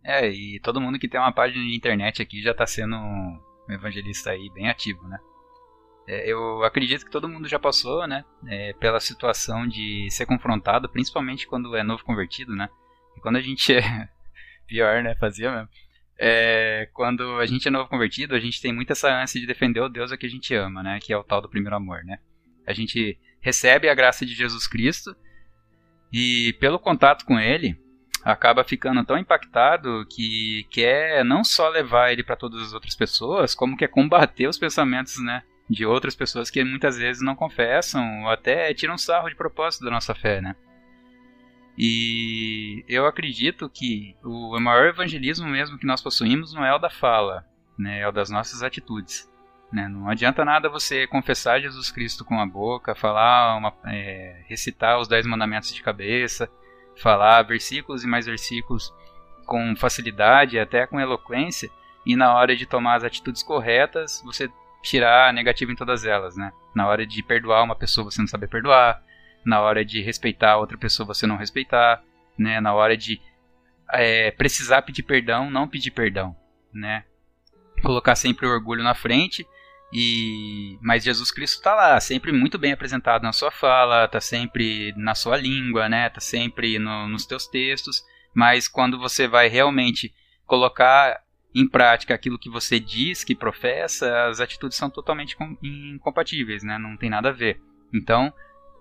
[0.03, 3.39] É, e todo mundo que tem uma página de internet aqui já está sendo um
[3.69, 5.19] evangelista aí bem ativo, né?
[6.07, 8.23] É, eu acredito que todo mundo já passou, né?
[8.47, 12.69] É, pela situação de ser confrontado, principalmente quando é novo convertido, né?
[13.17, 14.09] E quando a gente é.
[14.67, 15.15] Pior, né?
[15.15, 15.69] Fazia mesmo.
[16.17, 19.81] É, quando a gente é novo convertido, a gente tem muita essa ânsia de defender
[19.81, 20.99] o Deus a que a gente ama, né?
[21.01, 22.19] Que é o tal do primeiro amor, né?
[22.65, 25.15] A gente recebe a graça de Jesus Cristo
[26.11, 27.77] e pelo contato com ele
[28.23, 33.53] acaba ficando tão impactado que quer não só levar ele para todas as outras pessoas,
[33.53, 38.29] como quer combater os pensamentos, né, de outras pessoas que muitas vezes não confessam ou
[38.29, 40.55] até tiram sarro de propósito da nossa fé, né?
[41.77, 46.89] E eu acredito que o maior evangelismo mesmo que nós possuímos não é o da
[46.89, 47.45] fala,
[47.77, 49.29] né, é o das nossas atitudes.
[49.71, 49.87] Né?
[49.89, 55.07] Não adianta nada você confessar Jesus Cristo com a boca, falar, uma, é, recitar os
[55.07, 56.49] dez mandamentos de cabeça,
[56.95, 58.93] falar versículos e mais versículos
[59.45, 61.69] com facilidade, até com eloquência,
[62.05, 64.49] e na hora de tomar as atitudes corretas, você
[64.81, 66.53] tirar negativo em todas elas, né?
[66.73, 69.03] Na hora de perdoar uma pessoa, você não saber perdoar,
[69.45, 72.03] na hora de respeitar outra pessoa, você não respeitar,
[72.37, 72.59] né?
[72.59, 73.21] Na hora de
[73.91, 76.35] é, precisar pedir perdão, não pedir perdão,
[76.73, 77.03] né?
[77.81, 79.45] Colocar sempre o orgulho na frente
[79.93, 84.93] e mas Jesus Cristo está lá, sempre muito bem apresentado na sua fala, está sempre
[84.97, 86.09] na sua língua, né?
[86.09, 88.03] Tá sempre no, nos teus textos,
[88.33, 90.13] mas quando você vai realmente
[90.45, 91.21] colocar
[91.53, 96.77] em prática aquilo que você diz, que professa, as atitudes são totalmente incompatíveis, né?
[96.77, 97.61] Não tem nada a ver.
[97.93, 98.33] Então,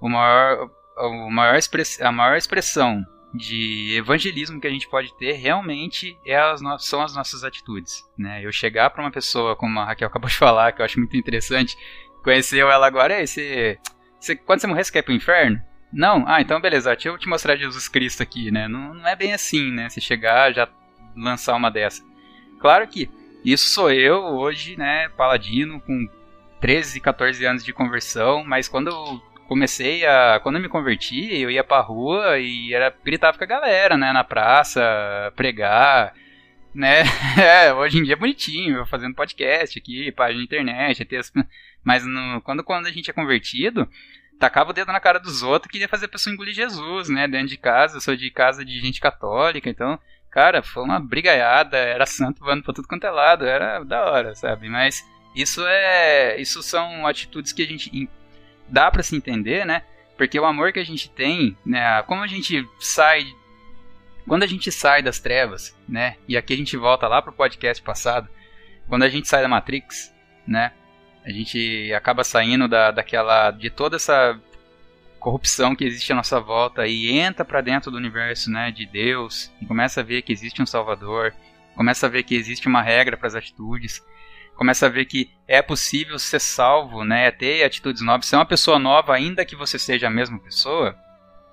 [0.04, 1.58] o maior, o maior
[2.02, 3.02] a maior expressão
[3.32, 8.04] de evangelismo que a gente pode ter realmente é as são as nossas atitudes.
[8.16, 8.44] Né?
[8.44, 11.16] Eu chegar para uma pessoa, como a Raquel acabou de falar, que eu acho muito
[11.16, 11.74] interessante,
[12.22, 13.78] conheceu ela agora, e você,
[14.20, 15.58] você, quando você morrer, você quer ir pro inferno?
[15.90, 16.24] Não?
[16.28, 18.68] Ah, então beleza, deixa eu te mostrar Jesus Cristo aqui, né?
[18.68, 19.88] Não, não é bem assim, né?
[19.88, 20.68] Se chegar, já
[21.16, 22.04] lançar uma dessa.
[22.60, 23.08] Claro que
[23.42, 26.06] isso sou eu hoje, né, paladino, com
[26.60, 30.40] 13, 14 anos de conversão, mas quando eu comecei a.
[30.42, 34.12] Quando eu me converti, eu ia pra rua e era gritava com a galera, né,
[34.12, 34.80] na praça,
[35.36, 36.14] pregar.
[36.74, 37.04] Né?
[37.38, 41.44] É, hoje em dia é bonitinho, fazendo podcast aqui, página na internet, texto,
[41.84, 43.88] mas no, quando, quando a gente é convertido,
[44.38, 47.28] tacava o dedo na cara dos outros, queria fazer a pessoa engolir Jesus, né?
[47.28, 49.98] Dentro de casa, eu sou de casa de gente católica, então
[50.34, 54.34] Cara, foi uma brigaiada, era santo voando pra tudo quanto é lado, era da hora,
[54.34, 54.68] sabe?
[54.68, 56.40] Mas isso é.
[56.40, 58.10] Isso são atitudes que a gente
[58.68, 59.82] dá para se entender, né?
[60.16, 62.02] Porque o amor que a gente tem, né?
[62.02, 63.26] Como a gente sai.
[64.26, 66.16] Quando a gente sai das trevas, né?
[66.26, 68.28] E aqui a gente volta lá pro podcast passado.
[68.88, 70.14] Quando a gente sai da Matrix,
[70.46, 70.72] né?
[71.24, 73.50] A gente acaba saindo da, daquela.
[73.50, 74.38] de toda essa
[75.24, 79.50] corrupção que existe à nossa volta e entra para dentro do universo, né, de Deus,
[79.58, 81.32] e começa a ver que existe um Salvador,
[81.74, 84.04] começa a ver que existe uma regra para as atitudes,
[84.56, 88.78] começa a ver que é possível ser salvo, né, ter atitudes novas, ser uma pessoa
[88.78, 90.96] nova, ainda que você seja a mesma pessoa,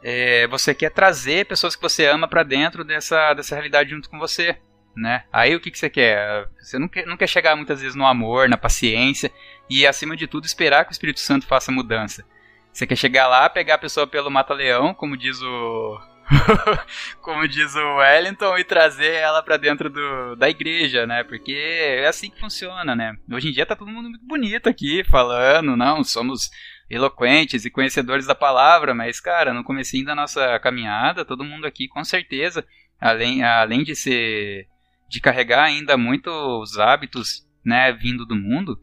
[0.03, 4.18] é, você quer trazer pessoas que você ama para dentro dessa, dessa realidade junto com
[4.18, 4.57] você,
[4.95, 5.23] né?
[5.32, 6.48] Aí o que, que você quer?
[6.60, 9.32] Você não quer, não quer chegar muitas vezes no amor, na paciência
[9.69, 12.26] e, acima de tudo, esperar que o Espírito Santo faça mudança.
[12.73, 15.99] Você quer chegar lá, pegar a pessoa pelo mata-leão, como diz o.
[17.22, 21.24] como diz o Wellington, e trazer ela para dentro do, da igreja, né?
[21.24, 23.16] Porque é assim que funciona, né?
[23.32, 26.49] Hoje em dia tá todo mundo muito bonito aqui, falando, não, somos
[26.90, 31.88] eloquentes e conhecedores da palavra, mas, cara, no comecinho da nossa caminhada, todo mundo aqui,
[31.88, 32.66] com certeza,
[32.99, 34.68] além, além de ser.
[35.10, 38.78] de carregar ainda muitos hábitos, né, vindo do mundo,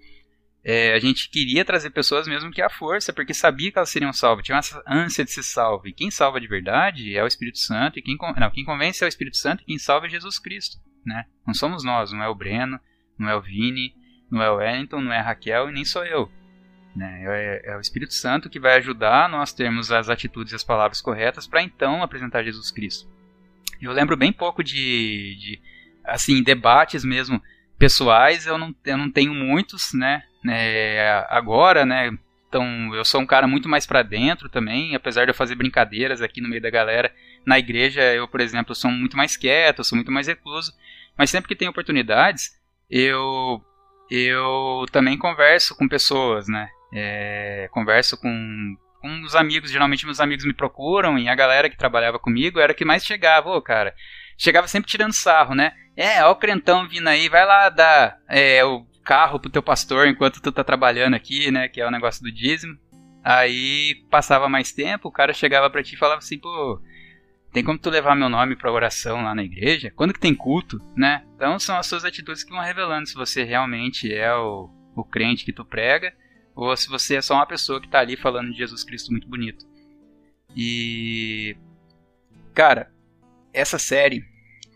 [0.65, 4.13] é, a gente queria trazer pessoas mesmo que a força, porque sabia que elas seriam
[4.13, 5.89] salvas, tinha essa ânsia de ser salvo.
[5.89, 9.07] E quem salva de verdade é o Espírito Santo, e quem, não, quem convence é
[9.07, 10.79] o Espírito Santo, e quem salva é Jesus Cristo.
[11.07, 11.25] Né?
[11.47, 12.79] Não somos nós, não é o Breno,
[13.19, 13.95] não é o Vini,
[14.31, 16.31] não é o Wellington, não é a Raquel e nem sou eu.
[16.95, 17.25] Né?
[17.27, 21.01] É, é o Espírito Santo que vai ajudar nós termos as atitudes e as palavras
[21.01, 23.09] corretas para então apresentar Jesus Cristo.
[23.81, 25.61] Eu lembro bem pouco de, de
[26.05, 27.41] assim debates mesmo
[27.79, 30.23] pessoais, eu não, eu não tenho muitos, né?
[30.47, 32.11] é, agora, né?
[32.49, 36.23] Então, eu sou um cara muito mais para dentro também, apesar de eu fazer brincadeiras
[36.23, 37.13] aqui no meio da galera.
[37.45, 40.73] Na igreja, eu, por exemplo, sou muito mais quieto, sou muito mais recluso,
[41.17, 42.53] mas sempre que tem oportunidades,
[42.91, 43.63] eu
[44.11, 46.69] eu também converso com pessoas, né?
[46.95, 51.77] É, converso com, com os amigos, geralmente meus amigos me procuram e a galera que
[51.77, 53.95] trabalhava comigo era que mais chegava, ô cara,
[54.39, 55.73] chegava sempre tirando sarro, né?
[55.97, 60.06] É, ó o crentão vindo aí, vai lá dar é, o carro pro teu pastor
[60.06, 61.69] enquanto tu tá trabalhando aqui, né?
[61.69, 62.78] Que é o negócio do dízimo.
[63.24, 66.81] Aí passava mais tempo, o cara chegava para ti e falava assim, pô,
[67.52, 69.93] tem como tu levar meu nome pra oração lá na igreja?
[69.94, 71.24] Quando que tem culto, né?
[71.35, 75.44] Então são as suas atitudes que vão revelando se você realmente é o, o crente
[75.44, 76.15] que tu prega
[76.55, 79.28] ou se você é só uma pessoa que tá ali falando de Jesus Cristo muito
[79.28, 79.66] bonito.
[80.56, 81.56] E.
[82.55, 82.90] Cara,
[83.59, 84.25] essa série,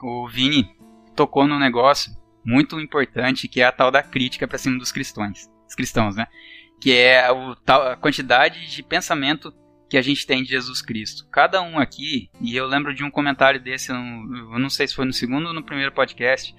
[0.01, 0.69] o Vini
[1.15, 2.13] tocou num negócio
[2.45, 6.27] muito importante, que é a tal da crítica para cima dos cristãos, dos cristãos, né?
[6.81, 9.55] Que é o, tal, a quantidade de pensamento
[9.89, 11.29] que a gente tem de Jesus Cristo.
[11.31, 15.05] Cada um aqui, e eu lembro de um comentário desse, eu não sei se foi
[15.05, 16.55] no segundo ou no primeiro podcast,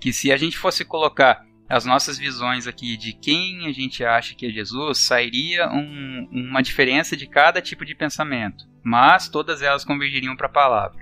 [0.00, 4.34] que se a gente fosse colocar as nossas visões aqui de quem a gente acha
[4.34, 9.84] que é Jesus, sairia um, uma diferença de cada tipo de pensamento, mas todas elas
[9.84, 11.01] convergiriam para a palavra.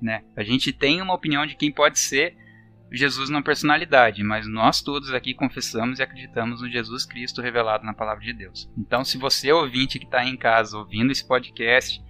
[0.00, 0.22] Né?
[0.36, 2.36] A gente tem uma opinião de quem pode ser
[2.92, 7.94] Jesus na personalidade, mas nós todos aqui confessamos e acreditamos no Jesus Cristo revelado na
[7.94, 8.68] palavra de Deus.
[8.76, 12.02] Então, se você ouvinte que está em casa ouvindo esse podcast,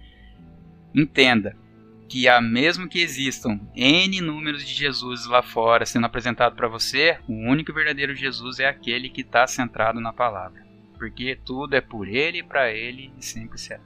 [0.95, 1.55] entenda
[2.09, 7.17] que há mesmo que existam N números de Jesus lá fora sendo apresentado para você,
[7.27, 10.61] o único verdadeiro Jesus é aquele que está centrado na palavra.
[10.97, 13.81] Porque tudo é por ele, para ele e sempre será.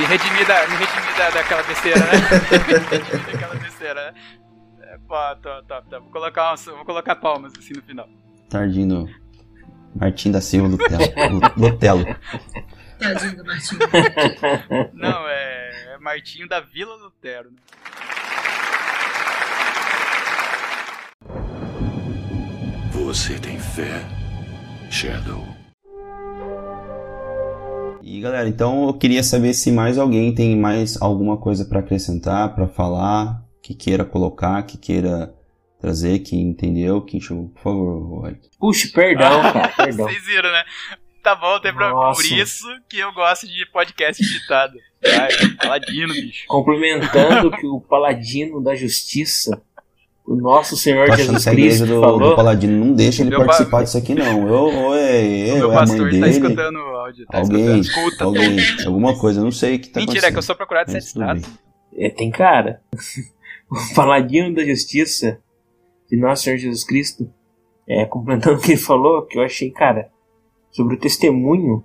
[0.00, 2.12] Me redimi, da, me redimi da, daquela besteira, né?
[2.66, 4.20] me daquela besteira, né?
[4.80, 6.02] É, pô, top, top, top.
[6.04, 8.08] Vou colocar, vou colocar palmas assim no final.
[8.48, 9.06] Tardino.
[9.94, 11.40] Martim da Silva Lutelo.
[11.54, 12.16] Lutelo.
[12.98, 13.80] Tadinho do Martinho.
[14.94, 17.58] Não, é, é Martinho da Vila Lutero, né?
[22.90, 24.02] Você tem fé,
[24.90, 25.59] Shadow?
[28.10, 32.52] E galera, então eu queria saber se mais alguém tem mais alguma coisa para acrescentar,
[32.56, 35.32] para falar, que queira colocar, que queira
[35.80, 37.50] trazer, que entendeu, que enxugou.
[37.50, 38.40] Por favor, olha.
[38.58, 40.08] Puxa, perdão, cara, perdão.
[40.08, 40.64] Vocês viram, né?
[41.22, 42.12] Tá bom, tem problema.
[42.12, 44.76] Por isso que eu gosto de podcast editado.
[45.04, 45.30] Ai,
[45.62, 46.46] paladino, bicho.
[46.48, 49.62] Complementando que o paladino da justiça,
[50.32, 52.30] o nosso Senhor Tô Jesus que a igreja Cristo do, falou.
[52.30, 54.46] do Paladino não deixa ele Meu participar pa- disso aqui, não.
[54.46, 56.28] Eu, ou é, eu, meu é a mãe pastor tá dele.
[56.28, 57.26] escutando o áudio.
[57.26, 57.80] Tá alguém, escutando.
[58.10, 58.24] Escuta.
[58.24, 60.42] alguém, alguma coisa, não sei o que tá Mentira, é que eu acontecendo.
[60.46, 61.50] sou procurado sete tudo estados.
[61.96, 62.80] É, tem cara.
[63.70, 65.40] o paladino da justiça
[66.08, 67.28] de nosso Senhor Jesus Cristo,
[67.88, 70.10] é, complementando o que ele falou, que eu achei, cara,
[70.70, 71.82] sobre o testemunho,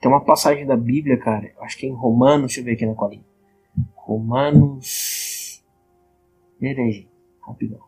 [0.00, 2.72] tem uma passagem da Bíblia, cara, eu acho que é em Romanos, deixa eu ver
[2.74, 3.24] aqui na colinha.
[3.96, 5.62] Romanos.
[6.60, 7.08] Pera aí,
[7.46, 7.87] rapidão.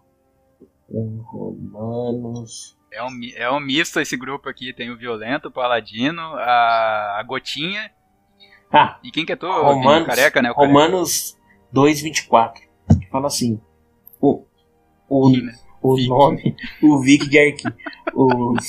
[0.93, 2.77] Romanos.
[2.93, 4.73] É um, é um misto esse grupo aqui.
[4.73, 7.91] Tem o Violento, o Paladino, a, a Gotinha.
[8.73, 9.47] Ah, E quem que é tu?
[9.47, 10.51] Romanos, O careca, né?
[10.51, 10.55] O.
[10.55, 11.37] Romanos
[11.75, 12.55] 2,24.
[13.01, 13.61] Que fala assim:
[14.21, 14.45] o,
[15.09, 15.53] o, Aqui, né?
[15.83, 16.09] o Vic.
[16.09, 17.65] nome, o Vic Arqui,
[18.13, 18.55] o,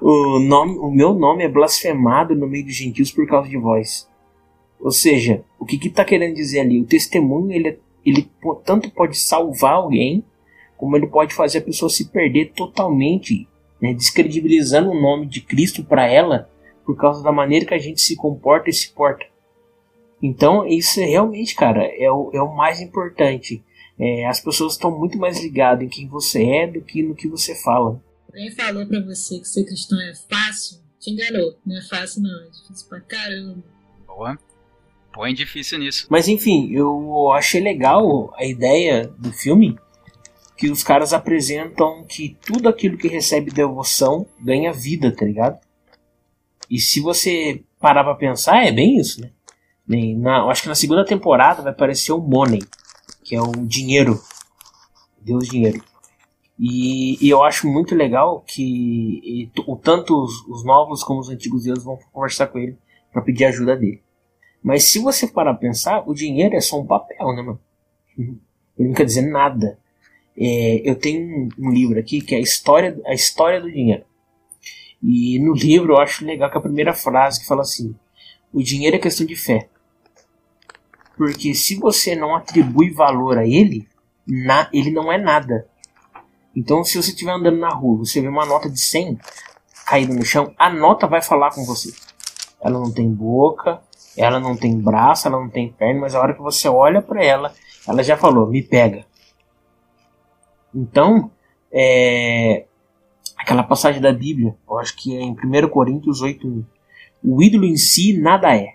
[0.00, 4.08] o, nome, o meu nome é blasfemado no meio dos gentios por causa de vós.
[4.80, 6.80] Ou seja, o que que tá querendo dizer ali?
[6.80, 8.30] O testemunho, ele, é- ele
[8.64, 10.24] tanto pode salvar alguém,
[10.76, 13.48] como ele pode fazer a pessoa se perder totalmente,
[13.80, 16.50] né, descredibilizando o nome de Cristo para ela,
[16.84, 19.24] por causa da maneira que a gente se comporta e se porta.
[20.22, 23.62] Então, isso é realmente, cara, é o, é o mais importante.
[23.98, 27.28] É, as pessoas estão muito mais ligadas em quem você é do que no que
[27.28, 28.02] você fala.
[28.26, 31.54] Alguém falou pra você que ser cristão é fácil, te enganou.
[31.64, 32.42] Não é fácil, não.
[32.42, 33.62] É difícil pra caramba.
[34.06, 34.38] Boa.
[35.12, 36.06] Põe difícil nisso.
[36.10, 39.78] Mas enfim, eu achei legal a ideia do filme
[40.56, 45.58] que os caras apresentam que tudo aquilo que recebe devoção ganha vida, tá ligado?
[46.70, 49.30] E se você parar pra pensar, é bem isso, né?
[50.16, 52.62] Na, acho que na segunda temporada vai aparecer o Money,
[53.22, 54.20] que é o dinheiro.
[55.20, 55.82] Deus dinheiro.
[56.58, 61.64] E, e eu acho muito legal que o, tanto os, os novos como os antigos
[61.64, 62.78] deuses vão conversar com ele
[63.12, 64.02] para pedir ajuda dele.
[64.62, 67.60] Mas se você parar pra pensar, o dinheiro é só um papel, né, mano?
[68.78, 69.78] Ele não quer dizer nada.
[70.36, 74.04] É, eu tenho um, livro aqui que é a história, a história do dinheiro.
[75.02, 77.94] E no livro eu acho legal que a primeira frase que fala assim:
[78.52, 79.68] o dinheiro é questão de fé.
[81.16, 83.86] Porque se você não atribui valor a ele,
[84.26, 85.68] na, ele não é nada.
[86.56, 89.18] Então, se você estiver andando na rua, você vê uma nota de 100
[89.86, 91.92] caída no chão, a nota vai falar com você.
[92.60, 93.80] Ela não tem boca,
[94.16, 97.22] ela não tem braço, ela não tem perna, mas a hora que você olha para
[97.22, 97.52] ela,
[97.86, 99.04] ela já falou: me pega.
[100.74, 101.30] Então,
[101.72, 102.64] é,
[103.36, 106.66] aquela passagem da Bíblia, eu acho que é em 1 Coríntios 8,
[107.22, 108.74] o ídolo em si nada é.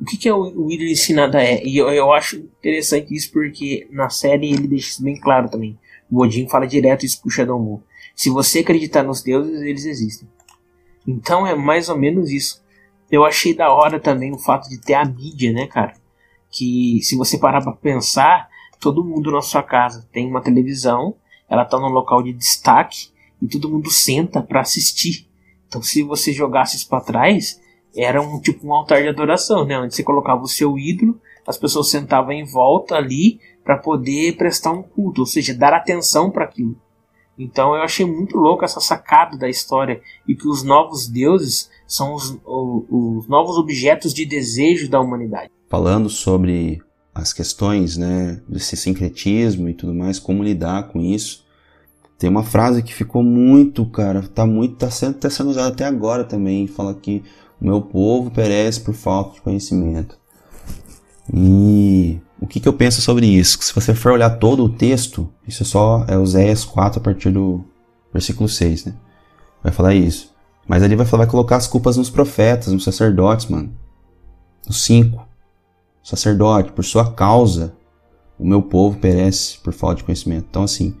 [0.00, 1.64] O que, que é o, o ídolo em si nada é?
[1.64, 5.78] E eu, eu acho interessante isso porque na série ele deixa isso bem claro também.
[6.10, 7.80] O Odin fala direto isso pro Shadow Moon.
[8.14, 10.28] Se você acreditar nos deuses, eles existem.
[11.06, 12.62] Então é mais ou menos isso.
[13.10, 15.94] Eu achei da hora também o fato de ter a mídia, né, cara?
[16.50, 18.48] Que se você parar pra pensar,
[18.82, 21.14] todo mundo na sua casa tem uma televisão,
[21.48, 23.08] ela tá num local de destaque
[23.40, 25.28] e todo mundo senta pra assistir.
[25.68, 27.60] Então se você jogasse isso pra trás,
[27.96, 29.78] era um tipo um altar de adoração, né?
[29.78, 34.72] Onde você colocava o seu ídolo, as pessoas sentavam em volta ali para poder prestar
[34.72, 36.76] um culto, ou seja, dar atenção para aquilo.
[37.38, 42.14] Então eu achei muito louco essa sacada da história e que os novos deuses são
[42.14, 45.50] os, o- os novos objetos de desejo da humanidade.
[45.68, 46.80] Falando sobre
[47.14, 51.44] as questões, né, desse sincretismo e tudo mais, como lidar com isso.
[52.18, 55.84] Tem uma frase que ficou muito, cara, tá muito, tá sendo, tá sendo usada até
[55.84, 57.22] agora também, fala que
[57.60, 60.16] o meu povo perece por falta de conhecimento.
[61.32, 63.58] E o que, que eu penso sobre isso?
[63.60, 67.30] Se você for olhar todo o texto, isso é só é Oséias 4 a partir
[67.30, 67.64] do
[68.12, 68.94] versículo 6, né?
[69.62, 70.32] Vai falar isso.
[70.66, 73.72] Mas ali vai, falar, vai colocar as culpas nos profetas, nos sacerdotes, mano.
[74.66, 75.26] Nos cinco.
[76.02, 77.74] Sacerdote, por sua causa,
[78.38, 80.46] o meu povo perece por falta de conhecimento.
[80.50, 80.96] Então, assim,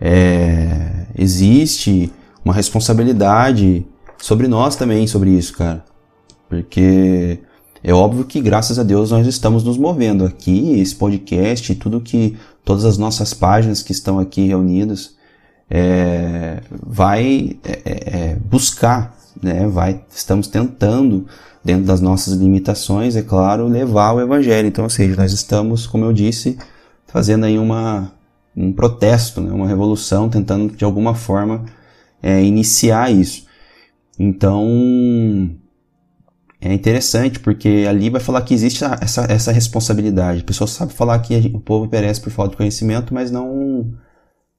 [0.00, 2.12] é, existe
[2.44, 3.86] uma responsabilidade
[4.18, 5.84] sobre nós também sobre isso, cara.
[6.48, 7.40] Porque
[7.82, 12.36] é óbvio que, graças a Deus, nós estamos nos movendo aqui, esse podcast, tudo que,
[12.64, 15.16] todas as nossas páginas que estão aqui reunidas,
[15.70, 19.66] é, vai é, é, é, buscar, né?
[19.66, 21.26] vai, estamos tentando,
[21.64, 24.68] dentro das nossas limitações, é claro, levar o Evangelho.
[24.68, 26.58] Então, ou seja, nós estamos, como eu disse,
[27.06, 28.12] fazendo aí uma,
[28.56, 29.52] um protesto, né?
[29.52, 31.64] uma revolução, tentando de alguma forma
[32.22, 33.46] é, iniciar isso.
[34.18, 34.66] Então,
[36.60, 40.40] é interessante porque ali vai falar que existe essa, essa responsabilidade.
[40.40, 43.94] A pessoa sabe falar que o povo perece por falta de conhecimento, mas não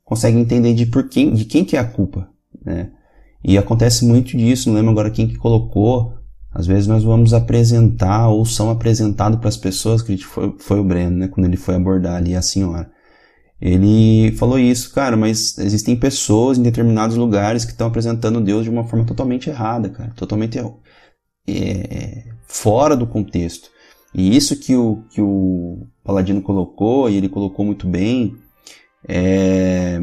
[0.05, 2.29] consegue entender de por quem, de quem que é a culpa,
[2.65, 2.91] né?
[3.43, 6.13] E acontece muito disso, não lembro agora quem que colocou.
[6.51, 10.83] Às vezes nós vamos apresentar ou são apresentados para as pessoas, que foi, foi o
[10.83, 11.27] Breno, né?
[11.27, 12.89] Quando ele foi abordar ali a senhora.
[13.61, 18.69] Ele falou isso, cara, mas existem pessoas em determinados lugares que estão apresentando Deus de
[18.69, 20.11] uma forma totalmente errada, cara.
[20.15, 20.57] Totalmente
[21.47, 23.69] é, fora do contexto.
[24.13, 28.35] E isso que o, que o Paladino colocou, e ele colocou muito bem,
[29.07, 29.99] é,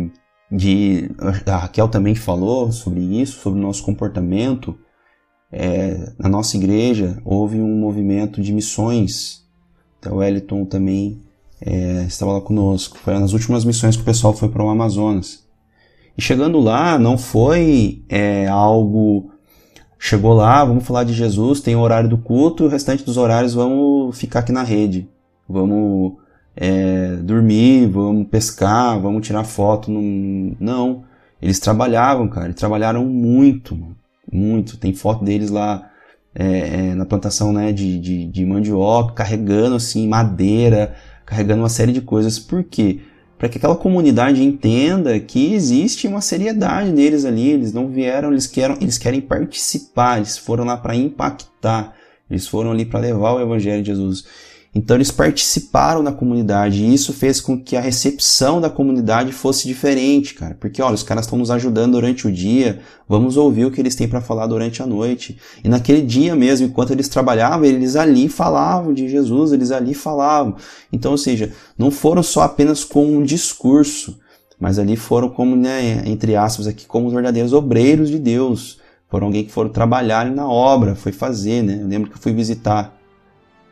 [0.50, 1.10] de,
[1.46, 4.76] a Raquel também falou sobre isso, sobre o nosso comportamento.
[5.50, 9.44] É, na nossa igreja houve um movimento de missões.
[9.98, 11.20] Então o Wellington também
[11.60, 12.98] é, estava lá conosco.
[12.98, 15.44] Foi nas últimas missões que o pessoal foi para o Amazonas.
[16.16, 19.30] E chegando lá, não foi é, algo
[19.98, 23.54] Chegou lá, vamos falar de Jesus, tem o horário do culto, o restante dos horários
[23.54, 25.08] vamos ficar aqui na rede.
[25.48, 26.18] Vamos
[26.56, 29.90] é, dormir, vamos pescar, vamos tirar foto.
[29.90, 31.04] Não.
[31.40, 32.46] Eles trabalhavam, cara.
[32.46, 33.78] Eles trabalharam muito,
[34.30, 34.78] muito.
[34.78, 35.90] Tem foto deles lá
[36.34, 40.94] é, é, na plantação né, de, de, de mandioca, carregando assim madeira,
[41.26, 42.38] carregando uma série de coisas.
[42.38, 43.00] Por quê?
[43.38, 48.46] para que aquela comunidade entenda que existe uma seriedade neles ali, eles não vieram, eles
[48.46, 51.94] querem, eles querem participar, eles foram lá para impactar,
[52.30, 54.24] eles foram ali para levar o evangelho de Jesus.
[54.76, 59.66] Então eles participaram da comunidade e isso fez com que a recepção da comunidade fosse
[59.66, 60.54] diferente, cara.
[60.60, 63.94] Porque olha, os caras estão nos ajudando durante o dia, vamos ouvir o que eles
[63.94, 65.38] têm para falar durante a noite.
[65.64, 70.56] E naquele dia mesmo, enquanto eles trabalhavam, eles ali falavam de Jesus, eles ali falavam.
[70.92, 74.18] Então, ou seja, não foram só apenas com um discurso,
[74.60, 78.78] mas ali foram como, né, entre aspas aqui, como os verdadeiros obreiros de Deus.
[79.08, 81.78] Foram alguém que foram trabalhar na obra, foi fazer, né?
[81.80, 82.95] Eu lembro que eu fui visitar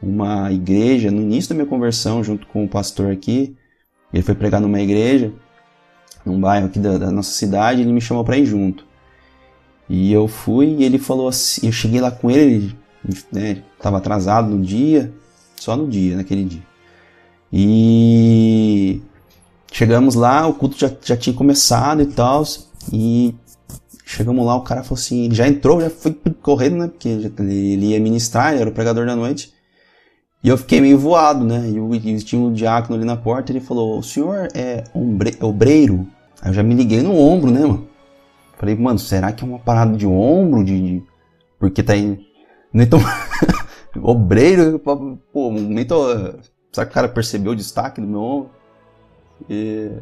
[0.05, 3.56] uma igreja no início da minha conversão, junto com o pastor aqui.
[4.12, 5.32] Ele foi pregar numa igreja,
[6.24, 8.86] num bairro aqui da, da nossa cidade, ele me chamou para ir junto.
[9.89, 12.74] E eu fui e ele falou assim, eu cheguei lá com ele,
[13.05, 15.12] ele né, tava atrasado no dia,
[15.56, 16.62] só no dia, naquele dia.
[17.52, 19.02] E
[19.72, 22.44] chegamos lá, o culto já, já tinha começado e tal,
[22.93, 23.35] e
[24.06, 27.86] chegamos lá, o cara falou assim, ele já entrou, já foi correndo, né, porque ele
[27.86, 29.53] ia ministrar, ele era o pregador da noite.
[30.44, 31.70] E eu fiquei meio voado, né?
[31.70, 36.06] E, e tinha um diácono ali na porta, ele falou, o senhor é ombre, obreiro?
[36.42, 37.88] Aí eu já me liguei no ombro, né, mano?
[38.58, 40.62] Falei, mano, será que é uma parada de ombro?
[40.62, 41.02] De, de...
[41.58, 42.20] Porque tá aí.
[42.70, 43.00] Nem tão.
[44.02, 46.12] obreiro, pô, nem tô.
[46.70, 48.50] Será que o cara percebeu o destaque do meu ombro?
[49.48, 49.92] E,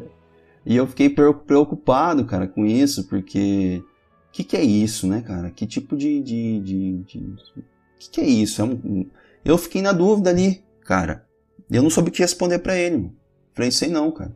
[0.65, 3.81] e eu fiquei preocupado, cara, com isso, porque.
[4.27, 5.49] O que, que é isso, né, cara?
[5.49, 6.21] Que tipo de.
[6.21, 7.19] de, de, de...
[7.19, 7.63] O
[7.97, 8.61] que, que é isso?
[8.61, 9.05] É um,
[9.43, 11.25] eu fiquei na dúvida ali, cara.
[11.69, 12.97] Eu não soube o que responder para ele.
[12.97, 13.15] Mano.
[13.53, 14.35] Falei, sei não, cara.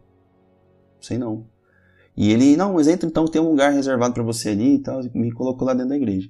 [0.99, 1.45] Sei não.
[2.15, 5.01] E ele, não, mas entra então, tem um lugar reservado para você ali e tal.
[5.13, 6.29] me colocou lá dentro da igreja.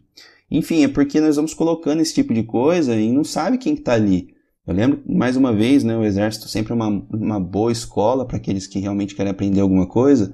[0.52, 3.82] Enfim, é porque nós vamos colocando esse tipo de coisa e não sabe quem que
[3.82, 4.36] tá ali.
[4.66, 8.36] Eu lembro, mais uma vez, né, o exército sempre é uma, uma boa escola para
[8.36, 10.34] aqueles que realmente querem aprender alguma coisa.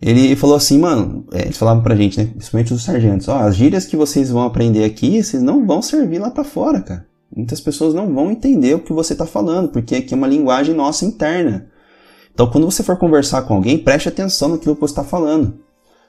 [0.00, 3.56] Ele falou assim, mano, é, eles falavam pra gente, né, principalmente os sargentos, ó, as
[3.56, 7.06] gírias que vocês vão aprender aqui, vocês não vão servir lá para fora, cara.
[7.36, 10.74] Muitas pessoas não vão entender o que você está falando, porque aqui é uma linguagem
[10.74, 11.68] nossa interna.
[12.32, 15.58] Então, quando você for conversar com alguém, preste atenção naquilo que você está falando.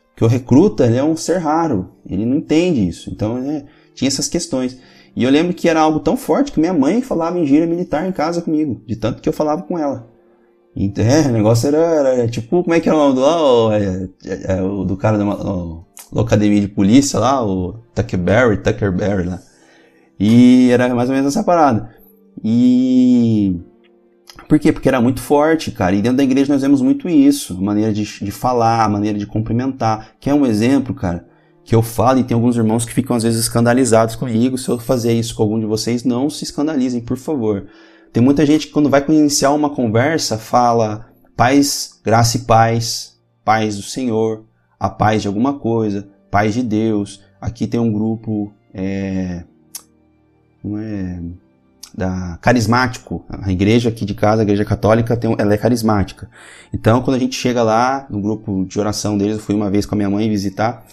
[0.10, 3.10] Porque o recruta ele é um ser raro, ele não entende isso.
[3.12, 4.78] Então, né, tinha essas questões.
[5.16, 8.08] E eu lembro que era algo tão forte que minha mãe falava em gíria militar
[8.08, 10.08] em casa comigo, de tanto que eu falava com ela.
[10.76, 13.78] Então, é, o negócio era, era tipo, como é que era o nome do lá?
[13.80, 19.24] É, é, é, do cara da, academia de polícia lá, o Tucker Berry, Tucker Berry
[19.24, 19.42] lá.
[20.20, 21.96] E era mais ou menos essa parada.
[22.44, 23.60] E
[24.48, 24.72] Por quê?
[24.72, 25.96] Porque era muito forte, cara.
[25.96, 27.58] E dentro da igreja nós vemos muito isso.
[27.58, 30.12] A maneira de, de falar, maneira de cumprimentar.
[30.20, 31.26] Que é um exemplo, cara,
[31.64, 34.58] que eu falo e tem alguns irmãos que ficam às vezes escandalizados comigo.
[34.58, 37.68] Se eu fazer isso com algum de vocês, não se escandalizem, por favor.
[38.14, 43.76] Tem muita gente que quando vai iniciar uma conversa fala paz, graça e paz, paz
[43.76, 44.46] do Senhor,
[44.80, 47.22] a paz de alguma coisa, paz de Deus.
[47.42, 49.44] Aqui tem um grupo é,
[50.66, 51.22] não é
[51.96, 53.24] da carismático.
[53.30, 56.30] A igreja aqui de casa, a igreja católica, tem, ela é carismática.
[56.74, 59.86] Então, quando a gente chega lá no grupo de oração deles, eu fui uma vez
[59.86, 60.86] com a minha mãe visitar,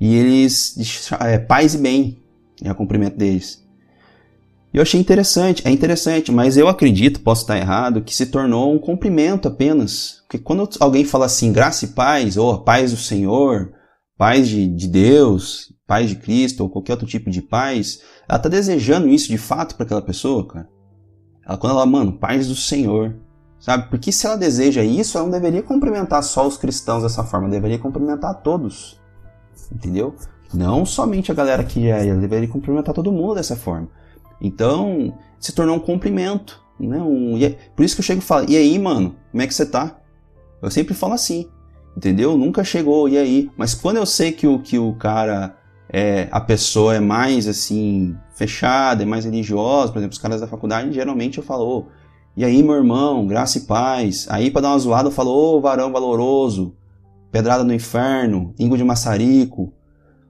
[0.00, 2.18] e eles é, paz e bem
[2.62, 3.64] é o cumprimento deles.
[4.72, 8.78] Eu achei interessante, é interessante, mas eu acredito, posso estar errado, que se tornou um
[8.78, 10.22] cumprimento apenas.
[10.22, 13.72] Porque quando alguém fala assim, graça e paz, ou paz do Senhor,
[14.18, 18.48] paz de, de Deus, paz de Cristo, ou qualquer outro tipo de paz, ela tá
[18.48, 20.68] desejando isso de fato para aquela pessoa, cara.
[21.46, 23.14] Ela, quando ela, mano, paz do Senhor,
[23.60, 23.88] sabe?
[23.88, 27.78] Porque se ela deseja isso, ela não deveria cumprimentar só os cristãos dessa forma, deveria
[27.78, 29.00] cumprimentar todos,
[29.72, 30.14] entendeu?
[30.52, 33.88] Não somente a galera que é, ela deveria cumprimentar todo mundo dessa forma.
[34.40, 36.98] Então, se tornou um cumprimento, né?
[36.98, 39.54] Um, é, por isso que eu chego e falo, e aí, mano, como é que
[39.54, 39.98] você tá?
[40.60, 41.48] Eu sempre falo assim,
[41.96, 42.36] entendeu?
[42.36, 43.50] Nunca chegou, e aí?
[43.56, 45.56] Mas quando eu sei que o, que o cara
[45.98, 50.46] é, a pessoa é mais assim fechada, é mais religiosa, por exemplo, os caras da
[50.46, 51.84] faculdade, geralmente eu falo, oh,
[52.36, 54.26] e aí meu irmão, graça e paz.
[54.28, 56.76] Aí para dar uma zoada eu falo, ô oh, varão valoroso,
[57.32, 59.72] pedrada no inferno, ingo de maçarico.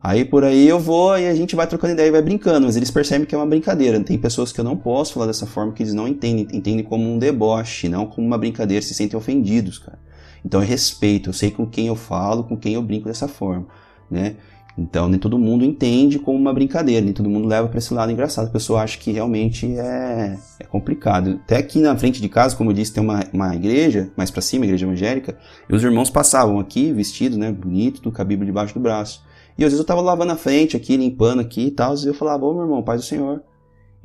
[0.00, 2.76] Aí por aí eu vou e a gente vai trocando ideia e vai brincando, mas
[2.76, 3.98] eles percebem que é uma brincadeira.
[3.98, 7.12] Tem pessoas que eu não posso falar dessa forma que eles não entendem, entendem como
[7.12, 9.98] um deboche, não como uma brincadeira, se sentem ofendidos, cara.
[10.44, 13.66] Então é respeito, eu sei com quem eu falo, com quem eu brinco dessa forma,
[14.08, 14.36] né?
[14.78, 18.12] Então, nem todo mundo entende como uma brincadeira, nem todo mundo leva para esse lado
[18.12, 18.48] engraçado.
[18.48, 21.40] A pessoa acha que realmente é, é complicado.
[21.44, 24.42] Até aqui na frente de casa, como eu disse, tem uma, uma igreja, mais para
[24.42, 25.38] cima, igreja evangélica,
[25.68, 29.24] e os irmãos passavam aqui, vestidos, né, bonito, com a Bíblia debaixo do braço.
[29.56, 32.12] E às vezes eu tava lavando a frente aqui, limpando aqui e tal, e eu
[32.12, 33.42] falava, ô meu irmão, paz do Senhor.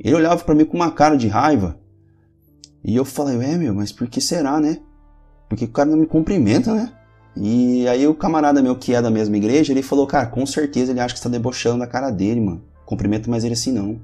[0.00, 1.78] Ele olhava para mim com uma cara de raiva.
[2.82, 4.78] E eu falei, é meu, mas por que será, né?
[5.50, 6.92] Porque o cara não me cumprimenta, né?
[7.36, 10.92] E aí o camarada meu que é da mesma igreja, ele falou, cara, com certeza
[10.92, 12.62] ele acha que está debochando da cara dele, mano.
[12.84, 14.00] Cumprimento mais ele assim não.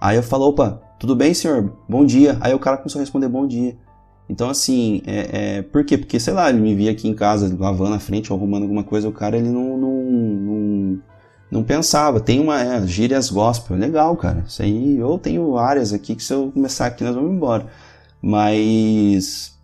[0.00, 1.72] Aí eu falo, opa, tudo bem, senhor?
[1.88, 2.38] Bom dia.
[2.40, 3.76] Aí o cara começou a responder bom dia.
[4.28, 5.98] Então, assim, é, é, por quê?
[5.98, 8.82] Porque, sei lá, ele me via aqui em casa lavando a frente ou arrumando alguma
[8.82, 11.02] coisa, o cara, ele não, não, não,
[11.50, 12.18] não pensava.
[12.18, 14.44] Tem uma, é, gírias gospel, legal, cara.
[14.46, 17.66] Isso aí, eu tenho áreas aqui que se eu começar aqui, nós vamos embora.
[18.22, 19.58] Mas,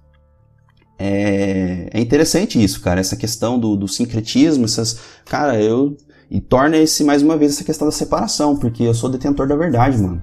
[0.99, 4.99] é, é interessante isso, cara, essa questão do, do sincretismo, essas.
[5.25, 5.97] Cara, eu.
[6.31, 9.57] E torna esse, mais uma vez, essa questão da separação, porque eu sou detentor da
[9.57, 10.23] verdade, mano.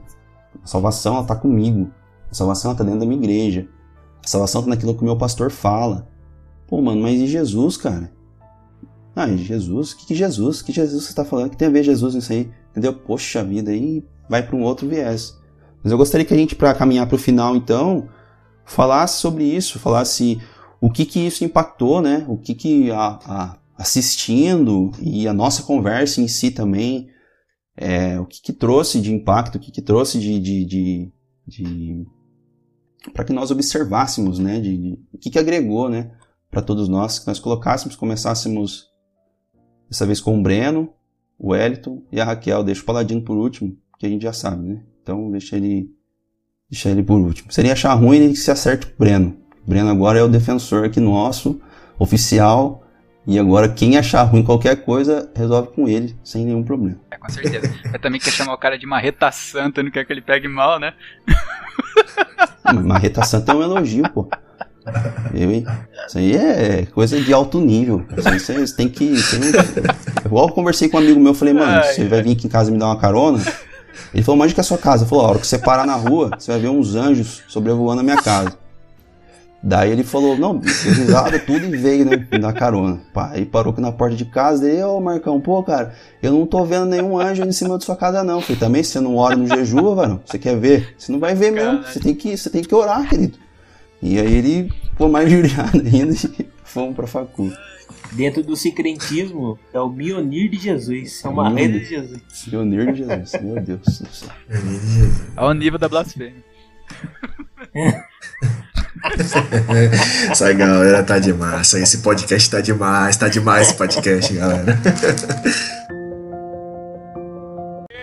[0.64, 1.90] A salvação, ela tá comigo.
[2.30, 3.68] A salvação, ela tá dentro da minha igreja.
[4.24, 6.08] A salvação tá naquilo que o meu pastor fala.
[6.68, 8.12] Pô, mano, mas e Jesus, cara?
[9.16, 9.94] Ah, Jesus?
[9.94, 10.62] Que, que Jesus?
[10.62, 11.50] Que Jesus você tá falando?
[11.50, 12.52] Que tem a ver Jesus nisso aí?
[12.72, 12.94] Entendeu?
[12.94, 15.40] Poxa vida, aí vai para um outro viés.
[15.82, 18.10] Mas eu gostaria que a gente, para caminhar para o final, então,
[18.66, 20.42] falasse sobre isso, falasse
[20.86, 22.24] o que que isso impactou, né?
[22.30, 27.10] O que que a, a, assistindo e a nossa conversa em si também,
[27.76, 31.12] é, o que que trouxe de impacto, o que que trouxe de, de, de,
[31.48, 32.06] de
[33.12, 34.60] para que nós observássemos, né?
[34.60, 36.12] De, o que que agregou, né?
[36.52, 38.86] Para todos nós, que nós colocássemos, começássemos
[39.90, 40.94] dessa vez com o Breno,
[41.40, 42.64] o Wellington e a Raquel.
[42.64, 44.84] Deixa o Paladino por último, que a gente já sabe, né?
[45.02, 45.90] Então deixa ele,
[46.70, 47.52] deixa ele por último.
[47.52, 49.45] Seria achar ruim ele que se acerte com o Breno.
[49.66, 51.60] Breno agora é o defensor aqui nosso,
[51.98, 52.84] oficial,
[53.28, 57.00] e agora quem achar ruim qualquer coisa, resolve com ele, sem nenhum problema.
[57.10, 57.74] É, com certeza.
[57.92, 60.80] Mas também quer chamar o cara de marreta santa, não quer que ele pegue mal,
[60.80, 60.94] né?
[62.84, 64.30] Marreta santa é um elogio, pô.
[65.34, 65.66] Eu, hein?
[66.08, 68.06] Isso aí é coisa de alto nível.
[68.16, 69.18] Isso aí você tem que.
[69.18, 69.48] Você não...
[70.24, 72.50] Igual eu conversei com um amigo meu, eu falei, mano, você vai vir aqui em
[72.50, 73.40] casa me dar uma carona?
[74.14, 75.04] Ele falou, onde que é a sua casa?
[75.04, 78.02] Ele falou, a hora que você parar na rua, você vai ver uns anjos sobrevoando
[78.02, 78.56] a minha casa.
[79.68, 83.02] Daí ele falou, não, risada tudo e veio, né, na carona.
[83.12, 86.46] Pá, aí parou aqui na porta de casa, daí, ô Marcão, pô, cara, eu não
[86.46, 88.42] tô vendo nenhum anjo em cima da sua casa não.
[88.42, 90.94] Falei, também, você não ora no jejum, varão, você quer ver?
[90.96, 93.40] Você não vai ver mesmo, você tem que, você tem que orar, querido.
[94.04, 97.52] E aí ele ficou mais juriado ainda e fomos pra facu.
[98.12, 102.22] Dentro do secretismo, é o Mionir de Jesus, é uma rede de Jesus.
[102.46, 104.30] Mionir de Jesus, meu Deus do céu.
[105.36, 106.36] Ao nível da blasfêmia.
[110.32, 111.74] Essa galera tá demais.
[111.74, 113.18] Esse podcast tá demais.
[113.18, 114.80] Tá demais esse podcast, galera.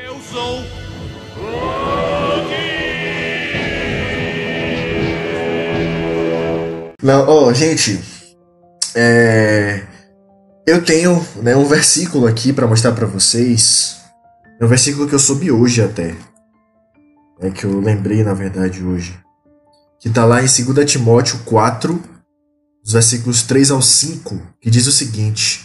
[0.05, 0.65] Eu sou
[7.03, 8.01] Não, ó, gente,
[8.95, 9.83] é,
[10.65, 14.01] eu tenho né, um versículo aqui para mostrar para vocês.
[14.61, 16.15] É um versículo que eu soube hoje até.
[17.41, 19.22] É que eu lembrei, na verdade, hoje.
[20.03, 22.03] Que tá lá em 2 Timóteo 4,
[22.85, 25.65] os versículos 3 ao 5, que diz o seguinte: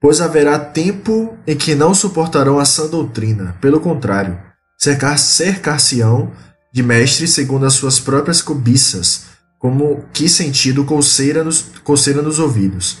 [0.00, 4.36] Pois haverá tempo em que não suportarão a sã doutrina, pelo contrário,
[4.76, 6.32] cercar-se-ão
[6.72, 9.26] de mestres segundo as suas próprias cobiças,
[9.60, 12.98] como que sentido coceira nos, coceira nos ouvidos,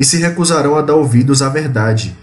[0.00, 2.16] e se recusarão a dar ouvidos à verdade,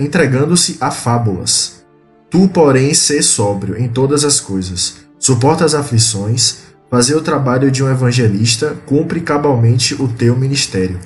[0.00, 1.84] entregando-se a fábulas.
[2.28, 7.82] Tu, porém, sê sóbrio em todas as coisas, suporta as aflições, fazer o trabalho de
[7.82, 10.98] um evangelista, cumpre cabalmente o teu ministério.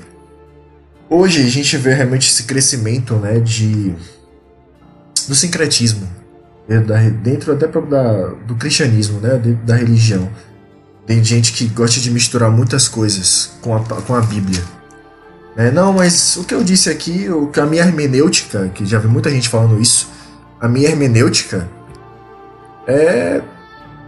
[1.09, 3.95] Hoje a gente vê realmente esse crescimento né, de
[5.29, 6.09] do sincretismo
[7.23, 10.29] dentro até da, do cristianismo, né, da religião.
[11.07, 14.63] Tem gente que gosta de misturar muitas coisas com a, com a Bíblia.
[15.57, 18.99] É, não, mas o que eu disse aqui, o que a minha hermenêutica, que já
[18.99, 20.09] vi muita gente falando isso,
[20.61, 21.69] a minha hermenêutica
[22.87, 23.43] é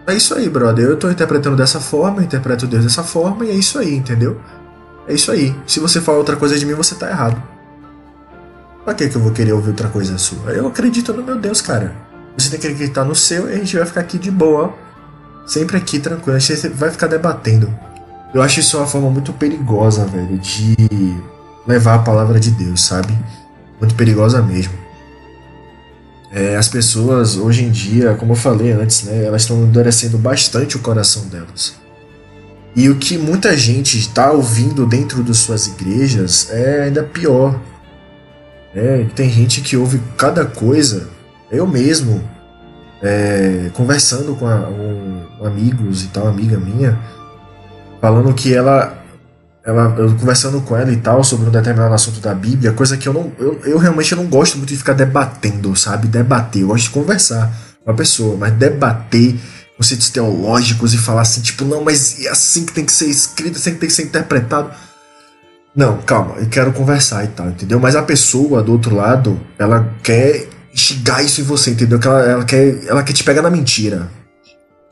[0.07, 0.85] é isso aí, brother.
[0.85, 4.41] Eu estou interpretando dessa forma, eu interpreto Deus dessa forma e é isso aí, entendeu?
[5.09, 5.55] É isso aí.
[5.67, 7.43] Se você falar outra coisa de mim, você tá errado.
[8.85, 10.51] Pra que, que eu vou querer ouvir outra coisa sua?
[10.53, 11.97] Eu acredito no meu Deus, cara.
[12.37, 14.75] Você tem que acreditar no seu e a gente vai ficar aqui de boa,
[15.47, 16.37] sempre aqui tranquilo.
[16.37, 17.73] A gente vai ficar debatendo.
[18.35, 20.77] Eu acho isso uma forma muito perigosa, velho, de
[21.67, 23.17] levar a palavra de Deus, sabe?
[23.81, 24.84] Muito perigosa mesmo.
[26.35, 30.77] É, as pessoas hoje em dia, como eu falei antes, né, elas estão endurecendo bastante
[30.77, 31.77] o coração delas.
[32.75, 37.57] E o que muita gente está ouvindo dentro de suas igrejas é ainda pior.
[38.75, 41.09] É, tem gente que ouve cada coisa
[41.53, 42.21] eu mesmo,
[43.01, 46.99] é, conversando com, a, com, amigos e tal, amiga minha,
[48.01, 49.04] falando que ela,
[49.65, 53.09] ela, eu conversando com ela e tal sobre um determinado assunto da Bíblia, coisa que
[53.09, 56.07] eu não, eu, eu realmente não gosto muito de ficar debatendo, sabe?
[56.07, 57.51] Debater, eu gosto de conversar
[57.83, 59.37] com a pessoa, mas debater
[59.77, 63.57] conceitos teológicos e falar assim, tipo, não, mas é assim que tem que ser escrito,
[63.57, 64.71] assim que tem que ser interpretado.
[65.75, 67.81] Não, calma, eu quero conversar e tal, entendeu?
[67.81, 71.99] Mas a pessoa do outro lado, ela quer instigar isso em você, entendeu?
[71.99, 74.09] Que ela, ela, quer, ela quer te pegar na mentira.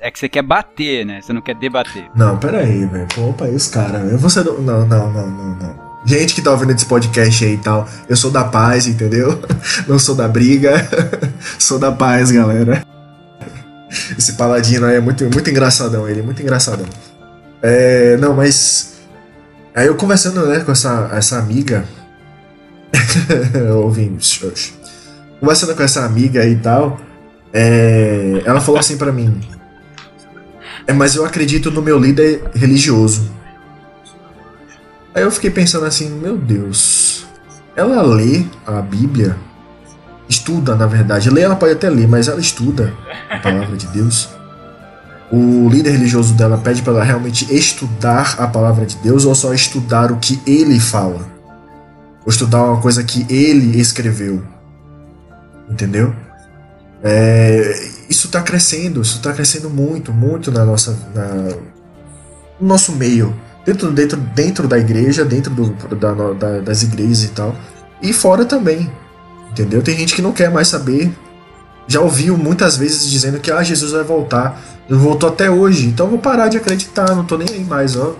[0.02, 1.20] É que você quer bater, né?
[1.22, 2.10] Você não quer debater.
[2.12, 3.06] Não, pera aí, velho.
[3.18, 4.20] Opa, aí os caras.
[4.20, 5.92] Você não, não, não, não, não, não.
[6.04, 9.40] Gente que tá ouvindo esse podcast aí e tal, eu sou da paz, entendeu?
[9.86, 10.74] Não sou da briga,
[11.56, 12.84] sou da paz, galera.
[14.18, 16.86] Esse paladino aí é muito, muito engraçadão, ele é muito engraçadão.
[17.62, 18.94] É, não, mas.
[19.72, 21.84] Aí eu conversando né, com essa, essa amiga.
[23.80, 24.18] ouvindo
[25.38, 27.00] conversando com essa amiga e tal,
[27.52, 29.40] é, ela falou assim para mim:
[30.86, 33.30] é, mas eu acredito no meu líder religioso.
[35.14, 37.26] Aí eu fiquei pensando assim, meu Deus,
[37.76, 39.36] ela lê a Bíblia,
[40.28, 42.94] estuda na verdade, lê ela pode até ler, mas ela estuda
[43.28, 44.28] a palavra de Deus.
[45.30, 49.54] O líder religioso dela pede para ela realmente estudar a palavra de Deus ou só
[49.54, 51.30] estudar o que ele fala?
[52.24, 54.42] Ou estudar uma coisa que ele escreveu?
[55.72, 56.14] entendeu?
[57.02, 61.26] É, isso está crescendo, isso está crescendo muito, muito na nossa, na,
[62.60, 63.34] no nosso meio,
[63.64, 67.54] dentro, dentro, dentro da igreja, dentro do, da, da, das igrejas e tal,
[68.02, 68.90] e fora também,
[69.50, 69.82] entendeu?
[69.82, 71.12] Tem gente que não quer mais saber,
[71.86, 76.08] já ouviu muitas vezes dizendo que ah, Jesus vai voltar, não voltou até hoje, então
[76.08, 78.14] vou parar de acreditar, não tô nem aí mais, ó.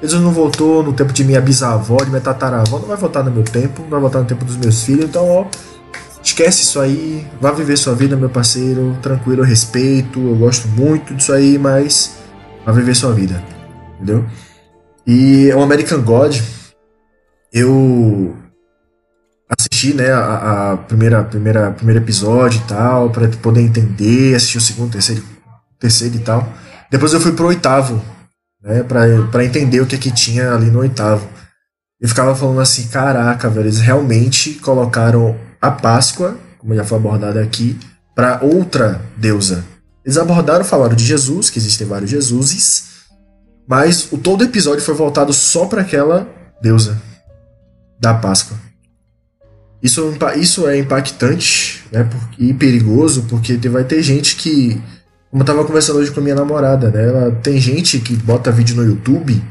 [0.00, 3.30] Jesus não voltou no tempo de minha bisavó, de minha tataravó, não vai voltar no
[3.30, 5.46] meu tempo, não vai voltar no tempo dos meus filhos, então ó,
[6.36, 11.14] Esquece isso aí, vá viver sua vida, meu parceiro, tranquilo, eu respeito, eu gosto muito
[11.14, 12.18] disso aí, mas
[12.62, 13.42] vá viver sua vida,
[13.94, 14.22] entendeu?
[15.06, 16.36] E o American God,
[17.50, 18.36] eu
[19.48, 24.60] assisti, né, a, a, primeira, primeira, primeiro episódio e tal, para poder entender, assistir o
[24.60, 25.24] segundo, terceiro,
[25.80, 26.46] terceiro e tal.
[26.90, 27.98] Depois eu fui pro oitavo,
[28.62, 31.26] né, para entender o que que tinha ali no oitavo.
[31.98, 37.38] E ficava falando assim, caraca, velho, eles realmente colocaram a Páscoa, como já foi abordado
[37.38, 37.78] aqui,
[38.14, 39.64] para outra deusa.
[40.04, 42.96] Eles abordaram, falaram de Jesus, que existem vários Jesuses,
[43.68, 46.28] mas o todo episódio foi voltado só para aquela
[46.62, 47.00] deusa
[47.98, 48.56] da Páscoa.
[49.82, 52.08] Isso, isso é impactante né,
[52.38, 54.80] e perigoso, porque vai ter gente que,
[55.30, 58.50] como eu estava conversando hoje com a minha namorada, né, ela, tem gente que bota
[58.50, 59.42] vídeo no YouTube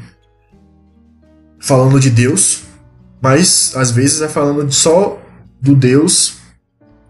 [1.58, 2.62] falando de Deus,
[3.20, 5.20] mas às vezes é falando só
[5.60, 6.38] do Deus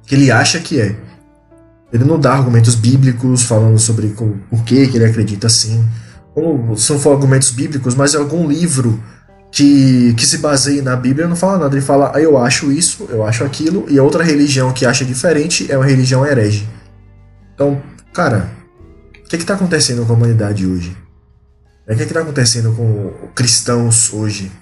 [0.07, 0.97] que ele acha que é.
[1.93, 5.85] Ele não dá argumentos bíblicos falando sobre por que, que ele acredita assim,
[6.37, 9.03] não for argumentos bíblicos, mas algum livro
[9.51, 11.75] que, que se baseie na Bíblia não fala nada.
[11.75, 15.05] Ele fala, ah, eu acho isso, eu acho aquilo, e a outra religião que acha
[15.05, 16.69] diferente é uma religião herege.
[17.55, 17.81] Então,
[18.13, 18.51] cara,
[19.25, 20.97] o que está acontecendo com a humanidade hoje?
[21.87, 24.53] É, o que está acontecendo com cristãos hoje?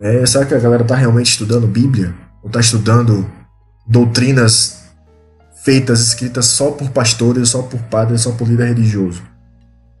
[0.00, 2.12] É, será que a galera está realmente estudando Bíblia?
[2.42, 3.30] Ou está estudando
[3.86, 4.82] doutrinas
[5.62, 9.22] feitas, escritas só por pastores, só por padres, só por líder religioso?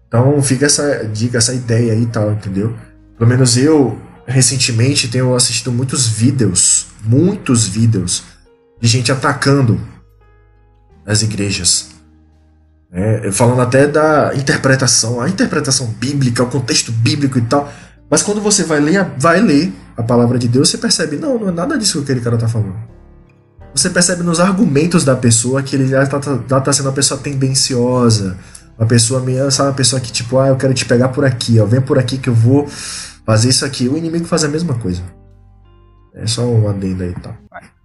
[0.08, 2.76] Então fica essa dica, essa ideia aí e tal, entendeu?
[3.16, 8.24] Pelo menos eu, recentemente, tenho assistido muitos vídeos, muitos vídeos
[8.80, 9.80] de gente atacando
[11.06, 11.90] as igrejas.
[12.92, 17.72] É, falando até da interpretação, a interpretação bíblica, o contexto bíblico e tal.
[18.10, 21.48] Mas quando você vai ler, vai ler a palavra de Deus, você percebe, não, não
[21.48, 22.76] é nada disso que aquele cara tá falando.
[23.74, 27.18] Você percebe nos argumentos da pessoa que ele já tá, tá, tá sendo uma pessoa
[27.18, 28.36] tendenciosa,
[28.78, 31.58] uma pessoa meio, sabe, uma pessoa que tipo, ah, eu quero te pegar por aqui,
[31.58, 32.66] ó, vem por aqui que eu vou
[33.24, 33.88] fazer isso aqui.
[33.88, 35.02] O inimigo faz a mesma coisa.
[36.14, 37.34] É só um adendo aí tá.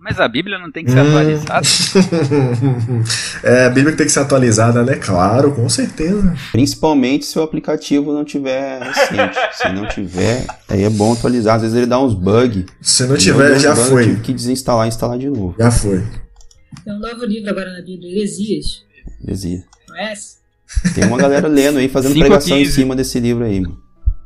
[0.09, 1.09] Mas a Bíblia não tem que ser hum.
[1.09, 1.67] atualizada?
[3.43, 4.95] é, a Bíblia tem que ser atualizada, né?
[4.95, 6.34] Claro, com certeza.
[6.53, 9.38] Principalmente se o aplicativo não tiver recente.
[9.51, 11.57] se não tiver, aí é bom atualizar.
[11.57, 12.63] Às vezes ele dá uns bugs.
[12.81, 14.03] Se não tiver, já bug, foi.
[14.05, 15.53] Tive que desinstalar e instalar de novo.
[15.59, 16.01] Já foi.
[16.85, 18.85] Tem um novo livro agora na Bíblia, Heresias.
[19.21, 19.65] Heresias.
[19.89, 20.38] Conhece?
[20.95, 23.77] Tem uma galera lendo aí, fazendo pregação em cima desse livro aí, mano.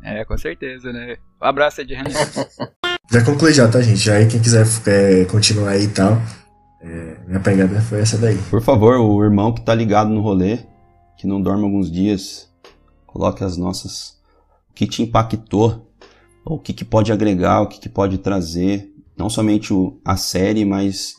[0.04, 1.18] É, com certeza, né?
[1.42, 1.96] Um abraço, Ed
[3.12, 4.10] Já concluí já, tá, gente?
[4.10, 6.14] Aí quem quiser é, continuar aí e tal,
[6.82, 8.38] é, minha pegada foi essa daí.
[8.50, 10.60] Por favor, o irmão que tá ligado no rolê,
[11.18, 12.50] que não dorme alguns dias,
[13.06, 14.18] coloque as nossas...
[14.70, 15.92] O que te impactou,
[16.46, 20.64] o que, que pode agregar, o que, que pode trazer, não somente o, a série,
[20.64, 21.16] mas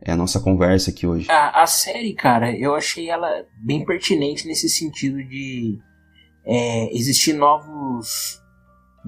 [0.00, 1.28] é a nossa conversa aqui hoje.
[1.28, 3.28] A, a série, cara, eu achei ela
[3.66, 5.76] bem pertinente nesse sentido de
[6.46, 8.40] é, existir novos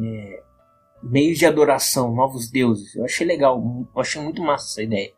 [0.02, 0.44] é,
[1.05, 2.94] meios de adoração, novos deuses.
[2.94, 3.62] Eu achei legal,
[3.94, 5.12] eu achei muito massa essa ideia.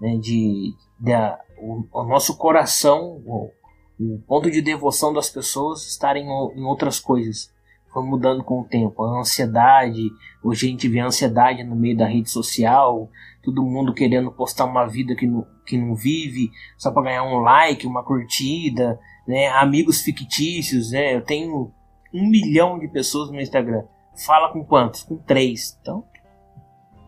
[0.00, 3.50] Né, de, de a, o, o, nosso coração, o,
[3.98, 7.52] o, ponto de devoção das pessoas estarem em outras coisas.
[7.92, 9.04] Foi mudando com o tempo.
[9.04, 10.10] A ansiedade,
[10.42, 13.08] hoje a gente vê a ansiedade no meio da rede social,
[13.42, 17.38] todo mundo querendo postar uma vida que não, que não vive, só para ganhar um
[17.38, 19.46] like, uma curtida, né?
[19.48, 20.90] amigos fictícios.
[20.90, 21.14] Né?
[21.14, 21.72] Eu tenho
[22.12, 23.84] um milhão de pessoas no Instagram.
[24.16, 25.02] Fala com quantos?
[25.02, 25.78] Com três.
[25.80, 26.04] Então,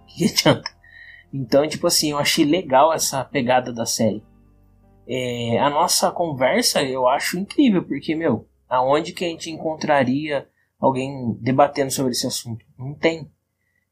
[0.07, 0.71] que adianta?
[1.33, 4.23] Então, tipo assim, eu achei legal essa pegada da série.
[5.07, 10.49] É, a nossa conversa eu acho incrível, porque, meu, aonde que a gente encontraria
[10.81, 12.65] alguém debatendo sobre esse assunto?
[12.79, 13.31] Não tem.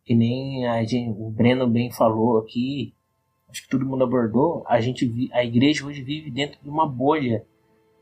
[0.05, 2.95] Que nem a gente, o Breno bem falou aqui,
[3.49, 7.47] acho que todo mundo abordou, a gente a igreja hoje vive dentro de uma bolha,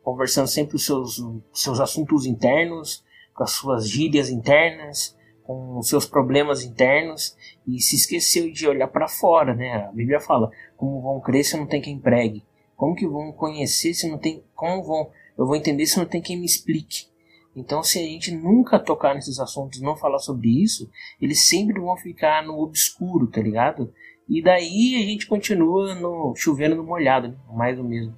[0.03, 1.23] conversando sempre os seus,
[1.53, 7.37] seus assuntos internos, com as suas gírias internas, com os seus problemas internos
[7.67, 9.87] e se esqueceu de olhar para fora, né?
[9.89, 12.45] A Bíblia fala: como vão crer se não tem quem pregue?
[12.77, 16.21] Como que vão conhecer se não tem como vão eu vou entender se não tem
[16.21, 17.07] quem me explique?
[17.55, 20.91] Então, se a gente nunca tocar nesses assuntos, não falar sobre isso,
[21.21, 23.93] eles sempre vão ficar no obscuro, tá ligado?
[24.27, 27.37] E daí a gente continua no chovendo no molhado, né?
[27.53, 28.17] mais do mesmo.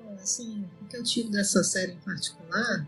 [0.00, 2.86] Bom, assim, o que eu tive dessa série em particular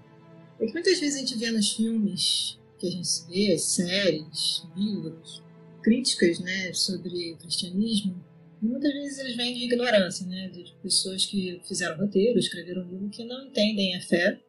[0.63, 5.43] é que muitas vezes a gente vê nos filmes que a gente vê, séries, livros,
[5.83, 8.25] críticas né, sobre o cristianismo,
[8.61, 13.09] e muitas vezes eles vêm de ignorância, né, de pessoas que fizeram roteiro, escreveram livro
[13.09, 14.41] que não entendem a fé,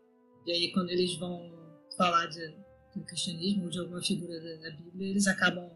[0.46, 1.52] e aí quando eles vão
[1.98, 2.56] falar de,
[2.96, 5.70] do cristianismo ou de alguma figura da, da, Bíblia, eles acabam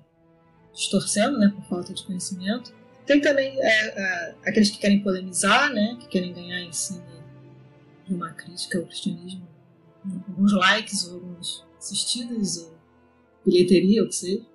[0.74, 2.74] distorcendo, né, por falta de conhecimento.
[3.06, 7.06] Tem também é, aqueles que querem polemizar, né, que querem ganhar em cima
[8.06, 9.57] de uma crítica ao cristianismo
[10.28, 12.78] alguns likes, ou algumas assistidas, ou
[13.46, 14.46] bilheteria, ou que seja.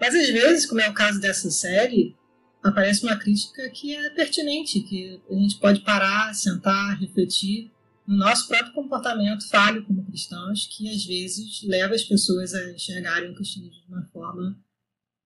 [0.00, 2.16] Mas às vezes, como é o caso dessa série,
[2.62, 7.70] aparece uma crítica que é pertinente, que a gente pode parar, sentar, refletir
[8.06, 13.30] no nosso próprio comportamento falho como cristãos, que às vezes leva as pessoas a enxergarem
[13.30, 14.58] o cristianismo de uma forma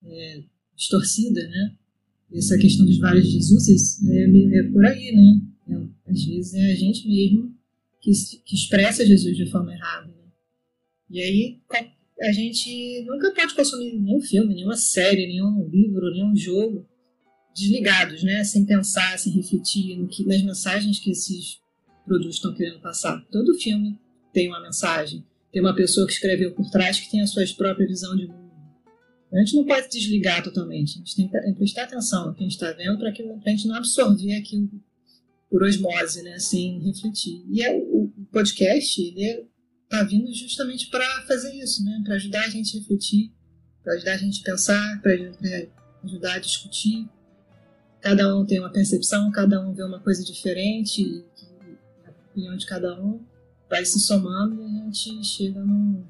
[0.04, 0.42] é,
[0.76, 1.76] distorcida, né?
[2.32, 5.40] Essa questão dos vários Jesus é, é por aí, né?
[5.68, 7.53] É, às vezes é a gente mesmo
[8.04, 8.12] que,
[8.44, 10.06] que expressa Jesus de forma errada.
[10.08, 10.30] Né?
[11.10, 11.60] E aí
[12.20, 16.86] a gente nunca pode consumir nenhum filme, nenhuma série, nenhum livro, nenhum jogo
[17.54, 18.44] desligados, né?
[18.44, 21.60] Sem pensar, sem refletir no que, nas mensagens que esses
[22.04, 23.24] produtos estão querendo passar.
[23.30, 23.98] Todo filme
[24.32, 27.86] tem uma mensagem, tem uma pessoa que escreveu por trás que tem a sua própria
[27.86, 28.44] visão de mundo.
[29.32, 32.44] A gente não pode desligar totalmente, a gente tem que prestar atenção no que a
[32.44, 34.70] gente está vendo para a gente não absorver aquilo
[35.54, 37.44] por osmose, né, sem refletir.
[37.48, 39.46] E é, o podcast, ele
[39.88, 42.02] tá vindo justamente para fazer isso, né?
[42.04, 43.32] Para ajudar a gente a refletir,
[43.80, 45.12] para ajudar a gente a pensar, para
[46.02, 47.08] ajudar a discutir.
[48.00, 51.24] Cada um tem uma percepção, cada um vê uma coisa diferente,
[52.04, 53.24] a opinião de cada um
[53.70, 56.04] vai se somando e a gente chega num,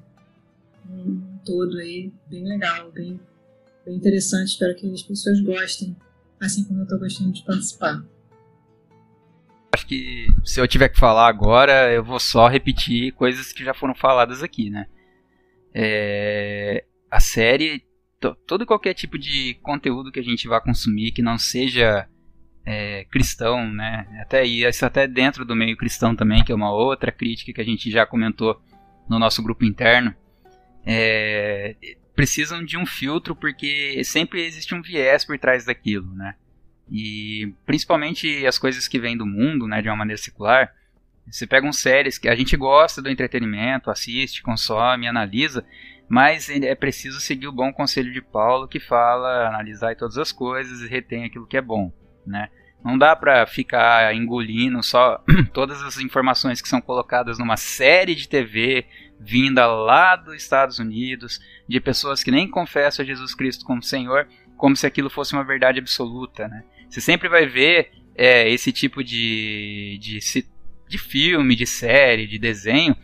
[0.89, 3.19] num todo aí bem legal, bem,
[3.85, 4.53] bem interessante.
[4.53, 5.95] Espero que as pessoas gostem,
[6.39, 8.14] assim como eu estou gostando de participar
[9.75, 13.73] acho que se eu tiver que falar agora, eu vou só repetir coisas que já
[13.73, 14.87] foram faladas aqui, né?
[15.73, 17.83] É, a série,
[18.47, 22.07] todo e qualquer tipo de conteúdo que a gente vá consumir que não seja
[22.65, 24.07] é, cristão, né?
[24.21, 27.65] Até isso até dentro do meio cristão também, que é uma outra crítica que a
[27.65, 28.59] gente já comentou
[29.07, 30.15] no nosso grupo interno.
[30.85, 31.75] É,
[32.15, 36.35] precisam de um filtro porque sempre existe um viés por trás daquilo, né?
[36.91, 40.73] E principalmente as coisas que vêm do mundo, né, de uma maneira secular.
[41.29, 45.65] Você pega um séries que a gente gosta do entretenimento, assiste, consome, analisa,
[46.07, 50.81] mas é preciso seguir o bom conselho de Paulo que fala analisar todas as coisas
[50.81, 51.91] e retém aquilo que é bom,
[52.25, 52.49] né?
[52.83, 55.19] Não dá para ficar engolindo só
[55.51, 58.85] todas as informações que são colocadas numa série de TV
[59.19, 64.27] vinda lá dos Estados Unidos, de pessoas que nem confessam a Jesus Cristo como Senhor,
[64.55, 66.63] como se aquilo fosse uma verdade absoluta, né?
[66.89, 70.19] Você sempre vai ver é, esse tipo de, de,
[70.87, 72.95] de filme, de série, de desenho,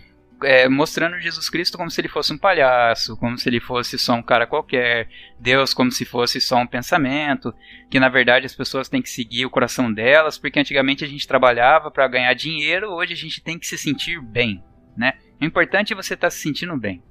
[0.43, 4.13] é, mostrando Jesus Cristo como se ele fosse um palhaço, como se ele fosse só
[4.13, 5.07] um cara qualquer,
[5.39, 7.53] Deus como se fosse só um pensamento,
[7.89, 11.27] que na verdade as pessoas têm que seguir o coração delas, porque antigamente a gente
[11.27, 14.63] trabalhava para ganhar dinheiro, hoje a gente tem que se sentir bem,
[14.97, 15.13] né?
[15.39, 17.03] O importante é você estar tá se sentindo bem,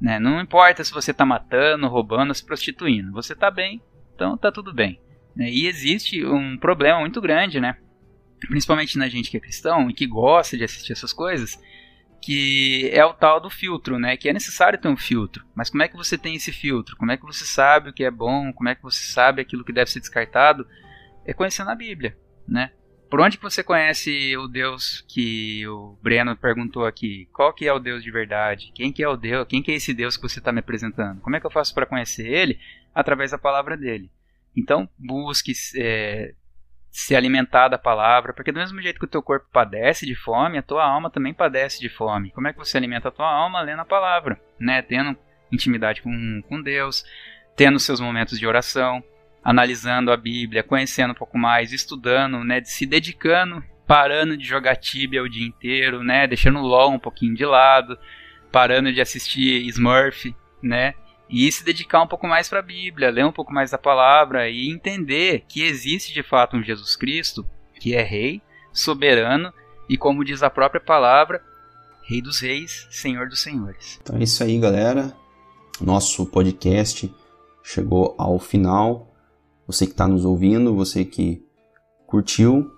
[0.00, 0.18] né?
[0.18, 3.80] Não importa se você está matando, roubando, se prostituindo, você está bem,
[4.14, 5.00] então tá tudo bem.
[5.36, 5.50] Né?
[5.50, 7.76] E existe um problema muito grande, né?
[8.48, 11.60] Principalmente na gente que é cristão e que gosta de assistir essas coisas,
[12.22, 14.16] que é o tal do filtro, né?
[14.16, 15.44] Que é necessário ter um filtro.
[15.54, 16.96] Mas como é que você tem esse filtro?
[16.96, 18.52] Como é que você sabe o que é bom?
[18.52, 20.66] Como é que você sabe aquilo que deve ser descartado?
[21.24, 22.16] É conhecendo a Bíblia,
[22.48, 22.70] né?
[23.08, 27.28] Por onde que você conhece o Deus que o Breno perguntou aqui?
[27.32, 28.72] Qual que é o Deus de verdade?
[28.74, 29.46] Quem que é o Deus?
[29.48, 31.20] Quem que é esse Deus que você está me apresentando?
[31.20, 32.58] Como é que eu faço para conhecer ele?
[32.92, 34.10] Através da palavra dele.
[34.56, 36.32] Então, busque é,
[36.90, 40.56] se alimentar da palavra, porque do mesmo jeito que o teu corpo padece de fome,
[40.56, 42.30] a tua alma também padece de fome.
[42.30, 43.60] Como é que você alimenta a tua alma?
[43.60, 44.80] Lendo a palavra, né?
[44.80, 45.14] Tendo
[45.52, 47.04] intimidade com, com Deus,
[47.54, 49.04] tendo seus momentos de oração,
[49.44, 52.64] analisando a Bíblia, conhecendo um pouco mais, estudando, né?
[52.64, 56.26] Se dedicando, parando de jogar Tibia o dia inteiro, né?
[56.26, 57.98] Deixando o LOL um pouquinho de lado,
[58.50, 60.94] parando de assistir Smurf, né?
[61.28, 64.48] E se dedicar um pouco mais para a Bíblia, ler um pouco mais da palavra
[64.48, 68.40] e entender que existe de fato um Jesus Cristo que é rei,
[68.72, 69.52] soberano
[69.88, 71.42] e como diz a própria palavra,
[72.02, 73.98] Rei dos Reis, Senhor dos Senhores.
[74.00, 75.12] Então é isso aí, galera.
[75.80, 77.12] Nosso podcast
[77.62, 79.12] chegou ao final.
[79.66, 81.44] Você que está nos ouvindo, você que
[82.06, 82.70] curtiu,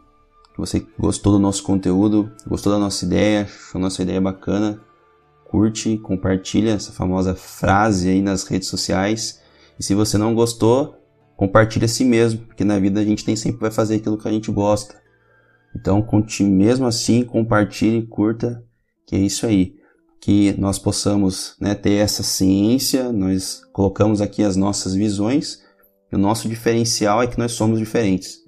[0.57, 4.81] você que gostou do nosso conteúdo, gostou da nossa ideia, achou nossa ideia bacana,
[5.49, 9.41] curte, compartilha essa famosa frase aí nas redes sociais.
[9.79, 10.95] E se você não gostou,
[11.37, 14.29] compartilha a si mesmo, porque na vida a gente nem sempre vai fazer aquilo que
[14.29, 15.01] a gente gosta.
[15.75, 18.63] Então, continue mesmo assim, compartilhe, curta,
[19.07, 19.77] que é isso aí.
[20.21, 25.63] Que nós possamos né, ter essa ciência, nós colocamos aqui as nossas visões,
[26.11, 28.39] e o nosso diferencial é que nós somos diferentes.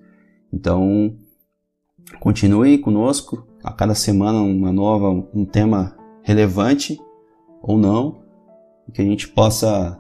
[0.53, 1.17] Então,
[2.19, 5.95] continue conosco, a cada semana uma nova, um tema
[6.31, 6.99] relevante
[7.63, 8.23] ou não,
[8.93, 9.99] que a gente possa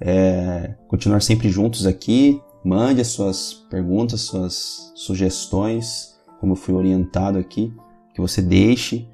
[0.00, 2.40] é, continuar sempre juntos aqui.
[2.64, 7.72] Mande as suas perguntas, suas sugestões, como eu fui orientado aqui,
[8.14, 9.08] que você deixe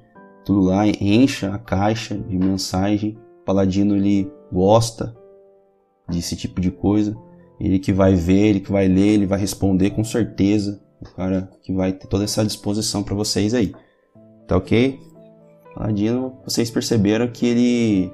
[0.45, 3.17] tudo lá, encha a caixa de mensagem.
[3.41, 5.15] O Paladino ele gosta
[6.09, 7.15] desse tipo de coisa.
[7.59, 10.81] Ele que vai ver, ele que vai ler, ele vai responder com certeza.
[11.01, 13.73] O cara que vai ter toda essa disposição para vocês aí.
[14.47, 14.99] Tá ok?
[15.77, 18.13] Paladino, vocês perceberam que ele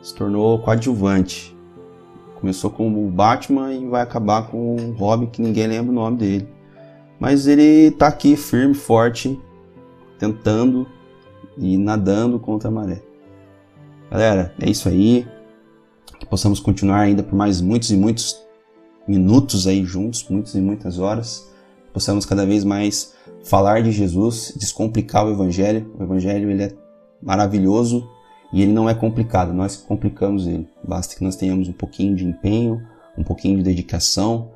[0.00, 1.54] se tornou coadjuvante.
[2.40, 6.16] Começou com o Batman e vai acabar com o Robin, que ninguém lembra o nome
[6.16, 6.48] dele.
[7.20, 9.38] Mas ele tá aqui firme, forte,
[10.18, 10.86] tentando
[11.58, 13.02] e nadando contra a maré.
[14.10, 15.26] Galera, é isso aí.
[16.18, 18.42] Que possamos continuar ainda por mais muitos e muitos
[19.06, 21.47] minutos aí juntos, muitas e muitas horas.
[21.98, 23.12] Possamos cada vez mais
[23.42, 25.92] falar de Jesus, descomplicar o Evangelho.
[25.98, 26.72] O Evangelho ele é
[27.20, 28.08] maravilhoso
[28.52, 30.68] e ele não é complicado, nós complicamos ele.
[30.86, 32.80] Basta que nós tenhamos um pouquinho de empenho,
[33.18, 34.52] um pouquinho de dedicação,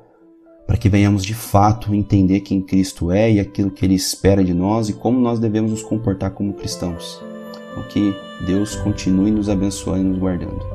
[0.65, 4.53] para que venhamos de fato entender quem Cristo é e aquilo que ele espera de
[4.53, 7.21] nós e como nós devemos nos comportar como cristãos.
[7.71, 8.15] Então, que
[8.45, 10.72] Deus continue nos abençoando e nos guardando.